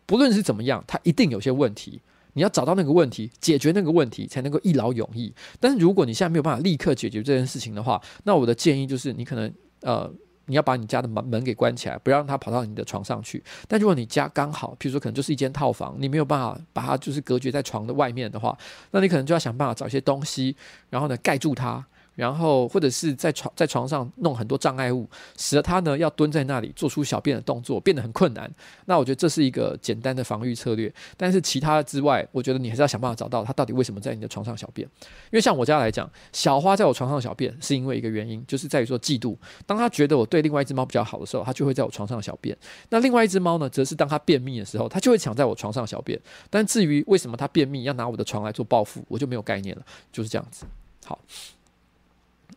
[0.04, 2.00] 不论是怎么样，它一定有些问题，
[2.34, 5.32] 你要找到那个问题，解决那个问题，才能够一劳永逸。
[5.58, 10.12] 但是如果你现在没有办法立刻解决这件事情的话，那我的建议就是，你可能呃。
[10.46, 13.42] 你要把你家的门门给关起来，不让它跑到你的床上去。
[13.66, 18.56] 但如果你家刚好，譬如说可能就是一间套房，你没有办法把它就是隔绝在床的外面的话，
[18.90, 20.56] 那你可能就要想办法找一些东西，
[20.90, 21.84] 然后呢盖住它，
[22.14, 28.50] 然后或者是在床在床上弄很多障碍物，使得他呢要蹲在那里做出小便的动作变得很困难。
[28.86, 30.92] 那我觉得这是一个简单的防御策略。
[31.16, 34.88] 但是其他之外，我觉得你还是要想办法找到他到底为什么在你的床上小便。
[35.26, 39.36] 因为像我家来讲，小花在我床上小便是因为一个原因，就是在于说嫉妒。
[39.66, 42.56] 当他觉得我对另外一只猫比较好的时候，他就会在我床上小便。
[42.90, 46.20] 那另外一只猫呢，则是当他便秘的时候，他就会抢在我床上小便。
[46.48, 49.84] 但至于为什么他便秘要拿我的床来做报复，我就没有概念了。
[50.12, 50.64] 就是这样子。
[51.04, 51.18] 好。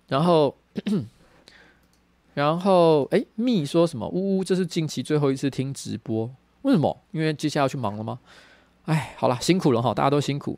[0.08, 0.56] 然后，
[2.34, 4.08] 然后，哎，蜜说什么？
[4.10, 6.30] 呜呜，这是近期最后一次听直播，
[6.62, 6.98] 为什么？
[7.12, 8.20] 因为接下来要去忙了吗？
[8.86, 10.58] 哎，好了，辛苦了哈，大家都辛苦。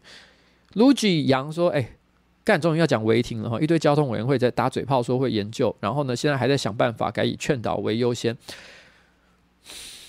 [0.74, 1.96] Luigi 杨说，哎，
[2.44, 8.38] 干，终于要讲违停了哈，一堆交通委员会在打嘴炮说会研究，然后呢，现在还在想办法改以劝导为优先。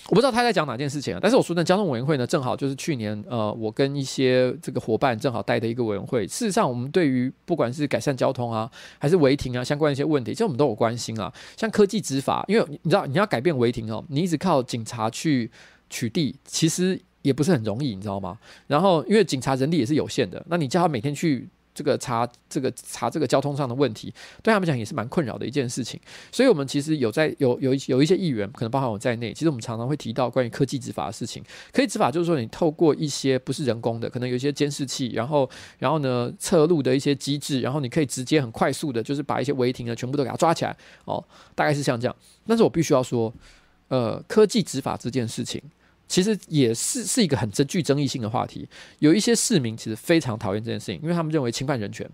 [0.07, 6.27] 我不知道他在讲哪件事情啊，但是我说的交通委员会呢，正好就是去年呃，我跟一些这个伙伴正好带的一个委员会。
[6.27, 11.31] 事实上，我们对于不管是改善交通啊，还是违停啊，相关一些问题，其实我们都有关心啊。
[11.55, 15.49] 像科技执法，因为你知道你要改变违停哦，你一直靠警察去
[15.89, 18.37] 取缔，其实也不是很容易，你知道吗？
[18.67, 21.47] 然后因为警察人力也是有限的，那你叫他每天去。
[21.73, 25.99] 这个查这个查这个交通上的问题，对他们讲也是蛮困扰的一件事情。
[26.31, 31.43] 所以，我们其实有在有有有一些议员，可能包含我在内，其实我们常常会提到关于科技执法的事情。
[31.71, 35.49] 科技执法就是说，你透过一些不是人工的，可能有一些监视器，然后
[35.79, 40.75] 然后呢测录的一些机制，然后你可以直接很快速的，就是把一些违停的全部都给它抓起来。
[41.05, 41.23] 哦，
[41.55, 42.15] 大概是像这样。
[42.45, 43.33] 但是我必须要说，
[43.87, 45.61] 呃，科技执法这件事情。
[46.11, 48.67] 其实也是是一个很具争议性的话题，
[48.99, 52.05] 有一些市民其实非常讨厌这件事情，因为他们认为侵犯人权，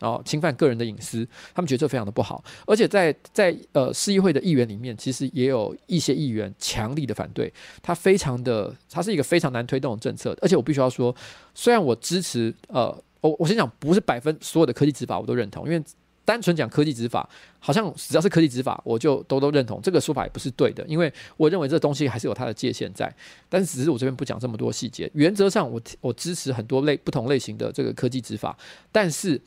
[0.00, 2.44] 哦，侵犯个人的隐私，他们觉得这非常的不好。
[2.66, 7.50] 而且在在呃市议会的议员里面，其实也有一些议员强力的反对，
[7.82, 10.36] 他非常的，他是一个非常难推动的政策。
[10.42, 11.16] 而且我必须要说，
[11.54, 15.82] 虽然我支持，呃，我我先讲，不是百分所有的科技执法我都认同，因为。
[16.26, 17.26] 单纯讲科技执法，
[17.60, 19.80] 好像只要是科技执法，我就都都认同。
[19.80, 23.10] 这个说法也不是对的，因为我认为这东西还是有它的界限在。
[23.48, 25.08] 但是只是我这边不讲这么多细节。
[25.14, 28.58] 原则上我，我我支持很多类不同类型的这个科技执法。
[28.90, 29.40] 但是，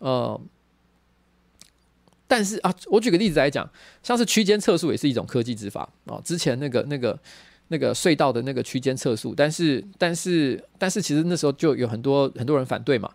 [0.00, 0.38] 呃，
[2.26, 3.68] 但是啊，我举个例子来讲，
[4.02, 6.20] 像是区间测速也是一种科技执法啊。
[6.22, 7.18] 之前那个那个
[7.68, 13.10] 那个隧道的那个区间测速，但是但是但是其实那时候就有很多很多人反对嘛。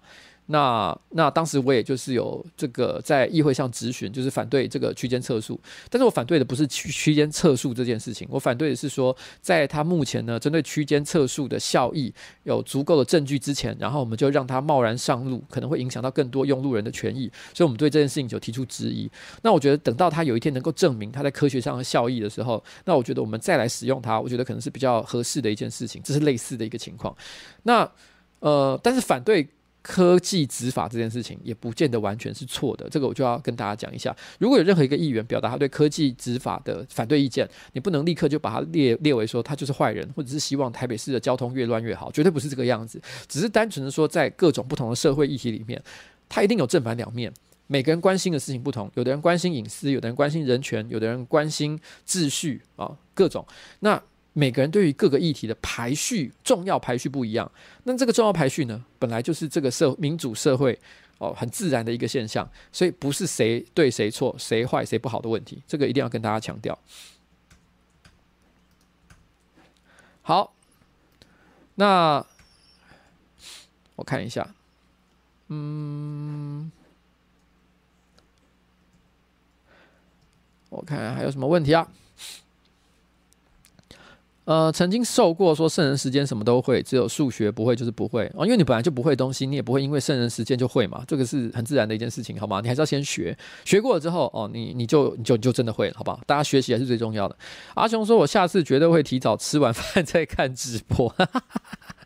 [0.47, 5.59] 那那当时我也就是有这个在议会上质询，就是反对这个区间测速，
[5.89, 12.13] 但是我反对的不是区区间测速这件事情，我反对的是说，在他目前呢针对区间测速的效益
[12.43, 19.09] 有足够的证据之前，然后我们就让他贸然上路，可能会影响到更多用路人的权益，所以我们对这件事情就提出质疑。
[19.43, 27.15] 那我觉得等到他有一天能够证明他在科学上的效益的时候，那我觉得我们再来使用它，我觉得可能是比较合适的一件事情，这是类似的一个情况。
[27.63, 27.89] 那
[28.39, 29.47] 呃，但是反对。
[29.83, 34.15] 科技执法这件事情也不见得完全是错的，这个我就要跟大家讲一下。
[34.39, 43.01] 如果有任何一个议员表达他对科技执法的反对意见，你不能立刻就把他列列为说他就是坏人，或者是希望台北市的交通越乱越好，绝对不是这个样子。
[43.27, 45.79] 只是单纯的说，在各种不同的社会议题里面，
[46.29, 47.29] 他一定有正反两面。
[47.67, 51.77] 每个人关心的事情不同，有的人关心隐私，有的人关心人权，有的人关心
[52.07, 53.45] 秩序啊，各种
[53.81, 54.01] 那。
[54.33, 57.49] 每个人对于各个议题的排序，重要排序不一样。
[57.83, 60.77] 那这个重要排序呢，本来就是这个社民主社会
[61.19, 65.61] 哦很自然的一个现象，所以不是谁对谁错、谁坏谁不好的问题。
[65.67, 66.77] 这个一定要跟大家强调。
[70.23, 70.53] 好，
[71.75, 72.25] 那
[73.95, 74.55] 我看一下，
[75.49, 76.71] 嗯，
[80.69, 81.87] 我看还有什么问题啊？
[84.45, 92.59] 呃，曾经受过说圣人时间什么都会，只有数学不会就是不会哦，因为你本来就不会东西，你也不会因为圣人时间就会嘛，这个是很自然的一件事情，好吗？
[92.61, 96.19] 你还是要先学，学过了之后哦，你你就你就你就真的会了，好不好？
[96.27, 97.37] 大家学习还是最重要的。
[97.75, 101.13] 阿雄说，我下次绝对会提早吃完饭再看直播。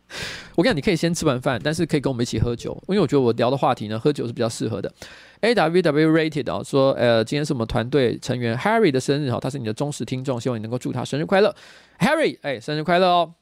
[0.56, 4.92] 我跟你讲，你可以先吃完饭，但是可以跟我们一起喝酒，因为我觉得我聊的话题呢，喝酒是比较适合的。
[5.42, 11.56] A W W Rated 啊，说呃，今天是我们团队成员 Harry 的生日哈，他是你的忠实听众，希望你能够祝他生日快乐
[12.00, 13.34] ，Harry，哎，生日快乐哦。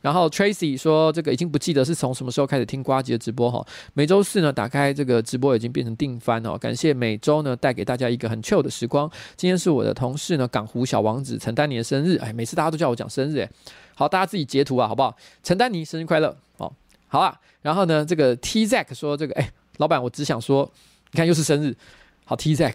[0.00, 9.10] 然后 Tracy 说，这个已经不记得是从什么时候开始听瓜吉的直播哈，每周四呢打开这个直播已经变成定番哦，感谢每周呢带给大家一个很 chill 的时光。
[9.36, 13.50] 今天是我的同事呢港湖小王子陈丹尼的生日，哎，每次大家都叫我讲生日哎，
[13.96, 15.16] 好，大家自己截图啊，好不好？
[15.42, 16.72] 陈丹尼生日快乐哦，
[17.08, 17.40] 好啊。
[17.62, 19.50] 然后呢，这个 T Zack 说这个哎。
[19.78, 20.72] 老板，我只想说，
[21.10, 21.76] 你看又是生日，
[22.24, 22.74] 好 T Zack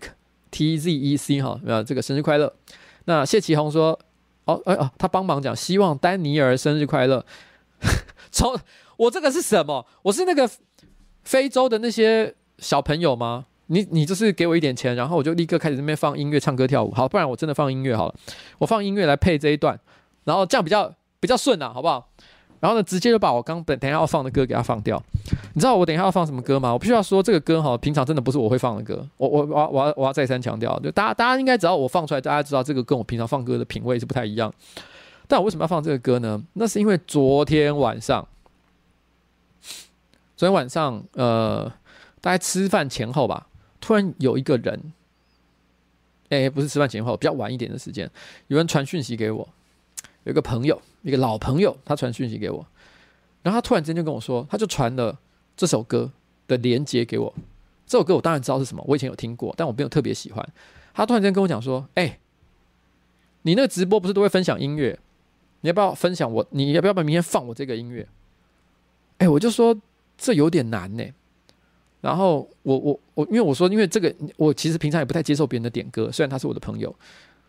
[0.52, 2.54] T Z E C 哈，呃，这个生日快乐。
[3.06, 4.00] 那谢启宏说，
[4.46, 7.26] 哦，哎哦，他帮忙讲，希望丹尼尔生日快乐。
[8.30, 8.56] 从
[8.98, 9.84] 我这个是什么？
[10.04, 10.48] 我是那个
[11.24, 13.48] 非洲的那些小朋友吗？
[13.66, 16.92] 你你就是给我一点钱，然后我就立刻开始那边放音乐、唱歌、跳舞。
[16.92, 18.16] 好，不然我真的放音乐好了，
[18.60, 19.80] 我放音乐来配这一段，
[20.26, 22.10] 然后这样比较比较顺啊，好不好？
[22.60, 25.02] 然后呢，直接就把我刚等等一下要放的歌给它放掉。
[25.54, 26.72] 你知道我等一下要放什么歌吗？
[26.74, 29.08] 我必须要说这个歌哈，平常真的不是我会放的歌。
[29.18, 34.54] 我我我我要我要再三强调，就大家大家应该只要我放出来，大家知道这个跟我平常放歌的品味是不太一样。
[35.28, 36.44] 但我为什么要放这个歌呢？
[36.54, 38.28] 那是因为昨天晚上，
[40.36, 41.72] 昨天晚上呃，
[42.20, 43.48] 大概吃饭前后吧，
[43.80, 44.94] 突然有一个人，
[46.30, 48.10] 哎，不是吃饭前后，比较晚一点的时间，
[48.48, 49.48] 有人传讯息给我。
[50.24, 52.66] 有一个朋友，一个老朋友，他传讯息给我，
[53.42, 55.18] 然后他突然间就跟我说，他就传了
[55.58, 56.12] 这首歌
[56.48, 57.34] 的连接给我。
[57.86, 60.48] 这首歌我当然知道是什么，我以前有听过，但我没有特别喜欢。
[60.94, 62.20] 他突然间跟我讲说：“哎，
[63.42, 64.98] 你那个直播不是都会分享音乐？
[65.62, 66.46] 你要不要分享我？
[66.52, 68.08] 你要不要把明天放我这个音乐？”
[69.18, 69.76] 哎，我就说
[70.18, 71.04] 这有点难呢。
[72.00, 76.96] 然后我我我，因为我说，因为这个我其实平常也不太接受别人的点歌，虽然他是我的朋友。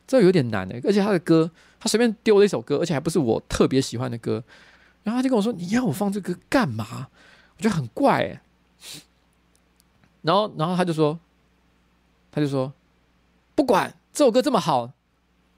[0.06, 1.50] 这有点难呢，而且他的歌，
[1.80, 4.42] 他随便丢了一首歌，而且还不是我特别喜欢的歌，
[5.02, 7.08] 然后他就跟我说：“你要我放这个干嘛？”
[7.56, 8.42] 我觉得很怪哎。
[10.22, 11.18] 然后，然后他就说
[12.30, 12.72] ：“他就说，
[13.54, 14.92] 不管这首歌这么好，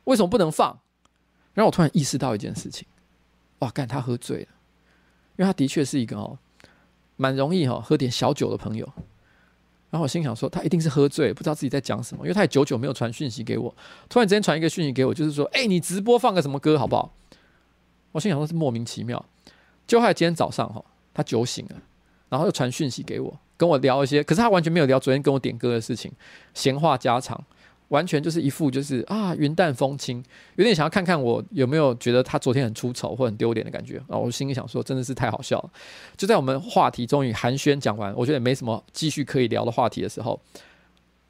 [0.05, 0.79] 为什么不能放？”
[1.55, 2.87] 然后我突然意识到一件事情，
[3.61, 4.49] 哇，干他喝醉了，
[5.37, 6.39] 因为他的确是一个哦，
[7.17, 8.93] 蛮容易哈喝点小酒的朋友。
[9.95, 13.73] 然后我心想说，他一定是喝醉，不知道自己在讲什么，因为他也久久没有传讯息给我。
[14.09, 17.15] 突然之间传一个讯息给我，就是说，哎，你直播放个什么歌好不好？
[18.11, 19.25] 我心想说，是莫名其妙。
[19.87, 20.85] 就害今天早上哈，
[21.15, 21.77] 他酒醒了，
[22.29, 26.11] 然后又传讯息给我，跟我聊一些，可是他完全没有聊昨天跟我点歌的事情，
[26.55, 27.41] 闲话家常。
[27.89, 30.23] 完全就是一副就是啊云淡风轻，
[30.57, 34.17] 有点想要看看我有没有觉得他昨天很出丑或很丢脸的感觉啊！
[34.17, 35.71] 我心里想说，真的是太好笑了。
[36.17, 40.41] 就在我们话题终于寒暄讲完，我觉得也没什么继续可以聊的话题的时候，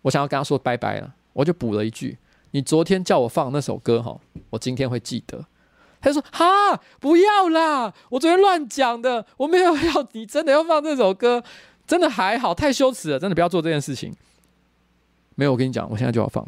[0.03, 2.17] 我想要跟他说拜拜了，我就补了一句
[2.53, 4.19] ：“你昨天叫我放那首歌哈，
[4.51, 5.45] 我今天会记得。”
[6.01, 11.43] 他就说：“哈，不要啦，我昨天乱讲的，我没有要你真的要放这首歌，
[11.87, 14.15] 真的还好，太羞耻了，真的不要做这件事情。”
[15.37, 16.47] 没有，我跟你讲，我现在就要放。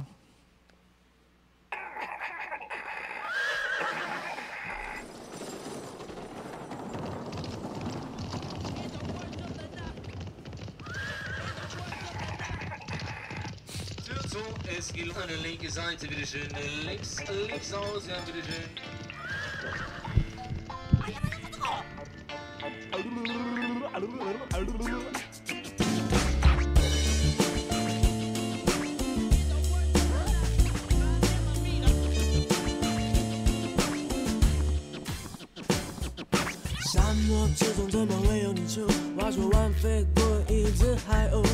[37.29, 38.87] 我之中怎么会有你住？
[39.19, 41.45] 话说完飞过一只海鸥，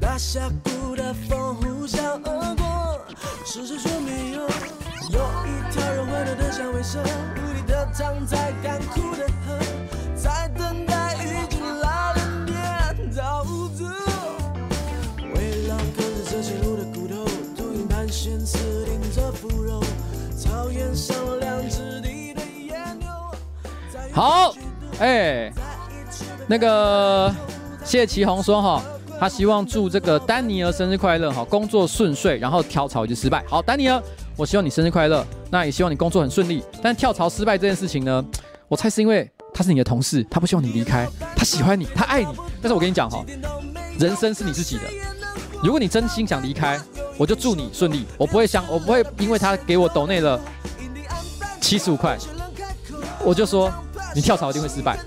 [0.00, 3.00] 大峡谷的风呼啸而过，
[3.44, 4.40] 是谁说没有？
[5.10, 9.58] 有一条人回头的响尾蛇，无力的躺在干枯的河，
[10.14, 12.56] 在等待雨季来临点
[13.14, 13.44] 到
[13.76, 13.84] 着。
[15.34, 17.24] 为了跟着这些路的骨头，
[17.56, 19.82] 秃鹰盘旋刺顶着腐肉，
[20.36, 23.08] 草原上两只敌对野牛。
[24.12, 24.54] 好。
[25.00, 25.50] 哎、
[26.46, 27.34] 那个
[27.82, 28.82] 谢奇宏说哈，
[29.18, 33.42] 他希望祝这个丹尼尔生日快乐哈，工作顺遂，然后跳槽就失败。
[33.48, 34.00] 好，丹尼尔，
[34.36, 36.62] 我希望你生日快乐，那也希望你工作很顺利。
[36.82, 38.22] 但跳槽失败这件事情呢，
[38.68, 42.28] 我猜是因为他是你的同事，他不希望你离开，他喜欢你，他爱你。
[42.60, 43.24] 但是我跟你讲哈，
[43.98, 44.82] 人生是你自己的，
[45.62, 46.78] 如果你真心想离开，
[47.16, 50.38] 我就祝你顺利，我不会想，我不会因为他给我抖内了
[51.58, 52.18] 七十五块，
[53.24, 53.72] 我就说。
[54.14, 54.98] 你跳槽一定会失败，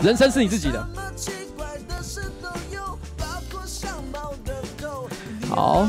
[0.00, 0.86] 人生是你自己的。
[5.48, 5.86] 好，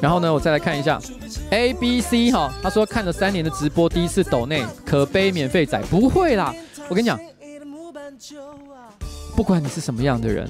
[0.00, 1.00] 然后呢，我再来看一下
[1.50, 6.54] ，A B C 哈，他说看了三年的直播，第一次抖内可悲免费仔，不会啦，
[6.88, 7.18] 我跟你讲，
[9.36, 10.48] 不管你是什么样的人，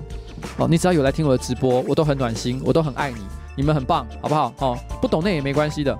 [0.56, 3.18] 哦，你只要有来听我的直播，我都很暖心，我都很爱你，
[3.56, 4.52] 你们很棒，好不好？
[4.58, 5.96] 哦，不懂内也没关系的。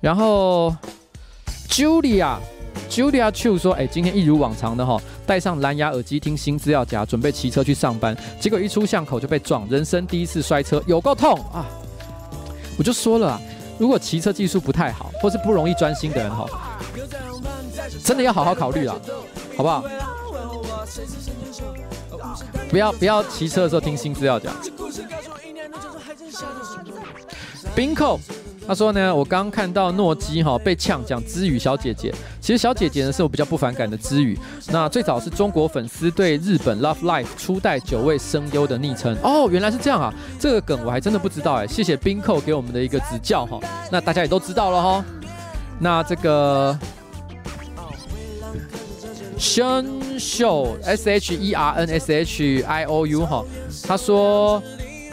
[0.00, 0.74] 然后
[1.68, 2.38] ，Julia。
[2.88, 11.66] Julia Chu 说：“哎、今天一如往常的哈，戴上蓝牙耳机听新资料夹，准备骑车去上班，结果一出巷口就被撞，人生第一次摔车，有够痛啊！
[12.78, 13.40] 我就说了啊，
[13.78, 16.46] 如果骑车技术不太好，或是不容易专心的人哈，
[18.04, 18.98] 真的要好好考虑了，
[19.56, 19.84] 好不好？
[22.70, 24.50] 不要不要骑车的时候听新资料夹。
[27.74, 28.18] Bingo。”
[28.68, 32.12] 他说呢，我刚看到诺基哈被呛讲，知语小姐姐，
[32.46, 34.38] 其实小姐姐呢是我比较不反感的之语。
[34.68, 39.16] 那最早是中国粉丝对日本 Love Life 初代九位声优的昵称。
[39.20, 41.66] 哦，原来是这样啊，这个梗我还真的不知道哎。
[41.66, 43.58] 谢谢冰扣给我们的一个指教哈。
[43.90, 45.04] 那大家也都知道了哈。
[45.80, 46.78] 那这个
[49.36, 49.84] Shen
[50.16, 53.44] Show S H E R N S H I O U 哈，
[53.88, 54.62] 他说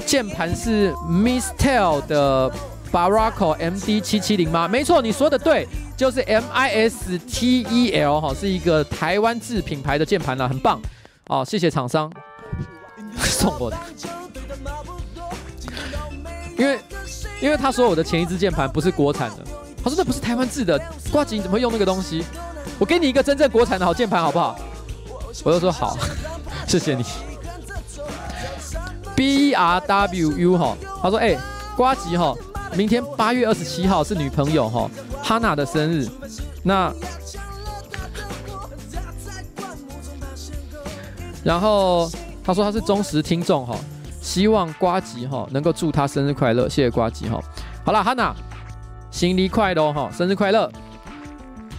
[0.06, 2.52] 键盘是 Mistel 的。
[2.94, 4.68] Barako MD 七七零吗？
[4.68, 10.82] 没错，你说的对，就是 M I S T E L 哈，是一个台湾制品牌的键盘啦，很棒
[11.28, 12.12] 哦，谢谢厂商
[13.18, 13.78] 送我的。
[16.58, 16.80] 因为
[17.42, 19.38] 因为他说我的前一支键盘不是国产的，
[19.84, 20.80] 他说那不是台湾制的，
[21.12, 22.24] 瓜吉你怎么会用那个东西？
[22.80, 24.60] 我给你一个真正国产的好键盘好不好？
[25.44, 25.98] 我就说好，
[26.68, 27.04] 谢谢你。
[29.16, 31.38] B R W U 哈，他说哎，
[31.78, 32.36] 呱吉哈。
[32.76, 34.90] 明天八月二十七号是女朋友哈
[35.22, 36.08] 哈娜的生日，
[36.64, 36.94] 那
[41.44, 42.10] 然后
[42.44, 43.76] 他说他是忠实听众哈，
[44.22, 47.40] 希望瓜吉哈能够祝他生日快乐，谢谢瓜吉哈。
[47.86, 48.34] 好了，哈娜，
[49.12, 50.72] 新年快乐哈，生日快乐。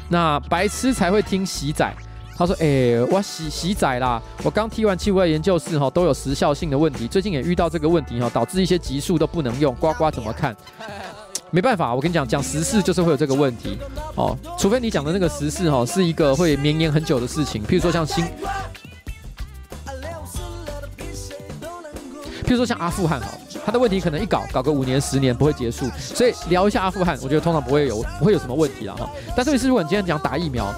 [0.09, 1.91] 那白痴才会听喜仔。
[2.37, 9.73] 他说：“哎、我洗洗仔啦，我刚踢完气味研究室哈，都有时效性的问题，最近也遇到这个问题哈，导致一些集数都不能用。
[9.77, 10.55] 呱呱怎么看？
[11.53, 13.79] 没办法，我跟你讲，讲时事就是会有这个问题
[14.17, 18.25] 哦，除非你讲的那个时事哈是一个会绵延很久的事情，譬如说像新，
[22.45, 23.29] 譬如说像阿富汗哈，
[23.65, 29.09] 他的问题可能一搞搞个五年十年不会结束，所以聊一下阿富汗，我觉得通常不会有不会有什么问题了哈。
[29.37, 30.75] 但是，是如果你今天讲打疫苗。”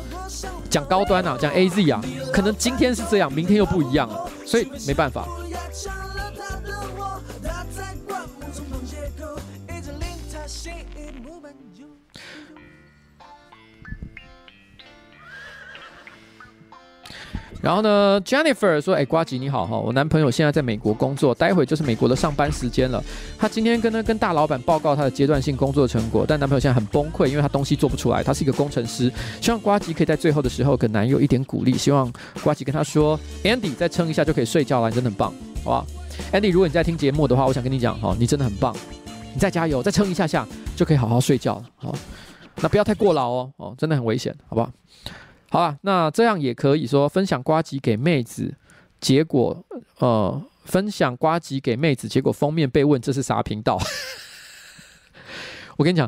[0.69, 2.01] 讲高端啊，讲 AZ 啊，
[2.33, 5.27] 可能今天是这样，明天又不一样了，所以没办法。
[17.63, 23.03] 然后呢，Jennifer 说：“哎，瓜吉你好哈，我男朋友现在在美国工作，待会就是美国的上班时间了。
[23.39, 28.23] 他今天跟呢跟大老板报告他的阶段性工作成果，但男朋友现在很崩溃，因为他东西做不出来。
[28.23, 31.77] 他是一个工程师，希望瓜吉可以在最后的时候给男友一点鼓励。
[31.77, 32.13] 希望
[32.43, 35.33] 瓜吉跟他说，Andy 再撑一下就可以睡觉了，你真的很棒，
[35.65, 35.87] 好吧
[36.33, 38.75] ？Andy，如果你在听节目的话，我想跟你讲哈，你真的很棒，
[39.35, 40.47] 你再加油，再撑一下下
[40.77, 41.95] 就可以好好睡觉了，好，
[42.61, 44.71] 那不要太过劳哦，哦，真的很危险，好不好？”
[45.57, 48.55] 好了，那这样也可以说分享瓜吉给妹子，
[49.01, 49.65] 结果
[50.01, 53.79] 呃，分享瓜吉给妹子，结果封面被问这是啥频道？
[55.79, 56.07] 我跟你讲，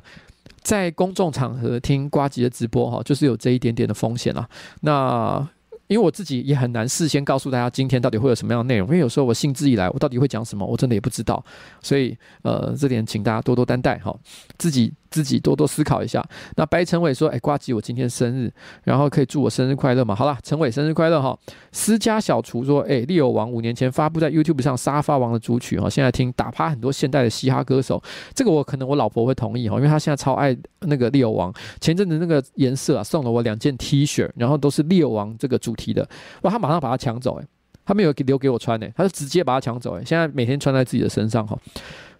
[0.60, 4.46] 在公众场合听瓜吉的直播哈，就是有这一点点的风险啦。
[4.82, 5.48] 那
[5.86, 11.42] 因为我自己也很难事先告诉大家今天到底会有什么样的内容，因为有时候我兴致一来，我到底会讲什么，我真的也不知道。
[11.80, 14.14] 所以呃，这点请大家多多担待哈，
[14.58, 14.92] 自己。
[15.10, 16.24] 自己多多思考一下。
[16.56, 18.52] 那白成伟说：“哎，呱吉，我今天生日，
[18.85, 21.39] 然后可以祝我生日快乐吗？”好了，成伟生日快乐哈。
[21.72, 28.02] 私家小厨说：“哎，利友王五年前发布在 YouTube 上沙发王的主曲哈，现在听打趴很多现代的嘻哈歌手，
[28.35, 31.52] 这个我可能我老婆会同意哈，因为她现在超爱那个利友王。
[31.80, 36.09] 前阵子那个颜色啊，送了我两件 T 恤，然后都是利友王这个主题的，
[36.43, 37.47] 哇，他马上把它抢走哎，
[37.85, 41.59] 他没有留给我穿哎，他就直接把它抢走哎，现在每天穿在自己的身上哈，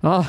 [0.01, 0.29] 然后。”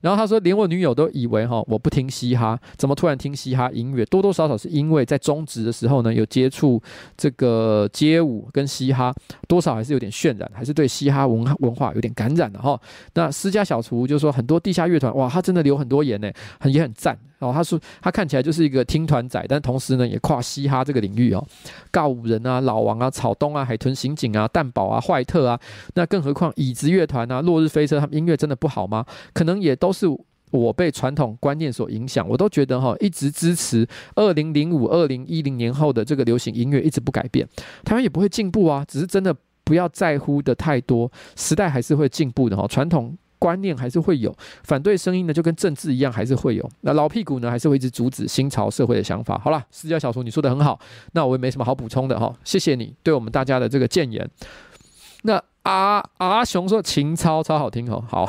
[0.00, 4.04] 然后他说，连我女友都以为哈，我不听嘻哈，怎么突然听嘻哈音乐？
[4.06, 6.80] 多多少少是因为在中职的时候呢，有接触
[7.16, 9.12] 这个街舞跟嘻哈，
[9.46, 12.80] 多少还是有点渲染，还是对嘻哈文文化有点感染的哈。
[13.14, 16.30] 那私家小厨就说，很多地下乐团，哇，他真的留很多言呢，
[16.60, 17.18] 很也很赞。
[17.40, 21.46] 哦，他说他看起来就是一个听团仔，但同时呢也跨嘻哈这个领域哦，
[21.92, 25.60] 告五人啊、老王啊、草东啊、海豚刑警啊、蛋堡啊、坏特啊，
[25.94, 29.06] 那更何况椅子乐团啊、落日飞车，他们音乐真的不好吗？
[29.32, 30.06] 可能也也都是
[30.50, 37.46] 我被传统观念所影响，我都觉得哈，一直支持二零零五、二零一零年后的这个流行音乐一直不改变，
[37.84, 43.16] 台湾也不会进步啊，只是真的不要在乎的太多，时代还是会进步的哈，传统。
[43.40, 46.70] 观念还是会有反对声音呢，就跟政治一样，还是会有。
[46.80, 49.38] 那老屁股呢，还是会一直阻止新潮社会的想法。
[49.38, 50.76] 好了，私家小厨，你说的很好，
[51.12, 52.34] 那我也没什么好补充的哈。
[52.42, 54.28] 谢谢你对我们大家的这个建言。
[55.22, 58.28] 那阿阿雄说情操超好听哦，好，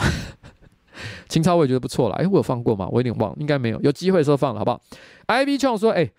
[1.30, 2.16] 情操我也觉得不错了。
[2.16, 2.88] 哎，我有放过吗？
[2.92, 3.80] 我有点忘，应该没有。
[3.82, 4.82] 有机会的时候放了，好不好
[5.28, 6.10] ？Ivy Chong 说，哎，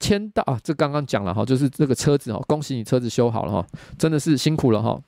[0.00, 3.66] 签到啊，这刚刚讲了哈，就是这个车子哦，恭喜你车子修好了哈，
[3.96, 5.00] 真的是辛苦了哈。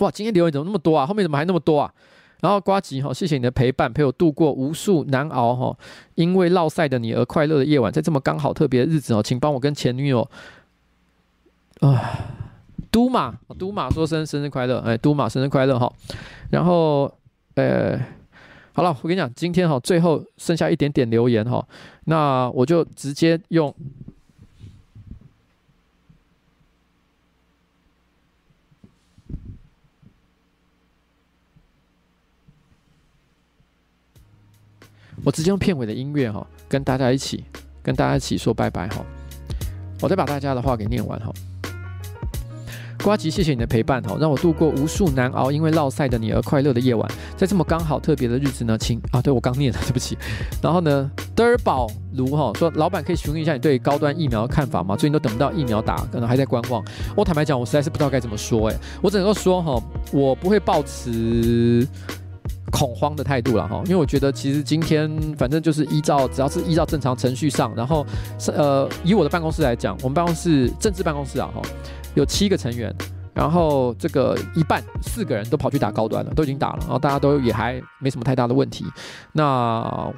[0.00, 1.06] 哇，今天留言怎么那么多啊？
[1.06, 1.92] 后面怎么还那么多啊？
[2.40, 5.78] 然后瓜吉哈，谢谢你的陪伴，陪我度过无数难熬哈，
[6.16, 10.28] 因为落赛的你而快乐的夜晚，在这么刚好特别的日子哦，请帮我跟前女友
[11.80, 12.18] 啊，
[12.90, 15.92] 都马都马说声生日快乐，哎，都马生日快乐哈。
[16.50, 17.12] 然后
[17.54, 17.96] 呃，
[18.72, 21.66] 好了我跟你讲今天哈最后剩下一点点留言哈
[22.04, 23.74] 那我就直接用
[35.24, 37.44] 我直接用片尾的音乐哈跟大家一起
[37.82, 39.04] 跟大家一起说拜拜哈。
[40.02, 41.32] 我再把大家的话给念完哈。
[43.02, 47.10] 瓜吉，谢谢你的陪伴哈，让我度过无数难熬因为落赛的你而快乐的夜晚。
[47.36, 50.16] 在这么刚好特别的日子呢，请啊，对我刚念了， 对不起。
[50.62, 54.94] 然后呢，德尔宝卢哈说，老板可以询问一下你对高端疫苗的看法吗？
[54.94, 56.82] 最近都等不到疫苗打，可能还在观望。
[57.16, 61.86] 我坦白讲，我实在是不知道该怎么说哎，我只能够说哈，我不会抱持
[62.70, 68.06] 恐慌的态度了哈，因为我觉得其实今天反正就是依照，只要是依照正常程序上，然后
[68.38, 71.60] 是呃，以我的办公室来讲，我们办公室政治办公室啊哈。
[72.14, 72.94] 有七个成员，
[73.34, 78.84] 然后这个一半四个人都跑去打高端了，都已经打了，然后大家都也还没什么太大的问题。
[79.32, 80.12] 那。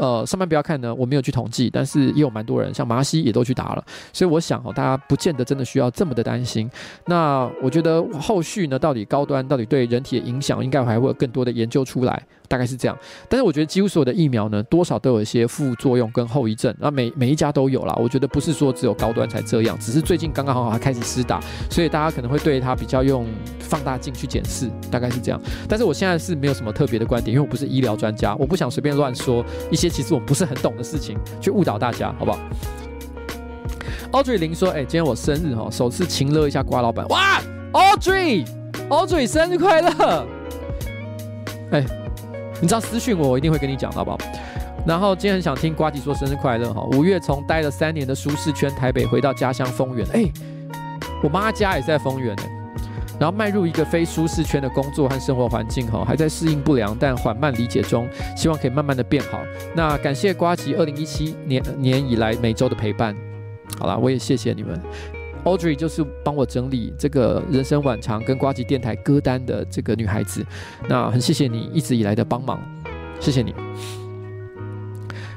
[0.00, 6.70] 呃，上班不要看呢，我没有去统计，但是也有蛮多人，像麻西也都去打了，所以我想哦，大家不见得真的需要这么的担心。
[7.04, 12.98] 那我觉得后续呢，到底高端到底对人体的影响，应该还会有更多的研究出来，大概是这样。
[13.28, 17.94] 但是我觉得几乎所有的疫苗呢，多少都有一些副作用跟后遗症，那每每一家都有啦。
[18.00, 21.40] 我觉得不是说只有高端才这样，只是最近刚刚好好还开始施打，
[21.70, 23.24] 所以大家可能会对它比较用
[23.60, 25.40] 放大镜去检视，大概是这样。
[25.68, 29.88] 但是我现在是没有什么特别的观点，因为我不是医疗专家，我不想随便乱说一些。
[29.88, 32.38] 其实我们不是很懂的事情，去误导大家，好不好
[34.12, 37.06] ？Audrey 林说：“哎、今天我生日哈，首次情勒一下瓜老板。
[37.08, 37.40] 哇
[37.72, 40.26] ，Audrey，Audrey 生日快乐！
[41.70, 41.84] 哎、
[42.60, 44.18] 你知道私讯我，我一定会跟你讲，好不好？
[44.86, 46.82] 然后今天很想听瓜吉说生日快乐哈。
[46.92, 50.24] 五月从待了三年的舒适圈台北回到家乡丰原，哎、
[51.22, 52.42] 我妈家也在丰原呢。
[53.18, 59.38] 然后迈入一个非舒适圈的工作和生活环境，哈，还在适应不良，但缓慢理解中，希望可以慢慢的变好。
[59.74, 63.14] 那感谢瓜吉二零一七年年以来每周的陪伴，
[63.78, 64.80] 好啦，我也谢谢你们。
[65.44, 70.44] Audrey 就是帮我整理这个人生晚长跟呱吉电台歌单的这个女孩子，
[70.88, 72.60] 那很谢谢你一直以来的帮忙，
[73.20, 73.54] 谢谢你。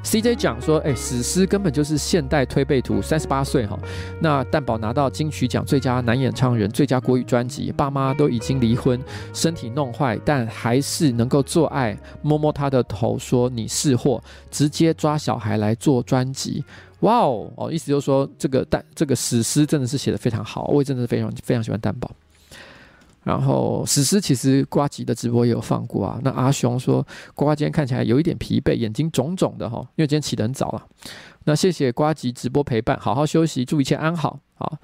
[0.04, 3.02] CJ 讲说，哎、史诗根本就是现代推背图。
[3.02, 3.80] 三十八岁哈，
[4.20, 9.00] 那蛋宝拿到金曲奖最佳男演唱人、最佳国语专辑，爸妈都已经离婚，
[9.34, 14.22] 身体弄坏，但还是能够做爱，摸摸他的头，说你是货，
[14.52, 16.66] 直接抓小孩来做专辑。
[17.04, 22.10] 哇哦哦，意思就是说这个蛋这个史诗真的是写得非常好，我也真的是非常非常喜欢蛋宝。
[23.24, 26.20] 然后史诗其实瓜吉的直播也有放过啊。
[26.24, 27.02] 那阿雄说
[27.34, 30.86] 瓜瓜今天看起来有一点疲惫，眼睛肿肿的哈，因为今天起得很早了。
[31.46, 34.40] 那谢谢瓜吉直播陪伴，好好休息，祝一切安好。
[34.56, 34.78] 好，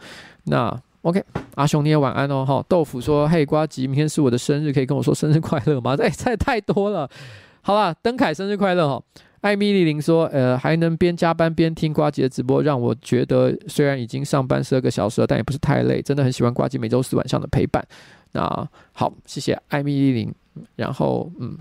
[0.46, 1.24] 那 OK，
[1.56, 2.64] 阿雄你也晚安哦哈。
[2.68, 5.96] 豆腐说嘿瓜吉，明天是我的生日，可以跟我说生日快乐吗？
[6.00, 7.10] 哎，这也太多了。
[7.62, 9.04] 好了，登凯生日快乐哈。
[9.42, 17.86] 艾米丽琳说呃还能边加班边听瓜吉的直播，让我觉得虽然已经上班十二个小时了，但也不是太累，真的很喜欢瓜吉每周四晚上的陪伴。
[18.32, 20.34] 那好，谢谢艾米丽琳，
[20.76, 21.58] 然后嗯，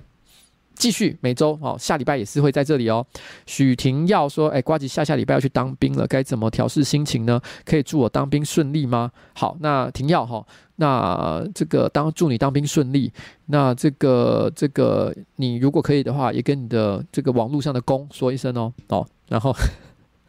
[0.79, 3.05] 继续每周哦，下礼拜也是会在这里哦。
[3.47, 7.41] 许廷耀说：“哎，瓜吉下下礼拜要去当兵了，该怎么调试心情呢？
[7.65, 10.47] 可以祝我当兵顺利吗？”好，那廷耀哈，
[10.77, 13.13] 那这个当祝你当兵顺利。
[13.47, 19.07] 那这个这个你如果可以的话，也跟你的这个网络上的公说一声哦哦。
[19.29, 19.55] 然后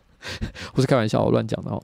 [0.74, 1.82] 我是开玩笑，我乱讲的哦。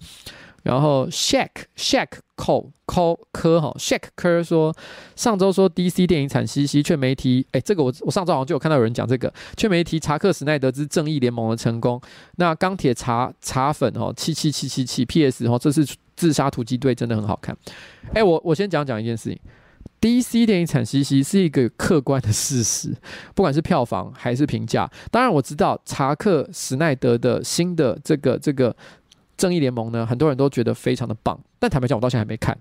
[0.65, 4.75] 然后 Shack Shaq Cole Cole 科哈 Shaq 科说，
[5.15, 12.01] 上周说 DC 电影惨兮兮，却没提哎，这个我我上周好像就有看到有人讲这个，却没提查克史奈德之正义联盟的成功。
[12.37, 17.55] 那钢铁茶茶粉哦，七七七七七 PS 哦，这是自杀突击队真的很好看。
[18.15, 19.39] 哎，我我先讲讲一件事情
[20.01, 22.91] ，DC 电影惨兮兮是一个客观的事实，
[23.35, 24.89] 不管是票房还是评价。
[25.11, 28.75] 当然我知道查克史奈德的新的这个这个。
[29.37, 32.57] 正义联盟呢，很多人都觉得非常的棒，但坦白讲，我到现在还没看，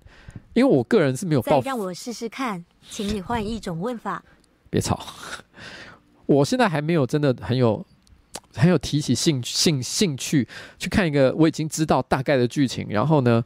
[0.54, 1.60] 因为我个人是没有报。
[1.60, 4.24] 再让我试试看，请你换一种问法。
[4.70, 5.00] 别吵，
[6.26, 7.84] 我现在还没有真的很有
[8.56, 10.48] 很有提起兴兴兴趣
[10.78, 13.42] 去看一个我已经知道大概的剧情，然后呢，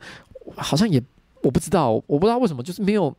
[0.57, 1.03] 好像也
[1.43, 3.15] 我不知道，我不知道为什么就是没有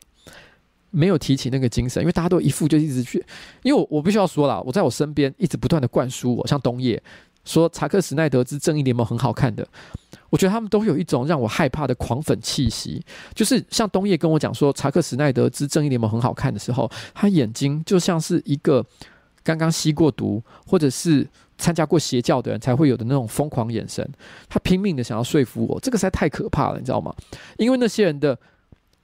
[0.89, 3.23] 没有提起那个精神，因为大家都一副就一直去，
[3.61, 7.01] 因为我我必须要说了，我在我身边一直不断的灌输我，像东野。
[7.45, 9.67] 说查克·史奈德之《正义联盟》很好看的，
[10.29, 13.03] 我觉得他们都有一种让我害怕的狂粉气息。
[13.33, 18.85] 就是像东叶跟我讲说查克·史奈德之《正义联盟》很好看的时候，他眼睛就像是一个
[19.43, 21.27] 刚刚吸过毒或者是
[21.57, 24.07] 参加过邪教的人才会有的那种疯狂眼神。
[24.47, 27.13] 他拼命的想要说服我，这个实在太可怕了，你知道吗？
[27.57, 28.37] 因为那些人的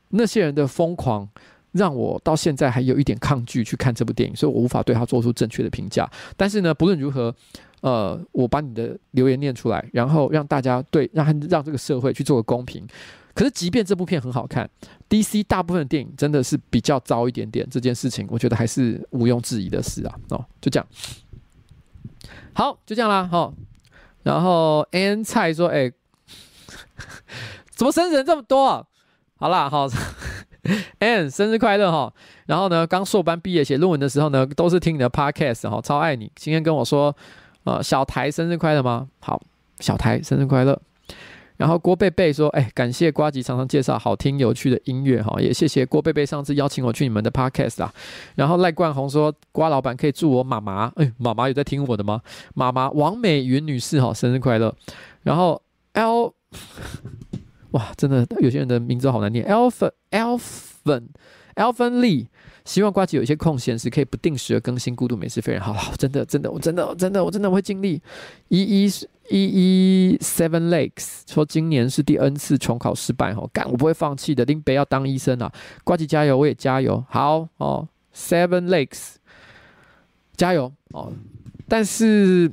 [0.10, 1.28] 那些人的疯狂，
[1.72, 6.10] 让我到现在还有一点抗拒去看这部电影，所以我无法对他做出正确的评价。
[6.38, 7.36] 但是呢，不论如何。
[7.86, 12.84] 呃，我把你的留言念出来，然后让大家对让他让这个社会去做个公平。
[13.36, 14.68] 可是，即便这部片很好看
[15.08, 20.16] ，DC 大部分的电影真的是比较糟一点点，这件事情我觉得还是毋庸置疑的事啊。
[20.30, 20.88] 哦，就这样。
[22.54, 23.54] 好，就这样啦，哈。
[24.24, 25.92] 然后 N 菜说：“哎，
[27.70, 28.84] 怎么生日人这么多啊？”
[29.38, 29.88] 好啦， 好
[31.00, 32.12] an 生日快乐哈。
[32.48, 36.32] 然后呢，刚硕班毕业写论文的时候呢，都是听你的 Podcast 哈，超爱你。
[36.36, 37.16] 今天跟我说，
[37.66, 39.10] 呃，小台生日快乐吗？
[39.20, 39.42] 好，
[39.80, 40.82] 小台生日快乐。
[41.58, 47.94] 然后郭贝贝说：“哎，感谢瓜吉常常介绍好听有趣的音乐哈，也谢谢郭贝贝上次邀请我去你们的 podcast 啦。”
[48.36, 52.22] 然后赖冠宏说：“瓜老板可以祝我妈妈，哎，妈妈有在听我的吗？
[52.54, 54.76] 妈妈王美云女士哈，生日快乐。”
[55.24, 55.62] 然后
[55.94, 56.34] L，
[57.72, 61.02] 哇，真的有些人的名字好难念，Alpha Alpha
[61.56, 62.28] Alpha Lee。
[62.66, 65.62] 希望瓜吉有一些空闲时可以不定时的更新《孤独美食非人》。
[65.64, 68.02] 好，真的，真的，我真的，真的，我真的会尽力。
[68.50, 68.92] 一一
[69.30, 75.52] 一一 Seven Lakes 说今年是第 N 次重考失败哦，干，我不会放弃的，林北要当医生啊！
[75.84, 77.04] 瓜吉加油，我也加油。
[77.10, 79.16] 好哦，Seven Lakes
[80.36, 81.14] 加油哦！
[81.68, 82.52] 但是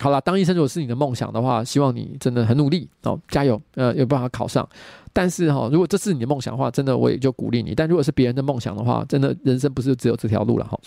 [0.00, 4.68] 好了，当医生如果是你的梦想的话，希望你真的很努力哦，加油，呃，有办法考上。
[5.12, 7.74] 但是哈，如果这是你的梦想的话，真的我也就鼓励你。
[7.74, 10.78] 但如果是别人的梦想的话，真的人生不是只有这条路了哈。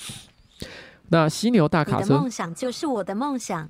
[1.10, 3.69] 那犀牛大卡车，梦想就是我的梦想。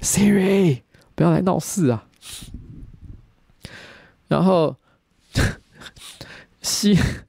[0.00, 0.82] Siri，
[1.14, 2.06] 不要来闹事啊！
[4.28, 4.76] 然后
[6.60, 6.96] 犀，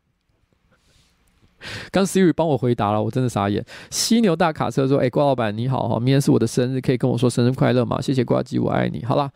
[1.92, 3.64] 刚 Siri 帮我回答了，我真的傻眼。
[3.90, 8.02] 犀牛大卡车说：“哎，瓜老板你好哈，明天是我的生日，可以跟我说生日快乐吗？
[8.02, 9.32] 谢谢挂机，我爱你。”好了，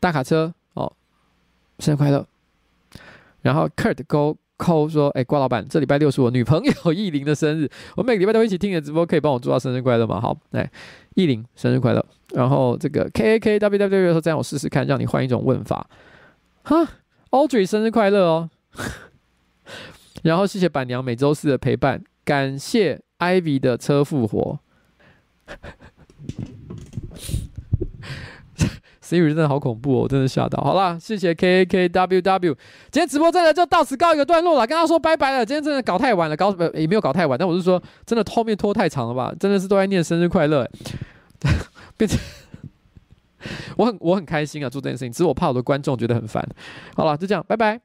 [0.00, 0.92] 大卡车哦，
[1.78, 2.26] 生日快乐。
[3.42, 10.70] 然后 Kurt 勾扣说：“哎，瓜老板，这礼拜六是我女朋友 意林的生日，我每个礼拜都一起听你的直播，可以帮我祝她生日快乐吗？”好，来，
[11.14, 12.04] 意林生日快乐。
[12.34, 15.88] 然后这个 K A K W W 说：“这样我试试看，让你换一种问法。”
[16.64, 16.88] 哈
[17.30, 18.50] ，Audrey 生日快乐哦。
[20.26, 24.58] 然后谢谢板娘每周四的陪伴，感谢 Ivy 的车复活。
[29.00, 30.60] Siri 真的好恐怖哦，我真的吓到。
[30.64, 32.54] 好啦，谢谢 K A K W W，
[32.90, 35.46] 今天直播真的就到此告一个段落了，跟他说拜拜了。
[35.46, 39.32] 今天真的搞太晚了，搞也没有搞太晚，但我是说真的后面拖太长了吧？
[39.38, 40.68] 真的是都在念生日快乐，
[41.96, 42.18] 变成
[43.78, 46.44] 我很我很开心啊，做这件事情，只是我怕我的观众觉得很烦。
[46.96, 47.80] 好了，就这样，拜拜。